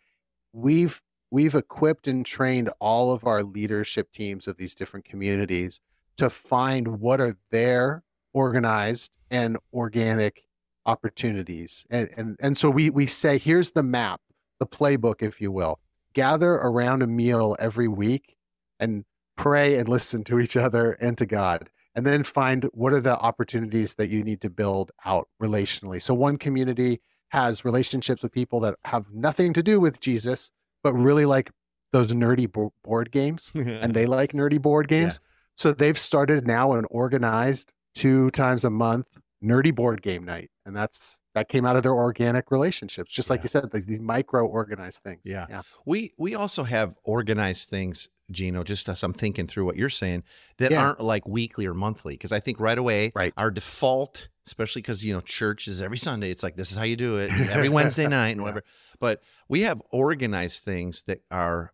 we've 0.52 1.02
we've 1.30 1.54
equipped 1.54 2.08
and 2.08 2.24
trained 2.24 2.70
all 2.80 3.12
of 3.12 3.24
our 3.24 3.42
leadership 3.42 4.12
teams 4.12 4.48
of 4.48 4.56
these 4.56 4.74
different 4.74 5.04
communities 5.04 5.80
to 6.16 6.30
find 6.30 7.00
what 7.00 7.20
are 7.20 7.36
their 7.50 8.02
organized 8.32 9.12
and 9.30 9.56
organic 9.72 10.44
opportunities 10.86 11.84
and 11.90 12.08
and, 12.16 12.36
and 12.40 12.56
so 12.56 12.70
we 12.70 12.88
we 12.88 13.06
say 13.06 13.36
here's 13.36 13.72
the 13.72 13.82
map 13.82 14.20
the 14.58 14.66
playbook 14.66 15.22
if 15.22 15.40
you 15.40 15.52
will 15.52 15.78
gather 16.18 16.52
around 16.54 17.02
a 17.02 17.06
meal 17.06 17.56
every 17.58 17.88
week 17.88 18.36
and 18.78 19.04
pray 19.36 19.76
and 19.76 19.88
listen 19.88 20.24
to 20.24 20.38
each 20.40 20.56
other 20.56 20.92
and 20.92 21.16
to 21.18 21.26
god 21.26 21.70
and 21.94 22.06
then 22.06 22.22
find 22.22 22.64
what 22.72 22.92
are 22.92 23.00
the 23.00 23.18
opportunities 23.18 23.94
that 23.94 24.10
you 24.10 24.22
need 24.22 24.40
to 24.40 24.50
build 24.50 24.90
out 25.04 25.28
relationally 25.42 26.00
so 26.02 26.12
one 26.14 26.36
community 26.36 27.00
has 27.30 27.64
relationships 27.64 28.22
with 28.22 28.32
people 28.32 28.58
that 28.60 28.74
have 28.84 29.06
nothing 29.12 29.52
to 29.52 29.62
do 29.62 29.78
with 29.78 30.00
jesus 30.00 30.50
but 30.82 30.92
really 30.92 31.26
like 31.26 31.50
those 31.92 32.08
nerdy 32.08 32.50
board 32.82 33.10
games 33.10 33.52
and 33.54 33.94
they 33.94 34.06
like 34.06 34.32
nerdy 34.32 34.60
board 34.60 34.88
games. 34.88 35.20
Yeah. 35.22 35.28
So 35.56 35.72
they've 35.72 35.98
started 35.98 36.46
now 36.46 36.72
an 36.72 36.84
organized 36.90 37.72
two 37.94 38.30
times 38.30 38.64
a 38.64 38.70
month 38.70 39.06
nerdy 39.42 39.74
board 39.74 40.02
game 40.02 40.24
night. 40.24 40.50
And 40.64 40.74
that's 40.74 41.20
that 41.34 41.48
came 41.48 41.64
out 41.64 41.76
of 41.76 41.82
their 41.82 41.94
organic 41.94 42.50
relationships, 42.50 43.12
just 43.12 43.30
like 43.30 43.40
yeah. 43.40 43.44
you 43.44 43.48
said, 43.48 43.74
like 43.74 43.86
these 43.86 44.00
micro 44.00 44.46
organized 44.46 45.02
things. 45.02 45.20
Yeah. 45.24 45.46
yeah. 45.48 45.62
We 45.86 46.12
we 46.18 46.34
also 46.34 46.64
have 46.64 46.94
organized 47.04 47.70
things, 47.70 48.08
Gino, 48.30 48.64
just 48.64 48.88
as 48.88 49.02
I'm 49.02 49.14
thinking 49.14 49.46
through 49.46 49.64
what 49.64 49.76
you're 49.76 49.88
saying, 49.88 50.24
that 50.58 50.70
yeah. 50.70 50.84
aren't 50.84 51.00
like 51.00 51.26
weekly 51.26 51.66
or 51.66 51.74
monthly. 51.74 52.14
Because 52.14 52.32
I 52.32 52.40
think 52.40 52.60
right 52.60 52.78
away, 52.78 53.12
right. 53.14 53.32
our 53.36 53.50
default, 53.50 54.28
especially 54.46 54.82
because 54.82 55.04
you 55.04 55.14
know, 55.14 55.20
church 55.20 55.68
is 55.68 55.80
every 55.80 55.98
Sunday, 55.98 56.30
it's 56.30 56.42
like 56.42 56.56
this 56.56 56.70
is 56.70 56.76
how 56.76 56.84
you 56.84 56.96
do 56.96 57.16
it 57.16 57.30
every 57.50 57.68
Wednesday 57.70 58.06
night 58.06 58.30
and 58.30 58.42
whatever. 58.42 58.64
But 59.00 59.22
we 59.48 59.62
have 59.62 59.80
organized 59.90 60.64
things 60.64 61.02
that 61.02 61.22
are 61.30 61.72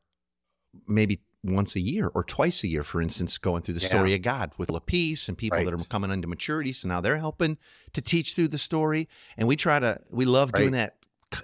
maybe 0.86 1.20
once 1.44 1.76
a 1.76 1.80
year 1.80 2.10
or 2.14 2.24
twice 2.24 2.64
a 2.64 2.68
year, 2.68 2.82
for 2.82 3.00
instance, 3.00 3.38
going 3.38 3.62
through 3.62 3.74
the 3.74 3.80
yeah. 3.80 3.88
story 3.88 4.14
of 4.14 4.22
God 4.22 4.52
with 4.56 4.70
La 4.70 4.78
Peace 4.80 5.28
and 5.28 5.36
people 5.36 5.58
right. 5.58 5.64
that 5.64 5.74
are 5.74 5.84
coming 5.84 6.10
into 6.10 6.26
maturity. 6.26 6.72
So 6.72 6.88
now 6.88 7.00
they're 7.00 7.18
helping 7.18 7.58
to 7.92 8.00
teach 8.00 8.34
through 8.34 8.48
the 8.48 8.58
story. 8.58 9.08
And 9.36 9.46
we 9.46 9.56
try 9.56 9.78
to, 9.78 10.00
we 10.10 10.24
love 10.24 10.50
right. 10.54 10.60
doing 10.60 10.72
that 10.72 10.96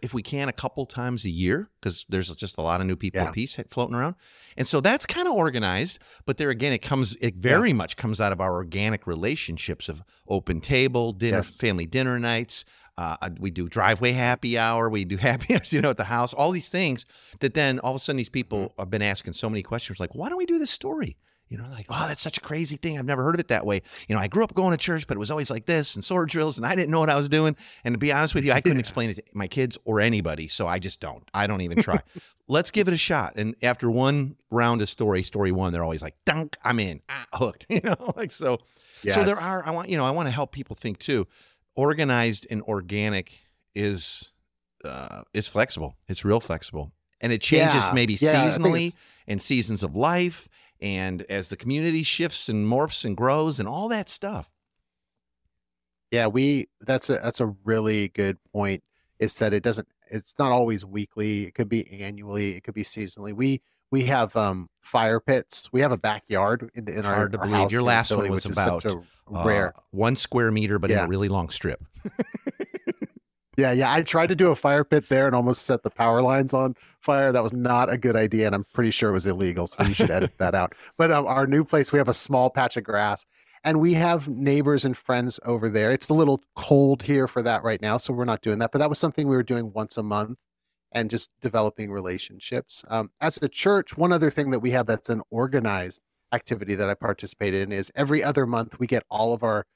if 0.03 0.15
we 0.15 0.23
can 0.23 0.49
a 0.49 0.53
couple 0.53 0.87
times 0.87 1.25
a 1.25 1.31
year 1.31 1.69
because 1.81 2.07
there's 2.09 2.35
just 2.35 2.59
a 2.59 2.63
lot 2.63 2.81
of 2.81 2.87
new 2.87 2.97
people 2.97 3.21
yeah. 3.21 3.29
at 3.29 3.35
peace 3.35 3.59
floating 3.71 3.97
around 3.97 4.15
and 4.57 4.67
so 4.67 4.81
that's 4.81 5.07
kind 5.07 5.27
of 5.27 5.35
organized 5.35 5.99
but 6.27 6.37
there 6.37 6.51
again 6.51 6.73
it 6.73 6.83
comes 6.83 7.17
it 7.21 7.35
very 7.37 7.71
yeah. 7.71 7.75
much 7.75 7.97
comes 7.97 8.21
out 8.21 8.31
of 8.31 8.41
our 8.41 8.53
organic 8.53 9.07
relationships 9.07 9.89
of 9.89 10.03
open 10.29 10.61
table 10.61 11.13
dinner 11.13 11.39
yes. 11.39 11.57
family 11.57 11.87
dinner 11.87 12.19
nights 12.19 12.65
uh, 13.01 13.31
we 13.39 13.51
do 13.51 13.67
driveway 13.67 14.13
happy 14.13 14.59
hour. 14.59 14.91
We 14.91 15.07
do 15.07 15.17
happy 15.31 15.55
hours, 15.55 15.73
you 15.73 15.81
know, 15.81 15.91
at 15.91 15.97
the 15.97 16.05
house. 16.05 16.35
All 16.35 16.51
these 16.51 16.69
things 16.69 17.07
that 17.41 17.55
then 17.55 17.79
all 17.79 17.93
of 17.93 17.97
a 17.97 17.99
sudden 17.99 18.19
these 18.19 18.29
people 18.29 18.59
mm-hmm. 18.59 18.81
have 18.81 18.91
been 18.91 19.03
asking 19.03 19.33
so 19.33 19.49
many 19.49 19.63
questions. 19.63 19.99
Like, 19.99 20.15
why 20.15 20.29
don't 20.29 20.37
we 20.37 20.45
do 20.45 20.59
this 20.59 20.71
story? 20.71 21.17
You 21.49 21.59
know, 21.59 21.65
like, 21.71 21.87
oh, 21.89 22.07
that's 22.07 22.23
such 22.23 22.39
a 22.39 22.41
crazy 22.41 22.77
thing. 22.77 22.97
I've 22.97 23.07
never 23.07 23.25
heard 23.25 23.35
of 23.35 23.41
it 23.41 23.49
that 23.49 23.67
way. 23.67 23.83
You 24.07 24.15
know, 24.15 24.21
I 24.21 24.29
grew 24.29 24.45
up 24.45 24.55
going 24.55 24.71
to 24.71 24.77
church, 24.77 25.09
but 25.09 25.17
it 25.17 25.19
was 25.19 25.33
always 25.33 25.51
like 25.51 25.67
this 25.67 25.97
and 25.97 26.05
sword 26.05 26.29
drills, 26.29 26.59
and 26.59 26.67
I 26.67 26.77
didn't 26.77 26.91
know 26.91 27.01
what 27.01 27.11
I 27.11 27.17
was 27.17 27.29
doing. 27.29 27.57
And 27.83 27.95
to 27.95 27.99
be 27.99 28.13
honest 28.13 28.37
with 28.37 28.45
you, 28.45 28.53
I 28.53 28.61
couldn't 28.61 28.79
explain 28.87 29.11
it 29.11 29.15
to 29.15 29.25
my 29.33 29.49
kids 29.49 29.77
or 29.85 30.01
anybody, 30.01 30.47
so 30.47 30.69
I 30.69 30.79
just 30.79 31.01
don't. 31.01 31.29
I 31.35 31.49
don't 31.49 31.63
even 31.63 31.83
try. 31.83 32.03
Let's 32.49 32.71
give 32.71 32.87
it 32.87 32.95
a 32.95 32.99
shot. 32.99 33.33
And 33.35 33.57
after 33.63 33.91
one 33.91 34.37
round 34.51 34.81
of 34.81 34.89
story, 34.89 35.25
story 35.25 35.51
one, 35.51 35.73
they're 35.73 35.83
always 35.83 36.03
like, 36.03 36.15
"Dunk, 36.25 36.57
I'm 36.63 36.79
in, 36.79 37.01
ah, 37.09 37.27
hooked." 37.33 37.67
You 37.69 37.81
know, 37.83 38.13
like 38.15 38.31
so. 38.31 38.59
Yes. 39.03 39.15
So 39.15 39.25
there 39.25 39.37
are. 39.37 39.67
I 39.67 39.71
want 39.71 39.89
you 39.89 39.97
know, 39.97 40.05
I 40.05 40.11
want 40.11 40.29
to 40.29 40.33
help 40.33 40.53
people 40.53 40.77
think 40.77 40.99
too. 40.99 41.27
Organized 41.77 42.47
and 42.51 42.63
organic 42.63 43.41
is 43.75 44.33
uh, 44.85 45.23
is 45.33 45.47
flexible. 45.47 45.97
It's 46.09 46.25
real 46.25 46.41
flexible, 46.41 46.93
and 47.21 47.33
it 47.33 47.41
changes 47.41 47.87
yeah, 47.87 47.91
maybe 47.93 48.15
yeah, 48.15 48.49
seasonally 48.49 48.97
and 49.27 49.41
seasons 49.41 49.83
of 49.83 49.95
life, 49.95 50.49
and 50.81 51.23
as 51.23 51.49
the 51.49 51.57
community 51.57 52.03
shifts 52.03 52.49
and 52.49 52.67
morphs 52.67 53.05
and 53.05 53.17
grows 53.17 53.61
and 53.61 53.69
all 53.69 53.89
that 53.89 54.09
stuff. 54.09 54.51
Yeah, 56.11 56.27
we 56.27 56.69
that's 56.81 57.09
a 57.09 57.15
that's 57.15 57.41
a 57.41 57.55
really 57.65 58.09
good 58.09 58.39
point. 58.53 58.83
Is 59.19 59.35
that 59.35 59.53
it 59.53 59.63
doesn't 59.63 59.87
it's 60.11 60.35
not 60.39 60.51
always 60.51 60.85
weekly. 60.85 61.45
It 61.45 61.55
could 61.55 61.69
be 61.69 61.89
annually. 62.03 62.57
It 62.57 62.65
could 62.65 62.75
be 62.75 62.83
seasonally. 62.83 63.33
We 63.33 63.63
we 63.91 64.05
have 64.05 64.37
um 64.37 64.69
fire 64.81 65.21
pits. 65.21 65.69
We 65.73 65.81
have 65.81 65.93
a 65.93 65.99
backyard 65.99 66.71
in, 66.75 66.89
in 66.89 67.05
Hard 67.05 67.19
our, 67.19 67.29
to 67.29 67.39
our 67.39 67.47
believe. 67.47 67.73
Your 67.73 67.83
last 67.83 68.09
Philly, 68.09 68.29
one 68.29 68.31
was 68.31 68.47
about 68.47 68.85
rare 69.29 69.69
uh, 69.69 69.81
one 69.91 70.17
square 70.17 70.51
meter, 70.51 70.79
but 70.79 70.91
yeah. 70.91 71.01
in 71.01 71.05
a 71.05 71.09
really 71.09 71.29
long 71.29 71.49
strip. 71.51 71.85
Yeah, 73.61 73.73
yeah. 73.73 73.93
I 73.93 74.03
tried 74.03 74.29
to 74.29 74.35
do 74.35 74.51
a 74.51 74.57
fire 74.57 74.85
pit 74.85 75.11
there 75.11 75.27
and 75.27 75.37
almost 75.37 75.63
set 75.63 75.83
the 75.83 75.91
power 75.91 76.23
lines 76.23 76.55
on 76.55 76.77
fire. 77.01 77.31
That 77.31 77.43
was 77.43 77.53
not 77.53 77.93
a 77.93 77.99
good 77.99 78.17
idea, 78.17 78.47
and 78.47 78.55
I'm 78.55 78.65
pretty 78.73 78.91
sure 78.91 79.11
it 79.11 79.13
was 79.13 79.27
illegal. 79.27 79.67
So 79.67 79.85
you 79.85 79.93
should 79.93 80.11
edit 80.11 80.39
that 80.39 80.55
out. 80.55 80.75
But 80.97 81.11
um, 81.11 81.27
our 81.27 81.47
new 81.47 81.65
place, 81.65 81.93
we 81.93 81.99
have 81.99 82.09
a 82.09 82.15
small 82.15 82.51
patch 82.51 82.77
of 82.77 82.85
grass, 82.85 83.27
and 83.63 83.81
we 83.81 83.95
have 83.95 84.29
neighbors 84.29 84.85
and 84.85 84.97
friends 84.97 85.39
over 85.45 85.69
there. 85.69 85.91
It's 85.91 86.09
a 86.09 86.15
little 86.15 86.43
cold 86.55 87.03
here 87.03 87.27
for 87.27 87.43
that 87.43 87.63
right 87.63 87.81
now, 87.81 87.99
so 87.99 88.13
we're 88.13 88.25
not 88.25 88.41
doing 88.41 88.59
that. 88.61 88.73
But 88.73 88.79
that 88.79 88.89
was 88.89 88.99
something 88.99 89.29
we 89.29 89.37
were 89.37 89.43
doing 89.43 89.73
once 89.73 89.99
a 89.99 90.03
month, 90.03 90.39
and 90.93 91.11
just 91.11 91.31
developing 91.41 91.91
relationships. 91.91 92.85
Um, 92.89 93.11
as 93.21 93.37
a 93.43 93.49
church, 93.49 93.97
one 93.97 94.13
other 94.13 94.31
thing 94.31 94.51
that 94.51 94.61
we 94.61 94.73
have 94.73 94.87
that's 94.87 95.11
an 95.11 95.23
organized 95.31 96.03
activity 96.33 96.75
that 96.75 96.89
I 96.89 96.95
participate 96.95 97.55
in 97.55 97.73
is 97.73 97.93
every 97.95 98.23
other 98.23 98.47
month 98.47 98.79
we 98.79 98.87
get 98.87 99.05
all 99.11 99.33
of 99.33 99.43
our 99.43 99.67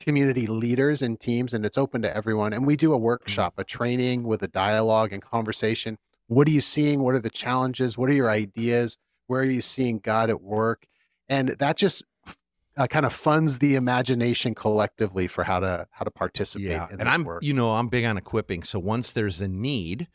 community 0.00 0.46
leaders 0.46 1.00
and 1.00 1.18
teams, 1.20 1.54
and 1.54 1.64
it's 1.64 1.78
open 1.78 2.02
to 2.02 2.16
everyone. 2.16 2.52
And 2.52 2.66
we 2.66 2.76
do 2.76 2.92
a 2.92 2.96
mm-hmm. 2.96 3.04
workshop, 3.04 3.54
a 3.56 3.64
training 3.64 4.24
with 4.24 4.42
a 4.42 4.48
dialogue 4.48 5.12
and 5.12 5.22
conversation. 5.22 5.98
What 6.26 6.48
are 6.48 6.52
you 6.52 6.60
seeing? 6.60 7.02
What 7.02 7.14
are 7.14 7.20
the 7.20 7.30
challenges? 7.30 7.96
What 7.96 8.08
are 8.08 8.14
your 8.14 8.30
ideas? 8.30 8.98
Where 9.26 9.42
are 9.42 9.50
you 9.50 9.62
seeing 9.62 9.98
God 9.98 10.30
at 10.30 10.42
work? 10.42 10.86
And 11.28 11.50
that 11.50 11.76
just 11.76 12.02
uh, 12.76 12.86
kind 12.86 13.06
of 13.06 13.12
funds 13.12 13.58
the 13.58 13.74
imagination 13.74 14.54
collectively 14.54 15.26
for 15.26 15.44
how 15.44 15.60
to 15.60 15.86
how 15.90 16.04
to 16.04 16.10
participate. 16.10 16.68
Yeah, 16.68 16.88
and 16.90 17.08
I'm 17.08 17.24
work. 17.24 17.42
you 17.42 17.52
know 17.52 17.72
I'm 17.72 17.88
big 17.88 18.04
on 18.04 18.16
equipping. 18.16 18.62
So 18.62 18.78
once 18.78 19.12
there's 19.12 19.40
a 19.40 19.48
need, 19.48 20.08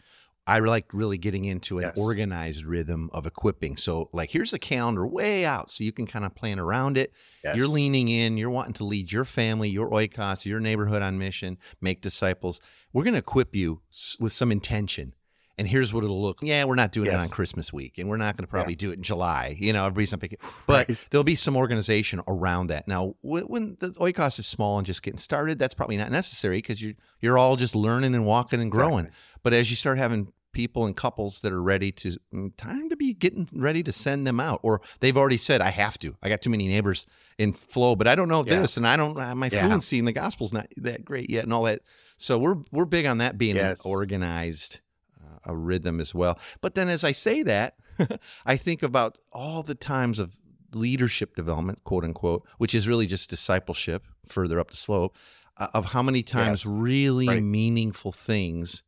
I 0.48 0.60
like 0.60 0.86
really 0.94 1.18
getting 1.18 1.44
into 1.44 1.80
an 1.80 1.84
yes. 1.84 2.00
organized 2.00 2.64
rhythm 2.64 3.10
of 3.12 3.26
equipping. 3.26 3.76
So, 3.76 4.10
like, 4.14 4.32
here's 4.32 4.52
the 4.52 4.60
calendar 4.60 5.06
way 5.06 5.46
out 5.46 5.70
so 5.70 5.84
you 5.84 5.92
can 5.92 6.08
kind 6.08 6.24
of 6.24 6.34
plan 6.36 6.58
around 6.58 6.98
it. 6.98 7.12
Yes. 7.44 7.58
You're 7.58 7.68
leaning 7.68 8.08
in, 8.08 8.38
you're 8.38 8.50
wanting 8.50 8.74
to 8.76 8.86
lead 8.86 9.12
your 9.12 9.26
family, 9.26 9.70
your 9.70 9.90
oikos, 9.90 10.46
your 10.46 10.62
neighborhood 10.62 11.02
on 11.02 11.20
mission, 11.20 11.58
make 11.82 12.02
disciples. 12.02 12.62
We're 12.94 13.04
going 13.04 13.16
to 13.16 13.20
equip 13.20 13.56
you 13.56 13.82
with 14.20 14.32
some 14.32 14.52
intention. 14.52 15.14
And 15.60 15.68
here's 15.68 15.92
what 15.92 16.04
it'll 16.04 16.22
look. 16.22 16.40
Yeah, 16.44 16.66
we're 16.66 16.76
not 16.76 16.92
doing 16.92 17.08
yes. 17.08 17.16
it 17.16 17.24
on 17.24 17.30
Christmas 17.30 17.74
week, 17.74 17.98
and 17.98 18.08
we're 18.08 18.18
not 18.18 18.38
going 18.38 18.46
to 18.46 18.50
probably 18.50 18.74
yeah. 18.74 18.78
do 18.78 18.92
it 18.92 18.98
in 18.98 19.04
July. 19.04 19.58
You 19.60 19.74
know, 19.74 19.86
everybody's 19.86 20.12
not 20.12 20.22
picking, 20.22 20.38
but 20.68 20.88
right. 20.88 20.98
there'll 21.10 21.24
be 21.24 21.36
some 21.36 21.58
organization 21.58 22.22
around 22.28 22.68
that. 22.68 22.88
Now, 22.88 23.16
when, 23.22 23.76
the 23.80 23.90
oikos 23.94 24.40
is 24.40 24.46
small 24.46 24.78
and 24.78 24.86
just 24.86 25.02
getting 25.02 25.18
started, 25.18 25.58
that's 25.58 25.74
probably 25.74 25.98
not 25.98 26.12
necessary 26.12 26.60
because 26.60 26.80
you're 26.82 26.94
you're 27.22 27.40
all 27.40 27.56
just 27.56 27.76
learning 27.76 28.14
and 28.14 28.26
walking 28.26 28.62
and 28.62 28.72
growing. 28.72 29.06
Exactly. 29.06 29.24
But 29.42 29.54
as 29.54 29.72
you 29.72 29.76
start 29.76 29.98
having 29.98 30.32
people 30.58 30.88
and 30.88 30.96
couples 30.96 31.42
that 31.42 31.54
are 31.54 31.62
ready 31.62 31.92
to 31.92 32.18
mm, 32.34 32.52
time 32.58 32.90
to 32.90 32.96
be 32.96 33.14
getting 33.14 33.48
ready 33.54 33.84
to 33.84 33.92
send 33.92 34.26
them 34.26 34.40
out 34.40 34.60
or 34.64 34.82
they've 35.02 35.16
already 35.16 35.38
said 35.38 35.62
i 35.62 35.70
have 35.70 36.00
to 36.00 36.16
i 36.24 36.30
got 36.30 36.42
too 36.42 36.50
many 36.50 36.68
neighbors 36.68 37.06
in 37.38 37.54
flow 37.54 37.96
but 37.96 38.08
i 38.08 38.16
don't 38.16 38.28
know 38.28 38.44
yeah. 38.44 38.60
this 38.60 38.76
and 38.76 38.88
i 38.88 38.98
don't 38.98 39.16
my 39.38 39.50
yeah. 39.52 39.68
fluency 39.68 40.00
in 40.00 40.06
the 40.06 40.12
gospel's 40.12 40.52
not 40.52 40.66
that 40.76 41.06
great 41.06 41.30
yet 41.30 41.44
and 41.44 41.54
all 41.54 41.62
that 41.62 41.84
so 42.18 42.40
we're 42.40 42.56
we're 42.72 42.86
big 42.86 43.06
on 43.06 43.20
that 43.20 43.38
being 43.38 43.56
yes. 43.56 43.86
organized 43.86 44.80
uh, 45.24 45.52
a 45.52 45.56
rhythm 45.56 46.00
as 46.00 46.16
well 46.16 46.40
but 46.60 46.74
then 46.74 46.90
as 46.90 47.04
i 47.04 47.12
say 47.12 47.44
that 47.44 47.76
i 48.48 48.58
think 48.58 48.82
about 48.82 49.20
all 49.32 49.62
the 49.62 49.76
times 49.76 50.18
of 50.18 50.38
leadership 50.74 51.36
development 51.36 51.84
quote 51.84 52.04
unquote 52.04 52.44
which 52.58 52.74
is 52.74 52.88
really 52.88 53.06
just 53.06 53.30
discipleship 53.30 54.08
further 54.26 54.60
up 54.60 54.72
the 54.72 54.76
slope 54.76 55.16
uh, 55.58 55.68
of 55.76 55.86
how 55.86 56.02
many 56.02 56.24
times 56.24 56.66
yes. 56.66 56.74
really 56.74 57.28
right. 57.28 57.44
meaningful 57.44 58.12
things 58.12 58.82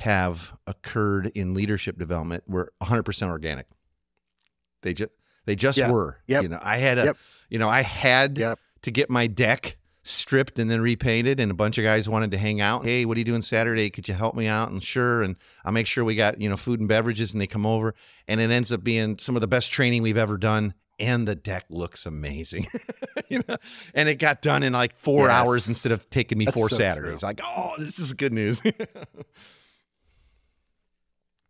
have 0.00 0.54
occurred 0.66 1.30
in 1.34 1.54
leadership 1.54 1.98
development 1.98 2.44
were 2.46 2.72
100% 2.82 3.28
organic. 3.28 3.66
They 4.82 4.94
just 4.94 5.10
they 5.46 5.56
just 5.56 5.78
were. 5.86 6.18
Yep. 6.26 6.42
You 6.42 6.48
know, 6.50 6.58
I 6.62 6.76
had 6.78 6.98
a 6.98 7.04
yep. 7.06 7.16
you 7.48 7.58
know, 7.58 7.68
I 7.68 7.82
had 7.82 8.38
yep. 8.38 8.58
to 8.82 8.90
get 8.90 9.10
my 9.10 9.26
deck 9.26 9.76
stripped 10.02 10.58
and 10.58 10.70
then 10.70 10.80
repainted 10.80 11.38
and 11.38 11.50
a 11.50 11.54
bunch 11.54 11.76
of 11.76 11.84
guys 11.84 12.08
wanted 12.08 12.30
to 12.30 12.38
hang 12.38 12.58
out 12.58 12.86
hey 12.86 13.04
what 13.04 13.18
are 13.18 13.20
you 13.20 13.24
doing 13.24 13.42
saturday 13.42 13.90
could 13.90 14.08
you 14.08 14.14
help 14.14 14.34
me 14.34 14.46
out 14.46 14.70
and 14.70 14.82
sure 14.82 15.22
and 15.22 15.36
i'll 15.62 15.72
make 15.72 15.86
sure 15.86 16.02
we 16.04 16.14
got 16.14 16.40
you 16.40 16.48
know 16.48 16.56
food 16.56 16.80
and 16.80 16.88
beverages 16.88 17.32
and 17.32 17.40
they 17.40 17.46
come 17.46 17.66
over 17.66 17.94
and 18.26 18.40
it 18.40 18.50
ends 18.50 18.72
up 18.72 18.82
being 18.82 19.18
some 19.18 19.36
of 19.36 19.42
the 19.42 19.46
best 19.46 19.70
training 19.70 20.00
we've 20.00 20.16
ever 20.16 20.38
done 20.38 20.72
and 20.98 21.28
the 21.28 21.34
deck 21.34 21.66
looks 21.68 22.06
amazing 22.06 22.66
you 23.28 23.42
know 23.46 23.58
and 23.92 24.08
it 24.08 24.14
got 24.18 24.40
done 24.40 24.62
in 24.62 24.72
like 24.72 24.96
four 24.96 25.26
Yes. 25.26 25.32
hours 25.32 25.68
instead 25.68 25.92
of 25.92 26.08
taking 26.08 26.38
me 26.38 26.46
That's 26.46 26.56
four 26.56 26.70
so 26.70 26.76
saturdays 26.76 27.20
true. 27.20 27.28
like 27.28 27.40
oh 27.44 27.74
this 27.78 27.98
is 27.98 28.14
good 28.14 28.32
news 28.32 28.62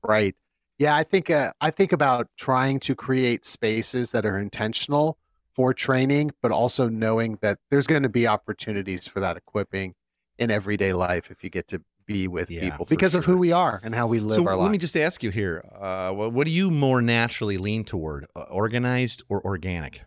Right. 0.02 0.34
Yeah, 0.78 0.96
I 0.96 1.04
think 1.04 1.28
uh, 1.30 1.52
I 1.60 1.70
think 1.70 1.92
about 1.92 2.28
trying 2.38 2.80
to 2.80 2.94
create 2.94 3.44
spaces 3.44 4.12
that 4.12 4.24
are 4.24 4.38
intentional 4.38 5.18
for 5.52 5.74
training, 5.74 6.30
but 6.40 6.50
also 6.50 6.88
knowing 6.88 7.38
that 7.42 7.58
there's 7.70 7.86
going 7.86 8.02
to 8.02 8.08
be 8.08 8.26
opportunities 8.26 9.06
for 9.06 9.20
that 9.20 9.36
equipping 9.36 9.94
in 10.38 10.50
everyday 10.50 10.94
life 10.94 11.30
if 11.30 11.44
you 11.44 11.50
get 11.50 11.68
to 11.68 11.82
be 12.06 12.26
with 12.26 12.50
Yeah, 12.50 12.70
people 12.70 12.86
because 12.86 13.14
of 13.14 13.26
who 13.26 13.36
we 13.36 13.52
are 13.52 13.80
and 13.84 13.94
how 13.94 14.06
we 14.06 14.18
live 14.18 14.36
so 14.36 14.46
our 14.46 14.56
let 14.56 14.70
me 14.70 14.78
just 14.78 14.96
ask 14.96 15.22
you 15.22 15.30
here 15.30 15.64
uh, 15.78 16.10
what, 16.10 16.32
what 16.32 16.46
do 16.46 16.52
you 16.52 16.70
more 16.70 17.02
naturally 17.02 17.58
lean 17.58 17.84
toward 17.84 18.26
uh, 18.34 18.40
organized 18.50 19.22
or 19.28 19.44
organic? 19.44 20.02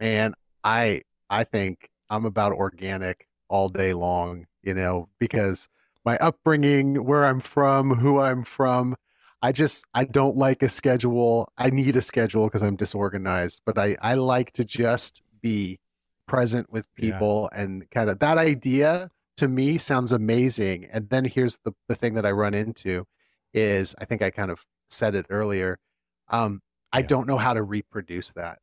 And 0.00 0.34
I 0.64 1.02
I 1.30 1.44
think 1.44 1.88
I'm 2.10 2.24
about 2.24 2.52
organic 2.52 3.26
all 3.48 3.68
day 3.68 3.92
long, 3.92 4.46
you 4.62 4.74
know, 4.74 5.08
because 5.18 5.68
my 6.06 6.18
upbringing, 6.18 7.04
where 7.04 7.26
I'm 7.26 7.40
from, 7.40 7.96
who 7.96 8.20
I'm 8.20 8.44
from, 8.44 8.96
I 9.42 9.52
just 9.52 9.86
I 9.94 10.04
don't 10.04 10.36
like 10.38 10.62
a 10.62 10.70
schedule. 10.70 11.52
I 11.58 11.70
need 11.70 11.96
a 11.96 12.02
schedule 12.02 12.46
because 12.46 12.62
I'm 12.62 12.76
disorganized, 12.76 13.62
but 13.66 13.78
I 13.78 13.96
I 14.02 14.14
like 14.16 14.52
to 14.54 14.64
just 14.66 15.22
be 15.42 15.80
present 16.28 16.72
with 16.72 16.86
Yeah. 16.98 17.22
people 17.22 17.50
and 17.54 17.90
kind 17.90 18.10
of 18.10 18.18
that 18.20 18.38
idea 18.38 19.10
to 19.38 19.48
me 19.48 19.78
sounds 19.78 20.12
amazing. 20.12 20.86
And 20.92 21.10
then 21.10 21.24
here's 21.26 21.58
the 21.64 21.72
the 21.88 21.96
thing 21.96 22.14
that 22.14 22.26
I 22.26 22.32
run 22.32 22.54
into 22.54 23.06
is 23.54 23.94
I 24.00 24.04
think 24.06 24.22
I 24.22 24.30
kind 24.30 24.50
of 24.50 24.64
said 24.88 25.14
it 25.14 25.26
earlier. 25.30 25.78
Um 26.28 26.62
I 26.92 27.02
Yeah. 27.02 27.08
don't 27.08 27.26
know 27.28 27.38
how 27.38 27.54
to 27.54 27.62
reproduce 27.62 28.32
that. 28.32 28.60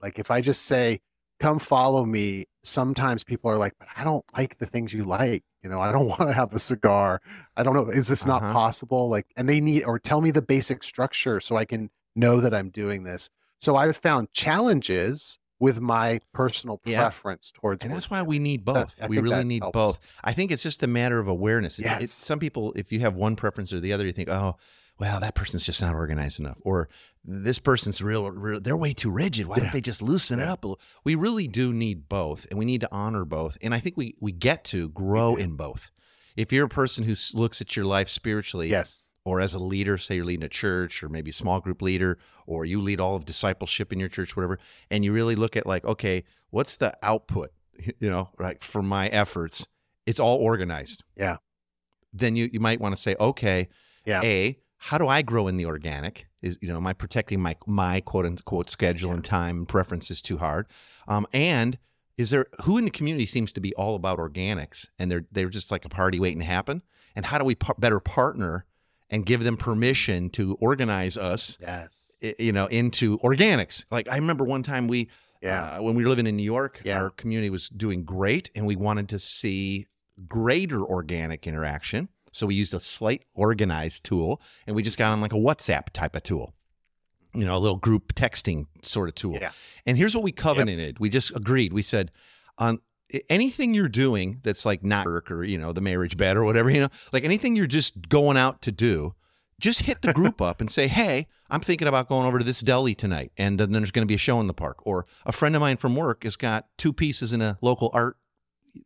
Like 0.00 0.18
if 0.18 0.30
I 0.30 0.40
just 0.40 0.62
say, 0.62 1.00
come 1.40 1.58
follow 1.58 2.04
me, 2.04 2.46
sometimes 2.62 3.24
people 3.24 3.50
are 3.50 3.56
like, 3.58 3.74
but 3.78 3.88
I 3.96 4.04
don't 4.04 4.24
like 4.36 4.58
the 4.58 4.66
things 4.66 4.92
you 4.92 5.04
like. 5.04 5.44
You 5.62 5.70
know, 5.70 5.80
I 5.80 5.92
don't 5.92 6.06
want 6.14 6.20
to 6.22 6.32
have 6.32 6.52
a 6.52 6.58
cigar. 6.58 7.20
I 7.56 7.62
don't 7.62 7.74
know. 7.74 7.88
Is 7.88 8.08
this 8.08 8.24
not 8.26 8.42
Uh-huh. 8.42 8.52
possible? 8.52 9.08
Like, 9.08 9.26
and 9.36 9.48
they 9.48 9.60
need, 9.60 9.84
or 9.84 9.98
tell 9.98 10.20
me 10.20 10.30
the 10.30 10.42
basic 10.42 10.82
structure 10.82 11.40
so 11.40 11.56
I 11.56 11.64
can 11.64 11.90
know 12.14 12.40
that 12.40 12.54
I'm 12.54 12.70
doing 12.70 13.04
this. 13.04 13.28
So 13.60 13.76
I've 13.76 13.96
found 13.96 14.32
challenges 14.32 15.38
with 15.58 15.80
my 15.80 16.20
personal 16.34 16.80
Yeah. 16.84 17.00
preference 17.00 17.50
towards 17.50 17.82
and 17.82 17.90
that's 17.92 18.10
why 18.10 18.20
we 18.22 18.38
need 18.38 18.62
both 18.62 18.98
I 19.00 19.06
we 19.06 19.18
really 19.20 19.42
need 19.42 19.62
helps. 19.62 19.74
both 19.74 19.98
i 20.22 20.34
think 20.34 20.52
it's 20.52 20.62
just 20.62 20.82
a 20.82 20.86
matter 20.86 21.18
of 21.18 21.28
awareness 21.28 21.78
It's- 21.78 21.94
it's- 21.94 22.10
some 22.12 22.38
people 22.38 22.74
if 22.76 22.92
you 22.92 23.00
have 23.00 23.14
one 23.14 23.36
preference 23.36 23.72
or 23.72 23.80
the 23.80 23.90
other 23.94 24.04
you 24.04 24.12
think 24.12 24.28
oh 24.28 24.56
well 24.98 25.20
that 25.20 25.34
person's 25.34 25.64
just 25.64 25.80
not 25.82 25.94
organized 25.94 26.40
enough 26.40 26.56
or 26.62 26.88
this 27.24 27.58
person's 27.58 28.00
real, 28.00 28.30
real 28.30 28.60
they're 28.60 28.76
way 28.76 28.92
too 28.92 29.10
rigid 29.10 29.46
why 29.46 29.56
don't 29.58 29.72
they 29.72 29.80
just 29.80 30.00
loosen 30.02 30.38
it 30.38 30.44
Yeah. 30.44 30.52
up 30.52 30.64
a 30.64 30.74
we 31.04 31.14
really 31.14 31.48
do 31.48 31.72
need 31.72 32.08
both 32.08 32.46
and 32.50 32.58
we 32.58 32.64
need 32.64 32.80
to 32.82 32.88
honor 32.92 33.24
both 33.24 33.58
and 33.60 33.74
i 33.74 33.80
think 33.80 33.96
we 33.96 34.14
we 34.20 34.32
get 34.32 34.64
to 34.64 34.88
grow 34.90 35.34
in 35.36 35.56
both 35.56 35.90
if 36.36 36.52
you're 36.52 36.66
a 36.66 36.68
person 36.68 37.04
who 37.04 37.14
looks 37.34 37.60
at 37.60 37.74
your 37.76 37.84
life 37.84 38.08
spiritually 38.08 38.68
Yes. 38.68 39.04
or 39.24 39.40
as 39.40 39.54
a 39.54 39.58
leader, 39.58 39.96
say 39.98 40.16
you're 40.16 40.24
leading 40.24 40.44
a 40.44 40.48
church 40.50 41.02
or 41.02 41.08
maybe 41.08 41.30
a 41.30 41.32
small 41.32 41.60
group 41.60 41.80
leader, 41.82 42.18
or 42.46 42.64
you 42.66 42.80
lead 42.80 43.00
all 43.00 43.16
of 43.16 43.24
discipleship 43.24 43.90
in 43.92 43.98
your 43.98 44.08
church, 44.10 44.36
whatever, 44.36 44.58
and 44.90 45.02
you 45.04 45.12
really 45.14 45.34
look 45.34 45.56
at 45.56 45.66
like, 45.66 45.84
okay, 45.86 46.22
what's 46.50 46.76
the 46.76 46.92
output, 47.02 47.50
you 48.00 48.10
know, 48.10 48.28
like 48.38 48.62
for 48.62 48.82
my 48.82 49.08
efforts? 49.08 49.66
It's 50.04 50.20
all 50.20 50.36
organized. 50.36 51.02
Yeah. 51.16 51.38
Then 52.12 52.36
you, 52.36 52.48
you 52.52 52.60
might 52.60 52.80
want 52.82 52.94
to 52.94 53.00
say, 53.00 53.16
okay, 53.18 53.68
Yeah. 54.04 54.20
A, 54.22 54.58
how 54.78 54.98
do 54.98 55.08
I 55.08 55.22
grow 55.22 55.48
in 55.48 55.56
the 55.56 55.66
organic? 55.66 56.26
Is 56.42 56.58
you 56.60 56.68
know, 56.68 56.76
am 56.76 56.86
I 56.86 56.92
protecting 56.92 57.40
my 57.40 57.56
my 57.66 58.00
quote 58.00 58.26
unquote 58.26 58.70
schedule 58.70 59.12
and 59.12 59.24
time 59.24 59.66
preferences 59.66 60.20
too 60.22 60.36
hard? 60.38 60.66
Um, 61.08 61.26
and 61.32 61.78
is 62.16 62.30
there 62.30 62.46
who 62.62 62.78
in 62.78 62.84
the 62.84 62.90
community 62.90 63.26
seems 63.26 63.52
to 63.52 63.60
be 63.60 63.74
all 63.74 63.94
about 63.94 64.18
organics 64.18 64.88
and 64.98 65.10
they're 65.10 65.24
they're 65.32 65.48
just 65.48 65.70
like 65.70 65.84
a 65.84 65.88
party 65.88 66.18
waiting 66.20 66.40
to 66.40 66.44
happen? 66.46 66.82
And 67.14 67.26
how 67.26 67.38
do 67.38 67.44
we 67.44 67.54
par- 67.54 67.76
better 67.78 68.00
partner 68.00 68.66
and 69.08 69.24
give 69.24 69.42
them 69.44 69.56
permission 69.56 70.28
to 70.30 70.54
organize 70.60 71.16
us, 71.16 71.56
Yes. 71.60 72.10
you 72.38 72.52
know, 72.52 72.66
into 72.66 73.18
organics? 73.18 73.84
Like 73.90 74.08
I 74.10 74.16
remember 74.16 74.44
one 74.44 74.62
time 74.62 74.88
we, 74.88 75.08
Yeah. 75.40 75.76
uh, 75.78 75.82
when 75.82 75.94
we 75.94 76.02
were 76.02 76.08
living 76.10 76.26
in 76.26 76.36
New 76.36 76.42
York, 76.42 76.82
Yeah. 76.84 77.00
our 77.00 77.10
community 77.10 77.48
was 77.48 77.68
doing 77.68 78.04
great, 78.04 78.50
and 78.54 78.66
we 78.66 78.76
wanted 78.76 79.08
to 79.10 79.18
see 79.18 79.86
greater 80.26 80.82
organic 80.84 81.46
interaction. 81.46 82.08
So 82.36 82.46
we 82.46 82.54
used 82.54 82.74
a 82.74 82.80
slight 82.80 83.24
organized 83.34 84.04
tool, 84.04 84.40
and 84.66 84.76
we 84.76 84.82
just 84.82 84.98
got 84.98 85.12
on 85.12 85.20
like 85.20 85.32
a 85.32 85.36
WhatsApp 85.36 85.90
type 85.92 86.14
of 86.14 86.22
tool, 86.22 86.52
you 87.34 87.44
know, 87.44 87.56
a 87.56 87.58
little 87.58 87.78
group 87.78 88.14
texting 88.14 88.66
sort 88.82 89.08
of 89.08 89.14
tool. 89.14 89.38
Yeah. 89.40 89.52
And 89.86 89.96
here's 89.96 90.14
what 90.14 90.22
we 90.22 90.32
covenanted. 90.32 90.98
We 90.98 91.08
just 91.08 91.34
agreed. 91.34 91.72
We 91.72 91.82
said, 91.82 92.12
on 92.58 92.80
anything 93.30 93.72
you're 93.72 93.88
doing 93.88 94.40
that's 94.42 94.66
like 94.66 94.84
not 94.84 95.06
work 95.06 95.30
or 95.30 95.44
you 95.44 95.56
know 95.58 95.72
the 95.72 95.80
marriage 95.80 96.16
bed 96.16 96.36
or 96.36 96.44
whatever, 96.44 96.70
you 96.70 96.80
know, 96.80 96.88
like 97.12 97.24
anything 97.24 97.56
you're 97.56 97.66
just 97.66 98.08
going 98.08 98.36
out 98.36 98.60
to 98.62 98.72
do, 98.72 99.14
just 99.58 99.82
hit 99.82 100.02
the 100.02 100.12
group 100.12 100.42
up 100.42 100.60
and 100.60 100.70
say, 100.70 100.88
"Hey, 100.88 101.28
I'm 101.48 101.60
thinking 101.60 101.88
about 101.88 102.08
going 102.08 102.26
over 102.26 102.38
to 102.38 102.44
this 102.44 102.60
deli 102.60 102.94
tonight, 102.94 103.32
and 103.38 103.58
then 103.58 103.72
there's 103.72 103.92
going 103.92 104.06
to 104.06 104.10
be 104.10 104.14
a 104.14 104.18
show 104.18 104.40
in 104.40 104.46
the 104.46 104.52
park." 104.52 104.78
Or 104.84 105.06
a 105.24 105.32
friend 105.32 105.54
of 105.56 105.60
mine 105.60 105.78
from 105.78 105.96
work 105.96 106.24
has 106.24 106.36
got 106.36 106.66
two 106.76 106.92
pieces 106.92 107.32
in 107.32 107.40
a 107.40 107.56
local 107.62 107.90
art 107.94 108.18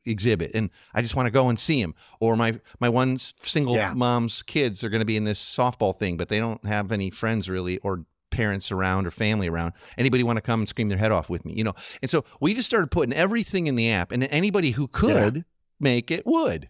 exhibit, 0.05 0.51
and 0.55 0.71
I 0.95 1.03
just 1.03 1.15
want 1.17 1.27
to 1.27 1.31
go 1.31 1.49
and 1.49 1.59
see 1.59 1.81
him. 1.81 1.95
Or 2.21 2.37
my 2.37 2.61
my 2.79 2.89
one 2.89 3.17
single 3.19 3.77
Yeah. 3.77 3.93
mom's 3.95 4.43
kids 4.43 4.83
are 4.85 4.89
going 4.89 5.01
to 5.01 5.05
be 5.07 5.17
in 5.17 5.25
this 5.25 5.43
softball 5.45 5.99
thing, 5.99 6.17
but 6.17 6.29
they 6.29 6.39
don't 6.39 6.65
have 6.65 6.93
any 6.93 7.11
friends 7.11 7.49
really 7.49 7.79
or 7.79 8.05
parents 8.31 8.71
around 8.71 9.07
or 9.07 9.11
family 9.11 9.49
around. 9.49 9.73
Anybody 9.99 10.23
want 10.23 10.37
to 10.37 10.41
come 10.41 10.61
and 10.61 10.69
scream 10.69 10.89
their 10.89 10.99
head 10.99 11.11
off 11.13 11.29
with 11.29 11.45
me? 11.45 11.53
You 11.55 11.65
know. 11.65 11.75
And 12.01 12.11
so 12.11 12.25
we 12.41 12.55
just 12.55 12.69
started 12.69 12.91
putting 12.91 13.13
everything 13.13 13.67
in 13.67 13.75
the 13.75 13.91
app, 13.91 14.13
and 14.13 14.25
anybody 14.25 14.73
who 14.73 14.87
could 14.89 15.45
make 15.79 16.11
it 16.11 16.27
would. 16.27 16.69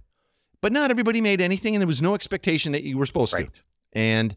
But 0.63 0.73
not 0.73 0.91
everybody 0.91 1.21
made 1.21 1.41
anything, 1.41 1.75
and 1.75 1.81
there 1.83 1.87
was 1.89 2.03
no 2.03 2.15
expectation 2.15 2.73
that 2.73 2.83
you 2.83 2.99
were 2.99 3.07
supposed 3.07 3.35
Right. 3.35 3.53
to. 3.53 3.61
And 3.93 4.37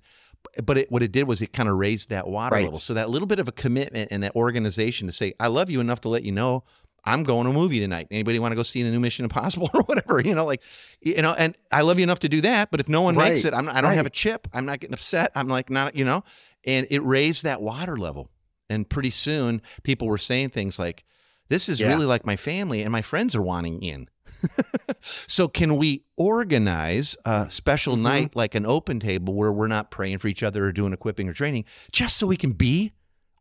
but 0.65 0.77
it, 0.77 0.91
what 0.91 1.01
it 1.01 1.11
did 1.13 1.25
was 1.25 1.41
it 1.41 1.53
kind 1.53 1.69
of 1.69 1.75
raised 1.77 2.09
that 2.09 2.27
water 2.27 2.55
Right. 2.55 2.65
level. 2.65 2.77
So 2.79 2.93
that 2.95 3.09
little 3.09 3.27
bit 3.27 3.39
of 3.39 3.47
a 3.47 3.51
commitment 3.53 4.09
and 4.11 4.21
that 4.23 4.35
organization 4.35 5.07
to 5.07 5.13
say, 5.13 5.33
I 5.39 5.47
love 5.47 5.69
you 5.69 5.79
enough 5.79 6.01
to 6.01 6.09
let 6.09 6.23
you 6.23 6.33
know 6.33 6.65
I'm 7.05 7.23
going 7.23 7.43
to 7.45 7.49
a 7.49 7.53
movie 7.53 7.79
tonight. 7.79 8.07
Anybody 8.11 8.39
want 8.39 8.51
to 8.51 8.55
go 8.55 8.63
see 8.63 8.81
the 8.83 8.89
new 8.91 8.99
Mission 8.99 9.25
Impossible 9.25 9.69
or 9.73 9.81
whatever? 9.83 10.21
You 10.21 10.35
know, 10.35 10.45
like 10.45 10.61
you 11.01 11.21
know, 11.21 11.33
and 11.33 11.55
I 11.71 11.81
love 11.81 11.97
you 11.99 12.03
enough 12.03 12.19
to 12.19 12.29
do 12.29 12.41
that. 12.41 12.71
But 12.71 12.79
if 12.79 12.87
no 12.89 13.01
one 13.01 13.15
makes 13.15 13.45
it, 13.45 13.53
I'm, 13.53 13.67
I 13.69 13.81
don't 13.81 13.93
have 13.93 14.05
a 14.05 14.09
chip. 14.11 14.47
I'm 14.53 14.65
not 14.65 14.79
getting 14.79 14.93
upset. 14.93 15.31
I'm 15.35 15.47
like 15.47 15.69
not, 15.69 15.95
you 15.95 16.05
know, 16.05 16.23
and 16.65 16.87
it 16.89 16.99
raised 16.99 17.43
that 17.43 17.61
water 17.61 17.97
level. 17.97 18.29
And 18.69 18.89
pretty 18.89 19.09
soon, 19.09 19.61
people 19.83 20.07
were 20.07 20.17
saying 20.17 20.49
things 20.51 20.79
like, 20.79 21.03
"This 21.49 21.67
is 21.67 21.81
Yeah. 21.81 21.89
really 21.89 22.05
like 22.05 22.25
my 22.25 22.37
family, 22.37 22.81
and 22.81 22.91
my 22.91 23.01
friends 23.01 23.35
are 23.35 23.41
wanting 23.41 23.81
in." 23.83 24.07
so, 25.27 25.47
can 25.47 25.75
we 25.75 26.05
organize 26.15 27.15
a 27.25 27.47
special 27.51 27.95
Mhm. 27.97 28.01
night 28.01 28.35
like 28.35 28.55
an 28.55 28.65
open 28.65 28.99
table 28.99 29.33
where 29.33 29.51
we're 29.51 29.67
not 29.67 29.91
praying 29.91 30.19
for 30.19 30.27
each 30.29 30.41
other 30.43 30.65
or 30.65 30.71
doing 30.71 30.93
equipping 30.93 31.27
or 31.29 31.33
training, 31.33 31.65
just 31.91 32.17
so 32.17 32.27
we 32.27 32.37
can 32.37 32.53
be 32.53 32.93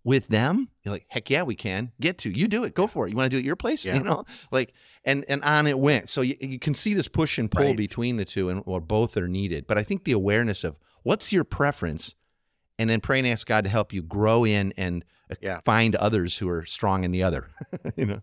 with 0.04 0.28
them? 0.28 0.68
You're 0.82 0.92
like, 0.94 1.06
heck 1.08 1.30
yeah, 1.30 1.42
we 1.42 1.54
can. 1.54 1.92
Get 2.00 2.18
to 2.18 2.30
you 2.30 2.48
do 2.48 2.64
it. 2.64 2.74
Go 2.74 2.86
for 2.86 3.06
it. 3.06 3.10
You 3.10 3.16
want 3.16 3.26
to 3.26 3.30
do 3.30 3.36
it 3.36 3.40
at 3.40 3.44
your 3.46 3.56
place? 3.56 3.84
Yeah. 3.84 3.94
You 3.96 4.02
know, 4.02 4.24
like 4.50 4.72
and 5.04 5.24
and 5.28 5.42
on 5.44 5.66
it 5.66 5.78
went. 5.78 6.08
So 6.08 6.20
you, 6.22 6.34
you 6.40 6.58
can 6.58 6.74
see 6.74 6.94
this 6.94 7.08
push 7.08 7.38
and 7.38 7.50
pull 7.50 7.66
Right. 7.66 7.76
between 7.76 8.16
the 8.16 8.24
two, 8.24 8.48
and 8.48 8.62
or 8.66 8.80
both 8.80 9.16
are 9.16 9.28
needed. 9.28 9.66
But 9.66 9.78
I 9.78 9.82
think 9.82 10.04
the 10.04 10.12
awareness 10.12 10.64
of 10.64 10.78
what's 11.02 11.32
your 11.32 11.44
preference, 11.44 12.14
and 12.78 12.88
then 12.90 13.00
pray 13.00 13.18
and 13.18 13.28
ask 13.28 13.46
God 13.46 13.64
to 13.64 13.70
help 13.70 13.92
you 13.92 14.02
grow 14.02 14.44
in 14.44 14.72
and 14.76 15.04
uh, 15.30 15.34
Yeah. 15.40 15.60
find 15.64 15.94
others 15.96 16.38
who 16.38 16.48
are 16.48 16.64
strong 16.66 17.04
in 17.04 17.10
the 17.12 17.22
other. 17.22 17.48
you 17.96 18.06
know. 18.06 18.20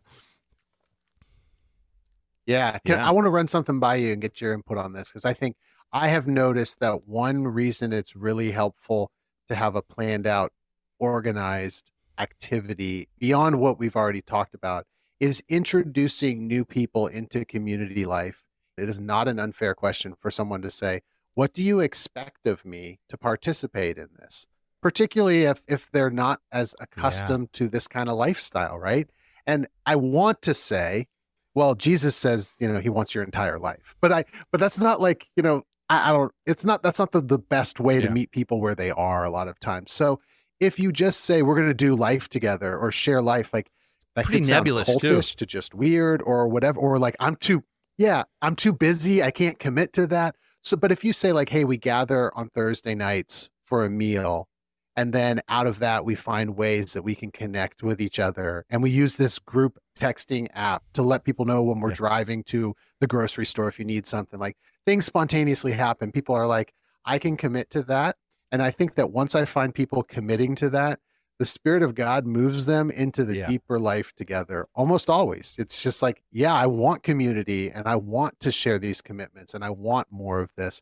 Yeah. 2.46 2.78
Can, 2.86 2.98
Yeah. 2.98 3.08
I 3.08 3.12
want 3.12 3.26
to 3.26 3.30
run 3.32 3.48
something 3.48 3.80
by 3.80 3.96
you 3.96 4.14
and 4.14 4.22
get 4.22 4.42
your 4.42 4.54
input 4.54 4.78
on 4.78 4.94
this 4.94 5.10
because 5.10 5.26
I 5.26 5.34
think 5.34 5.56
I 5.92 6.08
have 6.10 6.28
noticed 6.28 6.80
that 6.80 7.08
one 7.08 7.48
reason 7.48 7.94
it's 7.94 8.16
really 8.16 8.52
helpful 8.52 9.12
to 9.48 9.56
have 9.56 9.76
a 9.76 9.82
planned 9.82 10.28
out, 10.28 10.52
organized 11.00 11.92
activity 12.18 13.08
beyond 13.18 13.60
what 13.60 13.80
we've 13.80 13.96
already 13.96 14.22
talked 14.22 14.54
about 14.54 14.86
is 15.20 15.42
introducing 15.50 16.48
new 16.48 16.64
people 16.64 17.08
into 17.08 17.44
community 17.46 18.06
life. 18.06 18.44
It 18.78 18.88
is 18.90 19.00
not 19.00 19.28
an 19.28 19.40
unfair 19.40 19.74
question 19.74 20.14
for 20.20 20.30
someone 20.32 20.62
to 20.62 20.70
say, 20.72 21.02
What 21.34 21.54
do 21.54 21.64
you 21.64 21.80
expect 21.80 22.46
of 22.48 22.66
me 22.66 23.00
to 23.10 23.18
participate 23.18 23.98
in 23.98 24.10
this? 24.20 24.46
Particularly 24.82 25.44
if, 25.44 25.64
if 25.68 25.92
they're 25.92 26.10
not 26.10 26.40
as 26.52 26.74
accustomed 26.80 27.52
to 27.54 27.68
this 27.68 27.88
kind 27.88 28.08
of 28.10 28.16
lifestyle, 28.18 28.78
right? 28.78 29.10
And 29.46 29.68
I 29.86 29.96
want 29.96 30.42
to 30.44 30.54
say, 30.54 31.08
well 31.56 31.74
jesus 31.74 32.16
says 32.16 32.56
you 32.60 32.68
know 32.72 32.80
he 32.80 32.90
wants 32.90 33.16
your 33.16 33.24
entire 33.24 33.58
life 33.58 33.96
but 34.02 34.12
i 34.14 34.24
but 34.52 34.60
that's 34.62 34.80
not 34.80 35.02
like 35.02 35.28
you 35.36 35.42
know 35.42 35.64
i, 35.90 36.10
I 36.10 36.14
don't 36.14 36.32
it's 36.46 36.64
not 36.64 36.84
that's 36.84 37.00
not 37.00 37.12
the, 37.12 37.22
the 37.22 37.40
best 37.40 37.80
way 37.80 37.96
Yeah. 37.96 38.02
to 38.02 38.10
meet 38.12 38.32
people 38.32 38.62
where 38.62 38.76
they 38.76 38.92
are 38.92 39.26
a 39.26 39.32
lot 39.32 39.48
of 39.48 39.60
times 39.60 39.92
so 39.92 40.20
if 40.60 40.80
you 40.80 40.92
just 40.92 41.22
say 41.22 41.42
we're 41.42 41.56
going 41.56 41.68
to 41.68 41.74
do 41.74 41.96
life 41.96 42.30
together 42.30 42.78
or 42.78 42.92
share 42.92 43.22
life 43.22 43.54
like 43.54 43.70
that 44.16 44.26
Pretty 44.26 44.42
could 44.42 44.50
nebulous, 44.50 44.98
too. 44.98 45.22
to 45.22 45.46
just 45.46 45.74
weird 45.74 46.22
or 46.24 46.48
whatever, 46.48 46.80
or 46.80 46.98
like 47.00 47.16
I'm 47.20 47.36
too, 47.36 47.64
yeah, 47.98 48.24
I'm 48.42 48.56
too 48.56 48.74
busy. 48.74 49.22
I 49.24 49.32
can't 49.32 49.60
commit 49.60 49.94
to 49.94 50.08
that. 50.08 50.36
So, 50.62 50.76
but 50.76 50.92
if 50.92 51.04
you 51.06 51.14
say 51.14 51.32
like, 51.32 51.50
hey, 51.50 51.64
we 51.64 51.78
gather 51.78 52.36
on 52.38 52.50
Thursday 52.50 52.96
nights 52.96 53.50
for 53.64 53.86
a 53.86 53.90
meal, 53.90 54.48
and 54.96 55.14
then 55.14 55.42
out 55.48 55.68
of 55.68 55.80
that 55.80 56.04
we 56.04 56.16
find 56.16 56.58
ways 56.58 56.92
that 56.94 57.04
we 57.04 57.16
can 57.16 57.32
connect 57.32 57.82
with 57.84 58.02
each 58.02 58.20
other, 58.20 58.66
and 58.70 58.84
we 58.84 58.90
use 58.90 59.16
this 59.16 59.40
group 59.40 59.80
texting 59.98 60.48
app 60.54 60.84
to 60.94 61.02
let 61.02 61.24
people 61.24 61.46
know 61.46 61.64
when 61.64 61.80
we're 61.80 61.90
Yeah. 61.92 61.96
driving 61.96 62.44
to 62.46 62.76
the 63.00 63.08
grocery 63.08 63.46
store 63.46 63.70
if 63.70 63.80
you 63.80 63.86
need 63.86 64.06
something. 64.06 64.40
Like 64.40 64.58
things 64.86 65.06
spontaneously 65.06 65.72
happen. 65.74 66.12
People 66.12 66.36
are 66.36 66.48
like, 66.48 66.74
I 67.06 67.20
can 67.20 67.38
commit 67.38 67.70
to 67.72 67.84
that, 67.84 68.18
and 68.52 68.62
I 68.62 68.72
think 68.72 68.96
that 68.96 69.12
once 69.12 69.36
I 69.36 69.46
find 69.46 69.74
people 69.76 70.04
committing 70.04 70.56
to 70.56 70.70
that 70.72 71.00
the 71.38 71.46
spirit 71.46 71.82
of 71.82 71.96
god 71.96 72.26
moves 72.26 72.66
them 72.66 72.92
into 72.92 73.24
the 73.24 73.38
Yeah. 73.38 73.48
deeper 73.48 73.80
life 73.80 74.14
together 74.14 74.68
almost 74.76 75.10
always 75.10 75.56
it's 75.58 75.82
just 75.82 76.02
like 76.02 76.22
yeah 76.34 76.54
i 76.54 76.66
want 76.66 77.02
community 77.02 77.72
and 77.72 77.88
i 77.88 77.96
want 77.96 78.42
to 78.42 78.52
share 78.52 78.78
these 78.78 79.00
commitments 79.00 79.54
and 79.54 79.64
i 79.64 79.70
want 79.70 80.08
more 80.12 80.42
of 80.42 80.52
this 80.58 80.82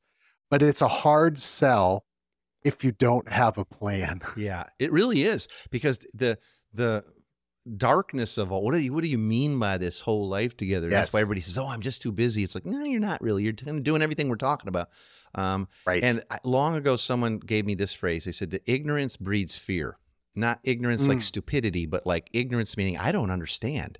but 0.49 0.63
it's 0.63 0.81
a 0.81 0.87
hard 0.87 1.39
sell 1.39 2.05
if 2.63 2.83
you 2.83 2.91
don't 2.91 3.29
have 3.29 3.59
a 3.59 3.65
plan 3.65 4.21
Yeah, 4.35 4.63
it 4.79 4.91
really 4.91 5.21
is 5.21 5.47
because 5.69 5.99
the 6.11 6.39
the 6.73 7.03
darkness 7.75 8.37
of 8.37 8.51
all 8.51 8.63
what 8.63 8.73
do 8.73 8.79
you 8.79 8.93
what 8.93 9.03
do 9.03 9.09
you 9.09 9.17
mean 9.17 9.59
by 9.59 9.77
this 9.77 10.01
whole 10.01 10.27
life 10.27 10.55
together? 10.55 10.89
That's 10.89 11.13
why 11.13 11.19
everybody 11.21 11.41
says, 11.41 11.57
"Oh, 11.57 11.67
I'm 11.67 11.81
just 11.81 12.01
too 12.01 12.11
busy." 12.11 12.43
It's 12.43 12.55
like, 12.55 12.65
no, 12.65 12.83
you're 12.83 12.99
not 12.99 13.21
really. 13.21 13.43
You're 13.43 13.51
doing 13.51 14.01
everything 14.01 14.29
we're 14.29 14.37
talking 14.37 14.69
about. 14.69 14.87
Um, 15.37 15.67
right 15.85 16.03
and 16.03 16.23
long 16.43 16.75
ago, 16.75 16.95
someone 16.95 17.37
gave 17.39 17.65
me 17.65 17.75
this 17.75 17.93
phrase. 17.93 18.25
They 18.25 18.31
said, 18.31 18.49
"The 18.51 18.61
ignorance 18.65 19.15
breeds 19.17 19.57
fear." 19.57 19.97
Not 20.35 20.59
ignorance 20.63 21.07
like 21.07 21.19
Mm. 21.19 21.23
stupidity, 21.23 21.85
but 21.85 22.05
like 22.05 22.29
ignorance 22.33 22.75
meaning 22.77 22.97
I 22.97 23.11
don't 23.11 23.31
understand 23.31 23.97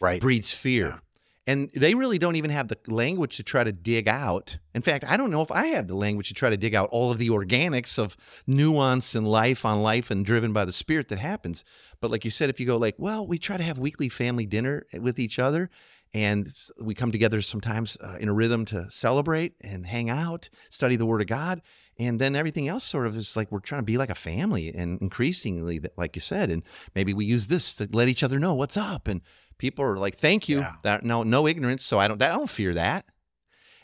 right 0.00 0.20
breeds 0.20 0.52
fear. 0.54 0.86
Yeah. 0.86 0.98
And 1.46 1.70
they 1.74 1.94
really 1.94 2.18
don't 2.18 2.36
even 2.36 2.50
have 2.50 2.68
the 2.68 2.78
language 2.86 3.36
to 3.38 3.42
try 3.42 3.64
to 3.64 3.72
dig 3.72 4.06
out. 4.06 4.58
In 4.74 4.82
fact, 4.82 5.04
I 5.08 5.16
don't 5.16 5.30
know 5.32 5.42
if 5.42 5.50
I 5.50 5.66
have 5.68 5.88
the 5.88 5.96
language 5.96 6.28
to 6.28 6.34
try 6.34 6.50
to 6.50 6.56
dig 6.56 6.74
out 6.74 6.88
all 6.92 7.10
of 7.10 7.18
the 7.18 7.28
organics 7.30 7.98
of 7.98 8.16
nuance 8.46 9.14
and 9.16 9.26
life 9.26 9.64
on 9.64 9.82
life 9.82 10.10
and 10.10 10.24
driven 10.24 10.52
by 10.52 10.64
the 10.64 10.72
spirit 10.72 11.08
that 11.08 11.18
happens. 11.18 11.64
But 12.00 12.10
like 12.12 12.24
you 12.24 12.30
said, 12.30 12.50
if 12.50 12.60
you 12.60 12.66
go 12.66 12.76
like, 12.76 12.94
well, 12.98 13.26
we 13.26 13.38
try 13.38 13.56
to 13.56 13.64
have 13.64 13.78
weekly 13.78 14.08
family 14.08 14.46
dinner 14.46 14.86
with 14.92 15.18
each 15.18 15.38
other 15.40 15.70
and 16.12 16.52
we 16.80 16.94
come 16.94 17.12
together 17.12 17.40
sometimes 17.42 17.96
uh, 18.00 18.16
in 18.20 18.28
a 18.28 18.32
rhythm 18.32 18.64
to 18.66 18.90
celebrate 18.90 19.54
and 19.60 19.86
hang 19.86 20.10
out, 20.10 20.48
study 20.68 20.96
the 20.96 21.06
word 21.06 21.20
of 21.20 21.26
God. 21.28 21.62
And 21.98 22.18
then 22.18 22.34
everything 22.34 22.66
else 22.66 22.84
sort 22.84 23.06
of 23.06 23.14
is 23.16 23.36
like 23.36 23.52
we're 23.52 23.60
trying 23.60 23.80
to 23.82 23.84
be 23.84 23.98
like 23.98 24.10
a 24.10 24.14
family 24.14 24.72
and 24.74 25.00
increasingly, 25.02 25.80
like 25.96 26.16
you 26.16 26.20
said, 26.20 26.50
and 26.50 26.62
maybe 26.94 27.12
we 27.12 27.26
use 27.26 27.46
this 27.48 27.76
to 27.76 27.88
let 27.92 28.08
each 28.08 28.22
other 28.22 28.38
know 28.38 28.54
what's 28.54 28.76
up. 28.76 29.06
And 29.06 29.20
people 29.58 29.84
are 29.84 29.98
like, 29.98 30.16
"Thank 30.16 30.48
you." 30.48 30.60
Yeah. 30.60 30.74
That 30.82 31.04
no, 31.04 31.22
no 31.24 31.46
ignorance. 31.46 31.84
So 31.84 31.98
I 31.98 32.08
don't. 32.08 32.22
I 32.22 32.28
don't 32.28 32.48
fear 32.48 32.72
that. 32.74 33.04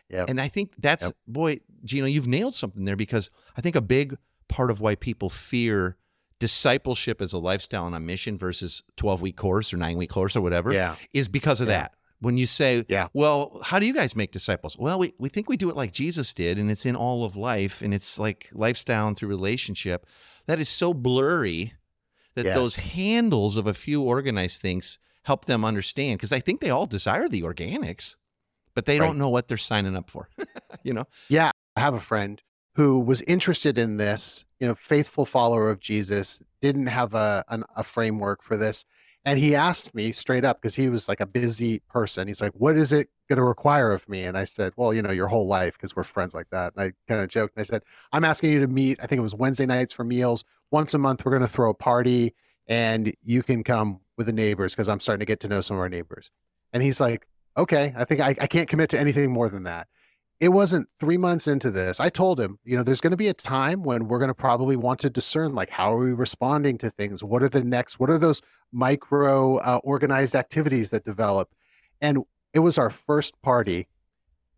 Yep. 0.09 0.31
And 0.31 0.41
I 0.41 0.49
think 0.49 0.73
that's 0.79 1.03
Yep. 1.03 1.13
boy, 1.29 1.59
Gino, 1.85 2.07
you've 2.07 2.27
nailed 2.27 2.55
something 2.55 2.87
there 2.87 2.97
because 2.97 3.29
I 3.57 3.61
think 3.61 3.77
a 3.77 3.83
big 3.83 4.17
part 4.49 4.71
of 4.71 4.81
why 4.81 4.95
people 4.95 5.29
fear 5.29 5.97
discipleship 6.39 7.21
as 7.21 7.33
a 7.33 7.39
lifestyle 7.39 7.87
and 7.87 7.95
a 7.97 8.01
mission 8.01 8.39
versus 8.39 8.83
twelve 8.97 9.21
week 9.21 9.37
course 9.37 9.73
or 9.75 9.77
nine 9.79 9.97
week 9.97 10.11
course 10.11 10.37
or 10.37 10.41
whatever 10.41 10.73
yeah 10.73 10.97
is 11.13 11.29
because 11.29 11.61
of 11.61 11.69
Yeah. 11.69 11.81
that. 11.83 11.95
When 12.21 12.37
you 12.39 12.47
say, 12.47 12.85
Yeah. 12.89 13.09
well, 13.13 13.61
how 13.63 13.79
do 13.79 13.87
you 13.87 13.93
guys 13.93 14.17
make 14.17 14.33
disciples? 14.33 14.77
Well, 14.79 14.99
we, 14.99 15.13
we 15.19 15.29
think 15.29 15.49
we 15.49 15.57
do 15.57 15.69
it 15.69 15.77
like 15.77 15.93
Jesus 15.93 16.33
did, 16.33 16.59
and 16.59 16.71
it's 16.71 16.87
in 16.87 16.97
all 16.97 17.25
of 17.25 17.37
life, 17.37 17.83
and 17.83 17.93
it's 17.93 18.19
like 18.19 18.51
lifestyle 18.53 19.07
and 19.09 19.17
through 19.17 19.29
relationship. 19.29 20.07
That 20.47 20.59
is 20.59 20.69
so 20.69 20.95
blurry 20.95 21.75
that 22.35 22.45
those 22.55 22.77
handles 22.77 23.57
of 23.57 23.67
a 23.67 23.75
few 23.75 24.03
organized 24.03 24.61
things 24.63 24.99
help 25.25 25.45
them 25.47 25.65
understand. 25.65 26.19
Because 26.19 26.33
I 26.33 26.41
think 26.41 26.61
they 26.61 26.71
all 26.71 26.87
desire 26.87 27.29
the 27.29 27.43
organics, 27.43 28.17
but 28.75 28.87
they 28.87 28.99
Right. 28.99 29.07
don't 29.07 29.19
know 29.19 29.29
what 29.31 29.49
they're 29.49 29.57
signing 29.59 29.97
up 29.97 30.09
for. 30.11 30.29
you 30.83 30.93
know? 30.93 31.07
Yeah, 31.29 31.51
I 31.75 31.81
have 31.81 31.95
a 31.95 32.01
friend 32.01 32.41
who 32.77 32.99
was 33.01 33.23
interested 33.23 33.77
in 33.79 33.97
this, 33.97 34.45
you 34.61 34.67
know, 34.67 34.75
faithful 34.75 35.25
follower 35.27 35.71
of 35.71 35.81
Jesus, 35.81 36.43
didn't 36.61 36.87
have 36.89 37.15
a 37.15 37.45
an, 37.49 37.65
a 37.75 37.83
framework 37.83 38.43
for 38.43 38.57
this. 38.57 38.85
And 39.27 39.41
he 39.41 39.57
asked 39.57 39.93
me 39.93 40.13
straight 40.13 40.45
up 40.45 40.63
because 40.63 40.77
he 40.77 40.89
was 40.89 41.09
like 41.09 41.21
a 41.21 41.27
busy 41.27 41.81
person. 41.91 42.29
He's 42.29 42.41
like, 42.41 42.53
"What 42.53 42.77
is 42.77 42.93
it 42.93 43.09
going 43.29 43.39
to 43.39 43.43
require 43.43 43.91
of 43.91 44.09
me?" 44.09 44.23
And 44.23 44.39
I 44.39 44.45
said, 44.45 44.73
"Well, 44.77 44.95
you 44.95 45.03
know, 45.03 45.11
your 45.11 45.27
whole 45.27 45.49
life 45.49 45.75
because 45.75 45.97
we're 45.97 46.05
friends 46.05 46.33
like 46.33 46.49
that." 46.51 46.75
And 46.77 46.85
I 46.85 46.93
kind 47.13 47.21
of 47.21 47.29
joked 47.29 47.57
and 47.57 47.63
I 47.63 47.65
said, 47.65 47.83
"I'm 48.13 48.25
asking 48.25 48.53
you 48.53 48.61
to 48.61 48.69
meet. 48.69 49.01
I 49.03 49.09
think 49.09 49.19
it 49.19 49.23
was 49.23 49.35
Wednesday 49.35 49.67
nights 49.67 49.93
for 49.93 50.05
meals. 50.05 50.45
Once 50.71 50.95
a 50.95 50.99
month, 50.99 51.25
we're 51.25 51.33
going 51.33 51.43
to 51.43 51.49
throw 51.49 51.71
a 51.71 51.75
party, 51.75 52.35
and 52.69 53.15
you 53.21 53.43
can 53.43 53.65
come 53.65 54.01
with 54.17 54.27
the 54.27 54.33
neighbors 54.33 54.75
because 54.75 54.89
I'm 54.89 55.01
starting 55.01 55.21
to 55.21 55.27
get 55.27 55.41
to 55.41 55.49
know 55.49 55.61
some 55.61 55.77
of 55.77 55.81
our 55.81 55.89
neighbors." 55.89 56.31
And 56.73 56.85
he's 56.85 57.01
like, 57.01 57.27
"Okay, 57.59 57.93
I 57.97 58.05
think 58.05 58.21
I, 58.21 58.37
I 58.41 58.47
can't 58.47 58.69
commit 58.69 58.91
to 58.91 59.01
anything 59.01 59.33
more 59.33 59.49
than 59.49 59.65
that." 59.65 59.89
It 60.39 60.51
wasn't 60.51 60.89
three 61.01 61.17
months 61.17 61.49
into 61.49 61.71
this. 61.71 61.99
I 61.99 62.11
told 62.11 62.39
him, 62.39 62.59
you 62.65 62.77
know, 62.77 62.83
there's 62.83 63.01
going 63.01 63.13
to 63.13 63.17
be 63.17 63.29
a 63.29 63.35
time 63.35 63.83
when 63.83 64.07
we're 64.07 64.19
going 64.19 64.29
to 64.29 64.35
probably 64.35 64.77
want 64.77 65.01
to 65.01 65.11
discern, 65.11 65.55
like, 65.55 65.71
how 65.71 65.93
are 65.93 66.05
we 66.05 66.13
responding 66.13 66.77
to 66.79 66.91
things? 66.91 67.25
What 67.25 67.43
are 67.43 67.49
the 67.49 67.65
next, 67.65 67.99
what 67.99 68.11
are 68.11 68.19
those 68.19 68.43
micro 68.71 69.57
uh, 69.57 69.81
organized 69.83 70.35
activities 70.35 70.91
that 70.91 71.05
develop? 71.05 71.51
And 72.01 72.25
it 72.53 72.59
was 72.59 72.77
our 72.77 72.91
first 72.91 73.41
party. 73.41 73.89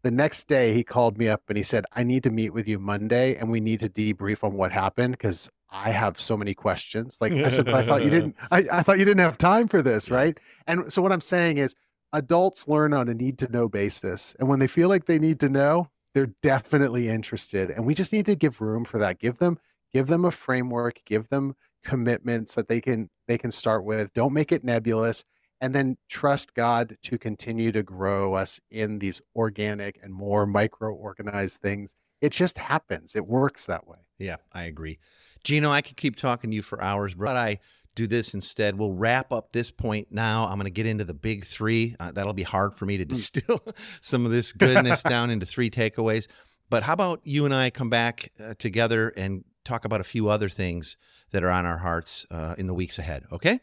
The 0.02 0.10
next 0.10 0.48
day, 0.48 0.72
he 0.72 0.82
called 0.82 1.16
me 1.16 1.28
up 1.28 1.42
and 1.48 1.56
he 1.56 1.62
said, 1.62 1.84
I 1.92 2.02
need 2.02 2.24
to 2.24 2.30
meet 2.30 2.50
with 2.50 2.66
you 2.66 2.78
Monday 2.78 3.36
and 3.36 3.50
we 3.50 3.60
need 3.60 3.80
to 3.80 3.88
debrief 3.88 4.42
on 4.42 4.54
what 4.54 4.72
happened 4.72 5.12
because 5.12 5.48
I 5.70 5.90
have 5.90 6.20
so 6.20 6.36
many 6.36 6.54
questions. 6.54 7.18
Like 7.20 7.32
I 7.32 7.50
said, 7.50 7.66
but 7.66 7.74
I 7.74 7.82
thought 7.82 8.02
you 8.02 8.10
didn't, 8.16 8.36
I, 8.50 8.64
I 8.72 8.82
thought 8.82 8.98
you 8.98 9.04
didn't 9.04 9.20
have 9.20 9.38
time 9.38 9.68
for 9.68 9.82
this, 9.82 10.10
right? 10.10 10.38
And 10.66 10.92
so 10.92 11.02
what 11.02 11.12
I'm 11.12 11.20
saying 11.20 11.58
is, 11.58 11.74
adults 12.12 12.68
learn 12.68 12.92
on 12.92 13.08
a 13.08 13.14
need 13.14 13.38
to 13.38 13.50
know 13.50 13.68
basis. 13.68 14.34
And 14.38 14.48
when 14.48 14.58
they 14.58 14.66
feel 14.66 14.88
like 14.88 15.06
they 15.06 15.18
need 15.18 15.40
to 15.40 15.48
know, 15.48 15.90
they're 16.14 16.34
definitely 16.42 17.08
interested. 17.08 17.70
And 17.70 17.86
we 17.86 17.94
just 17.94 18.12
need 18.12 18.26
to 18.26 18.34
give 18.34 18.60
room 18.60 18.84
for 18.84 18.98
that. 18.98 19.18
Give 19.18 19.38
them 19.38 19.58
give 19.92 20.06
them 20.06 20.24
a 20.24 20.30
framework, 20.30 21.00
give 21.04 21.28
them 21.28 21.54
commitments 21.84 22.54
that 22.54 22.68
they 22.68 22.80
can 22.80 23.10
they 23.26 23.38
can 23.38 23.50
start 23.50 23.84
with. 23.84 24.12
Don't 24.14 24.32
make 24.32 24.52
it 24.52 24.64
nebulous 24.64 25.24
and 25.60 25.74
then 25.74 25.96
trust 26.08 26.54
God 26.54 26.96
to 27.02 27.18
continue 27.18 27.72
to 27.72 27.82
grow 27.82 28.34
us 28.34 28.60
in 28.70 29.00
these 29.00 29.20
organic 29.34 29.98
and 30.02 30.14
more 30.14 30.46
micro 30.46 30.92
organized 30.92 31.60
things. 31.60 31.94
It 32.20 32.30
just 32.30 32.58
happens. 32.58 33.14
It 33.14 33.26
works 33.26 33.66
that 33.66 33.86
way. 33.86 33.98
Yeah, 34.18 34.36
I 34.52 34.64
agree. 34.64 34.98
Gino, 35.44 35.70
I 35.70 35.82
could 35.82 35.96
keep 35.96 36.16
talking 36.16 36.50
to 36.50 36.54
you 36.54 36.62
for 36.62 36.82
hours, 36.82 37.14
but 37.14 37.36
I 37.36 37.60
do 37.98 38.06
this 38.06 38.32
instead. 38.32 38.78
We'll 38.78 38.92
wrap 38.92 39.32
up 39.32 39.50
this 39.52 39.70
point 39.72 40.08
now. 40.12 40.44
I'm 40.44 40.54
going 40.54 40.64
to 40.66 40.70
get 40.70 40.86
into 40.86 41.04
the 41.04 41.14
big 41.14 41.44
three. 41.44 41.96
Uh, 41.98 42.12
that'll 42.12 42.32
be 42.32 42.44
hard 42.44 42.74
for 42.74 42.86
me 42.86 42.96
to 42.96 43.04
distill 43.04 43.60
some 44.00 44.24
of 44.24 44.30
this 44.30 44.52
goodness 44.64 45.02
down 45.02 45.30
into 45.30 45.44
three 45.46 45.68
takeaways. 45.68 46.28
But 46.70 46.84
how 46.84 46.92
about 46.92 47.20
you 47.24 47.44
and 47.44 47.52
I 47.52 47.70
come 47.70 47.90
back 47.90 48.30
uh, 48.38 48.54
together 48.58 49.08
and 49.16 49.44
talk 49.64 49.84
about 49.84 50.00
a 50.00 50.04
few 50.04 50.28
other 50.28 50.48
things 50.48 50.96
that 51.32 51.42
are 51.42 51.50
on 51.50 51.66
our 51.66 51.78
hearts 51.78 52.24
uh, 52.30 52.54
in 52.56 52.66
the 52.66 52.74
weeks 52.74 52.98
ahead? 53.00 53.24
Okay. 53.32 53.58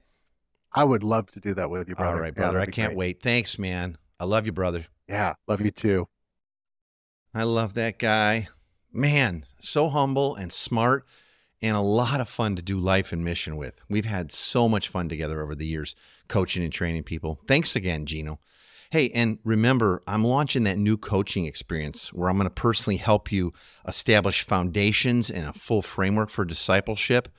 I 0.74 0.84
would 0.84 1.04
love 1.04 1.32
to 1.32 1.40
do 1.40 1.54
that 1.54 1.70
with 1.70 1.88
you, 1.88 1.96
brother. 1.96 2.16
All 2.16 2.20
right, 2.22 2.34
Yeah, 2.36 2.42
brother. 2.44 2.60
I 2.60 2.66
can't 2.66 2.90
great. 2.90 2.98
wait. 2.98 3.22
Thanks, 3.24 3.58
man. 3.58 3.98
I 4.20 4.26
love 4.26 4.46
you, 4.46 4.52
brother. 4.52 4.86
Yeah, 5.08 5.36
love 5.48 5.62
you 5.62 5.72
too. 5.72 6.10
I 7.34 7.44
love 7.44 7.74
that 7.76 7.98
guy. 8.00 8.50
Man, 8.92 9.46
so 9.60 9.90
humble 9.90 10.36
and 10.36 10.52
smart 10.52 11.06
and 11.66 11.76
a 11.76 11.82
lot 11.82 12.22
of 12.22 12.30
fun 12.30 12.56
to 12.56 12.62
do 12.62 12.78
life 12.78 13.12
and 13.12 13.26
mission 13.26 13.58
with. 13.58 13.84
We've 13.90 14.06
had 14.06 14.32
so 14.32 14.70
much 14.70 14.88
fun 14.88 15.10
together 15.10 15.42
over 15.42 15.56
the 15.56 15.66
years, 15.66 15.96
coaching 16.28 16.64
and 16.64 16.72
training 16.72 17.04
people. 17.04 17.40
Thanks 17.48 17.76
again, 17.76 18.06
Gino. 18.06 18.40
Hey, 18.92 19.10
and 19.10 19.40
remember, 19.44 20.04
I'm 20.06 20.24
launching 20.24 20.64
that 20.66 20.78
new 20.78 20.96
coaching 20.96 21.46
experience 21.46 22.14
where 22.14 22.30
I'm 22.30 22.38
going 22.38 22.46
to 22.48 22.54
personally 22.54 22.98
help 22.98 23.32
you 23.32 23.52
establish 23.88 24.44
foundations 24.44 25.32
and 25.32 25.48
a 25.48 25.54
full 25.54 25.82
framework 25.82 26.30
for 26.30 26.46
discipleship 26.46 27.30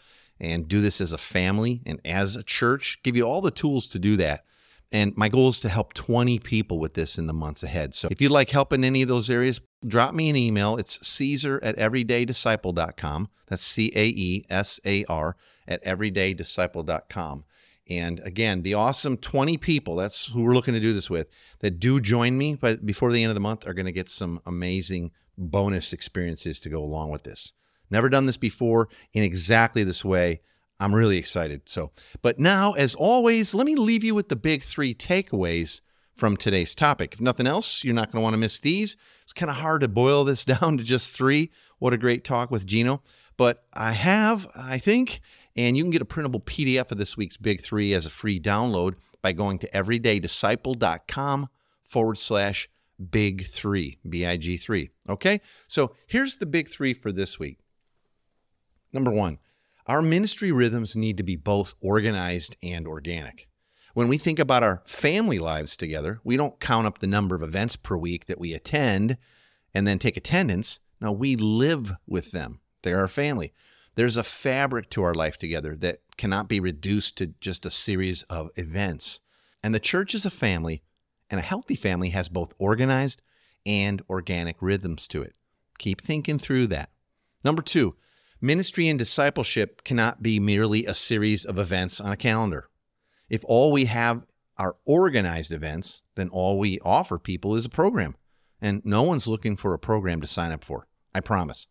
and 0.40 0.66
do 0.66 0.80
this 0.80 1.00
as 1.00 1.12
a 1.12 1.18
family 1.18 1.82
and 1.86 2.00
as 2.04 2.34
a 2.34 2.42
church, 2.42 2.98
give 3.04 3.14
you 3.16 3.22
all 3.22 3.40
the 3.40 3.52
tools 3.52 3.86
to 3.88 4.00
do 4.00 4.16
that. 4.16 4.44
And 4.92 5.16
my 5.16 5.28
goal 5.28 5.48
is 5.48 5.60
to 5.60 5.68
help 5.68 5.94
20 5.94 6.38
people 6.38 6.78
with 6.78 6.94
this 6.94 7.18
in 7.18 7.26
the 7.26 7.32
months 7.32 7.62
ahead. 7.62 7.94
So 7.94 8.08
if 8.10 8.20
you'd 8.20 8.30
like 8.30 8.50
help 8.50 8.72
in 8.72 8.84
any 8.84 9.02
of 9.02 9.08
those 9.08 9.28
areas, 9.28 9.60
drop 9.86 10.14
me 10.14 10.28
an 10.28 10.36
email. 10.36 10.76
It's 10.76 11.06
Caesar 11.06 11.58
at 11.62 11.76
everydaydisciple.com. 11.76 13.28
That's 13.48 13.62
C 13.62 13.92
A 13.94 14.06
E 14.06 14.46
S 14.48 14.80
A 14.84 15.04
R 15.04 15.36
at 15.66 15.84
everydaydisciple.com. 15.84 17.44
And 17.88 18.20
again, 18.20 18.62
the 18.62 18.74
awesome 18.74 19.16
20 19.16 19.58
people, 19.58 19.96
that's 19.96 20.26
who 20.26 20.42
we're 20.42 20.54
looking 20.54 20.74
to 20.74 20.80
do 20.80 20.92
this 20.92 21.08
with, 21.08 21.28
that 21.60 21.78
do 21.78 22.00
join 22.00 22.36
me 22.36 22.54
but 22.54 22.84
before 22.84 23.12
the 23.12 23.22
end 23.22 23.30
of 23.30 23.36
the 23.36 23.40
month 23.40 23.66
are 23.66 23.74
going 23.74 23.86
to 23.86 23.92
get 23.92 24.08
some 24.08 24.40
amazing 24.44 25.12
bonus 25.38 25.92
experiences 25.92 26.58
to 26.60 26.68
go 26.68 26.82
along 26.82 27.10
with 27.10 27.22
this. 27.22 27.52
Never 27.90 28.08
done 28.08 28.26
this 28.26 28.36
before 28.36 28.88
in 29.12 29.22
exactly 29.22 29.84
this 29.84 30.04
way. 30.04 30.40
I'm 30.78 30.94
really 30.94 31.16
excited. 31.16 31.68
So, 31.68 31.90
but 32.22 32.38
now, 32.38 32.72
as 32.72 32.94
always, 32.94 33.54
let 33.54 33.66
me 33.66 33.74
leave 33.74 34.04
you 34.04 34.14
with 34.14 34.28
the 34.28 34.36
big 34.36 34.62
three 34.62 34.94
takeaways 34.94 35.80
from 36.14 36.36
today's 36.36 36.74
topic. 36.74 37.14
If 37.14 37.20
nothing 37.20 37.46
else, 37.46 37.84
you're 37.84 37.94
not 37.94 38.10
going 38.10 38.20
to 38.20 38.24
want 38.24 38.34
to 38.34 38.38
miss 38.38 38.58
these. 38.58 38.96
It's 39.22 39.32
kind 39.32 39.50
of 39.50 39.56
hard 39.56 39.82
to 39.82 39.88
boil 39.88 40.24
this 40.24 40.44
down 40.44 40.76
to 40.78 40.84
just 40.84 41.14
three. 41.14 41.50
What 41.78 41.92
a 41.92 41.98
great 41.98 42.24
talk 42.24 42.50
with 42.50 42.66
Gino. 42.66 43.02
But 43.36 43.64
I 43.72 43.92
have, 43.92 44.46
I 44.56 44.78
think, 44.78 45.20
and 45.56 45.76
you 45.76 45.84
can 45.84 45.90
get 45.90 46.02
a 46.02 46.06
printable 46.06 46.40
PDF 46.40 46.90
of 46.90 46.98
this 46.98 47.16
week's 47.16 47.36
Big 47.36 47.62
Three 47.62 47.92
as 47.92 48.06
a 48.06 48.10
free 48.10 48.40
download 48.40 48.94
by 49.22 49.32
going 49.32 49.58
to 49.58 49.70
everydaydisciple.com 49.70 51.48
forward 51.82 52.18
slash 52.18 52.68
big 53.10 53.46
three, 53.46 53.98
B 54.08 54.24
I 54.24 54.36
G 54.36 54.56
three. 54.56 54.90
Okay, 55.08 55.40
so 55.66 55.94
here's 56.06 56.36
the 56.36 56.46
big 56.46 56.68
three 56.68 56.94
for 56.94 57.12
this 57.12 57.38
week. 57.38 57.58
Number 58.92 59.10
one, 59.10 59.38
our 59.86 60.02
ministry 60.02 60.50
rhythms 60.50 60.96
need 60.96 61.16
to 61.16 61.22
be 61.22 61.36
both 61.36 61.74
organized 61.80 62.56
and 62.62 62.86
organic. 62.86 63.48
When 63.94 64.08
we 64.08 64.18
think 64.18 64.38
about 64.38 64.62
our 64.62 64.82
family 64.84 65.38
lives 65.38 65.76
together, 65.76 66.20
we 66.22 66.36
don't 66.36 66.60
count 66.60 66.86
up 66.86 66.98
the 66.98 67.06
number 67.06 67.34
of 67.34 67.42
events 67.42 67.76
per 67.76 67.96
week 67.96 68.26
that 68.26 68.40
we 68.40 68.52
attend 68.52 69.16
and 69.72 69.86
then 69.86 69.98
take 69.98 70.16
attendance. 70.16 70.80
No, 71.00 71.12
we 71.12 71.36
live 71.36 71.94
with 72.06 72.32
them. 72.32 72.60
They're 72.82 73.00
our 73.00 73.08
family. 73.08 73.52
There's 73.94 74.18
a 74.18 74.22
fabric 74.22 74.90
to 74.90 75.02
our 75.02 75.14
life 75.14 75.38
together 75.38 75.74
that 75.76 76.00
cannot 76.18 76.48
be 76.48 76.60
reduced 76.60 77.16
to 77.18 77.28
just 77.40 77.64
a 77.64 77.70
series 77.70 78.22
of 78.24 78.50
events. 78.56 79.20
And 79.62 79.74
the 79.74 79.80
church 79.80 80.14
is 80.14 80.26
a 80.26 80.30
family, 80.30 80.82
and 81.30 81.40
a 81.40 81.42
healthy 81.42 81.74
family 81.74 82.10
has 82.10 82.28
both 82.28 82.52
organized 82.58 83.22
and 83.64 84.02
organic 84.10 84.56
rhythms 84.60 85.08
to 85.08 85.22
it. 85.22 85.34
Keep 85.78 86.02
thinking 86.02 86.38
through 86.38 86.66
that. 86.68 86.90
Number 87.42 87.62
two, 87.62 87.96
ministry 88.40 88.88
and 88.88 88.98
discipleship 88.98 89.84
cannot 89.84 90.22
be 90.22 90.38
merely 90.38 90.86
a 90.86 90.94
series 90.94 91.44
of 91.44 91.58
events 91.58 92.00
on 92.00 92.12
a 92.12 92.16
calendar. 92.16 92.68
If 93.28 93.44
all 93.44 93.72
we 93.72 93.86
have 93.86 94.26
are 94.58 94.76
organized 94.84 95.52
events, 95.52 96.02
then 96.14 96.28
all 96.28 96.58
we 96.58 96.78
offer 96.80 97.18
people 97.18 97.54
is 97.54 97.66
a 97.66 97.70
program. 97.70 98.16
And 98.60 98.82
no 98.84 99.02
one's 99.02 99.28
looking 99.28 99.56
for 99.56 99.74
a 99.74 99.78
program 99.78 100.20
to 100.20 100.26
sign 100.26 100.52
up 100.52 100.64
for. 100.64 100.86
I 101.14 101.20
promise. 101.20 101.66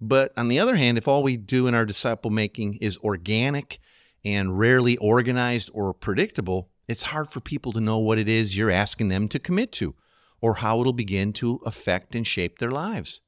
But 0.00 0.32
on 0.36 0.48
the 0.48 0.58
other 0.58 0.76
hand, 0.76 0.96
if 0.96 1.06
all 1.06 1.22
we 1.22 1.36
do 1.36 1.66
in 1.66 1.74
our 1.74 1.84
disciple 1.84 2.30
making 2.30 2.74
is 2.74 2.96
organic 2.98 3.78
and 4.24 4.58
rarely 4.58 4.96
organized 4.96 5.70
or 5.74 5.92
predictable, 5.92 6.70
it's 6.88 7.04
hard 7.04 7.30
for 7.30 7.40
people 7.40 7.72
to 7.72 7.80
know 7.80 7.98
what 7.98 8.18
it 8.18 8.28
is 8.28 8.56
you're 8.56 8.70
asking 8.70 9.08
them 9.08 9.28
to 9.28 9.38
commit 9.38 9.72
to 9.72 9.94
or 10.40 10.56
how 10.56 10.80
it'll 10.80 10.92
begin 10.92 11.32
to 11.34 11.60
affect 11.66 12.14
and 12.14 12.26
shape 12.26 12.58
their 12.58 12.70
lives. 12.70 13.20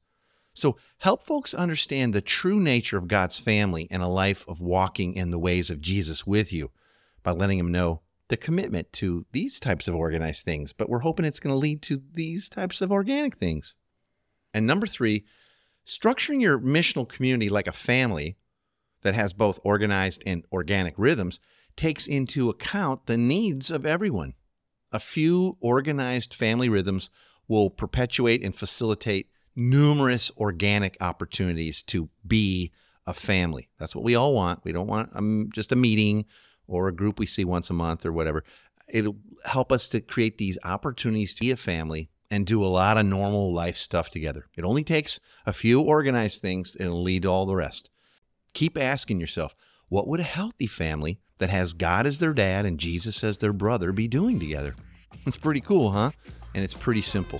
So, 0.53 0.77
help 0.99 1.25
folks 1.25 1.53
understand 1.53 2.13
the 2.13 2.21
true 2.21 2.59
nature 2.59 2.97
of 2.97 3.07
God's 3.07 3.39
family 3.39 3.87
and 3.89 4.03
a 4.03 4.07
life 4.07 4.45
of 4.47 4.59
walking 4.59 5.15
in 5.15 5.31
the 5.31 5.39
ways 5.39 5.71
of 5.71 5.81
Jesus 5.81 6.27
with 6.27 6.53
you 6.53 6.69
by 7.23 7.31
letting 7.31 7.57
them 7.57 7.71
know 7.71 8.01
the 8.27 8.37
commitment 8.37 8.93
to 8.93 9.25
these 9.31 9.59
types 9.59 9.87
of 9.87 9.95
organized 9.95 10.45
things, 10.45 10.71
but 10.73 10.89
we're 10.89 10.99
hoping 10.99 11.25
it's 11.25 11.39
going 11.39 11.53
to 11.53 11.57
lead 11.57 11.81
to 11.83 12.01
these 12.13 12.49
types 12.49 12.81
of 12.81 12.91
organic 12.91 13.35
things. 13.35 13.75
And 14.53 14.67
number 14.67 14.87
three, 14.87 15.25
structuring 15.85 16.41
your 16.41 16.59
missional 16.59 17.07
community 17.07 17.49
like 17.49 17.67
a 17.67 17.73
family 17.73 18.37
that 19.01 19.15
has 19.15 19.33
both 19.33 19.59
organized 19.63 20.23
and 20.25 20.45
organic 20.51 20.93
rhythms 20.97 21.39
takes 21.75 22.07
into 22.07 22.49
account 22.49 23.07
the 23.07 23.17
needs 23.17 23.71
of 23.71 23.85
everyone. 23.85 24.33
A 24.91 24.99
few 24.99 25.57
organized 25.59 26.33
family 26.33 26.69
rhythms 26.69 27.09
will 27.47 27.69
perpetuate 27.69 28.43
and 28.43 28.55
facilitate 28.55 29.27
numerous 29.55 30.31
organic 30.37 30.97
opportunities 31.01 31.83
to 31.83 32.09
be 32.25 32.71
a 33.05 33.13
family. 33.13 33.69
That's 33.79 33.95
what 33.95 34.03
we 34.03 34.15
all 34.15 34.33
want. 34.33 34.63
We 34.63 34.71
don't 34.71 34.87
want 34.87 35.09
um, 35.13 35.49
just 35.53 35.71
a 35.71 35.75
meeting 35.75 36.25
or 36.67 36.87
a 36.87 36.93
group 36.95 37.19
we 37.19 37.25
see 37.25 37.43
once 37.43 37.69
a 37.69 37.73
month 37.73 38.05
or 38.05 38.11
whatever. 38.11 38.43
It'll 38.87 39.17
help 39.45 39.71
us 39.71 39.87
to 39.89 40.01
create 40.01 40.37
these 40.37 40.57
opportunities 40.63 41.33
to 41.35 41.41
be 41.41 41.51
a 41.51 41.57
family 41.57 42.09
and 42.31 42.45
do 42.45 42.63
a 42.63 42.67
lot 42.67 42.97
of 42.97 43.05
normal 43.05 43.53
life 43.53 43.77
stuff 43.77 44.09
together. 44.09 44.47
It 44.55 44.63
only 44.63 44.83
takes 44.83 45.19
a 45.45 45.53
few 45.53 45.81
organized 45.81 46.41
things 46.41 46.75
and 46.75 46.87
it'll 46.87 47.03
lead 47.03 47.23
to 47.23 47.29
all 47.29 47.45
the 47.45 47.55
rest. 47.55 47.89
Keep 48.53 48.77
asking 48.77 49.19
yourself, 49.19 49.53
what 49.89 50.07
would 50.07 50.19
a 50.19 50.23
healthy 50.23 50.67
family 50.67 51.19
that 51.37 51.49
has 51.49 51.73
God 51.73 52.07
as 52.07 52.19
their 52.19 52.33
dad 52.33 52.65
and 52.65 52.79
Jesus 52.79 53.23
as 53.23 53.37
their 53.37 53.53
brother 53.53 53.91
be 53.91 54.07
doing 54.07 54.39
together? 54.39 54.75
It's 55.25 55.37
pretty 55.37 55.61
cool, 55.61 55.91
huh? 55.91 56.11
And 56.55 56.63
it's 56.63 56.73
pretty 56.73 57.01
simple. 57.01 57.39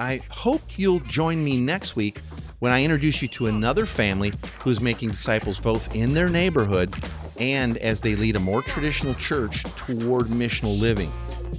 I 0.00 0.22
hope 0.30 0.62
you'll 0.78 1.00
join 1.00 1.44
me 1.44 1.58
next 1.58 1.94
week 1.94 2.22
when 2.60 2.72
I 2.72 2.82
introduce 2.82 3.20
you 3.20 3.28
to 3.28 3.48
another 3.48 3.84
family 3.84 4.32
who's 4.60 4.80
making 4.80 5.10
disciples 5.10 5.58
both 5.58 5.94
in 5.94 6.14
their 6.14 6.30
neighborhood 6.30 6.94
and 7.38 7.76
as 7.76 8.00
they 8.00 8.16
lead 8.16 8.34
a 8.34 8.38
more 8.38 8.62
traditional 8.62 9.12
church 9.12 9.62
toward 9.76 10.28
missional 10.28 10.80
living. 10.80 11.12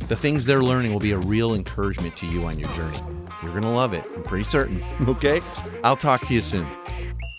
The 0.08 0.16
things 0.16 0.44
they're 0.44 0.64
learning 0.64 0.92
will 0.92 1.00
be 1.00 1.12
a 1.12 1.20
real 1.20 1.54
encouragement 1.54 2.18
to 2.18 2.26
you 2.26 2.46
on 2.46 2.58
your 2.58 2.70
journey. 2.70 2.98
You're 3.44 3.52
going 3.52 3.62
to 3.62 3.70
love 3.70 3.94
it, 3.94 4.04
I'm 4.16 4.24
pretty 4.24 4.46
certain. 4.46 4.84
Okay? 5.08 5.40
I'll 5.84 5.96
talk 5.96 6.26
to 6.26 6.34
you 6.34 6.42
soon. 6.42 6.66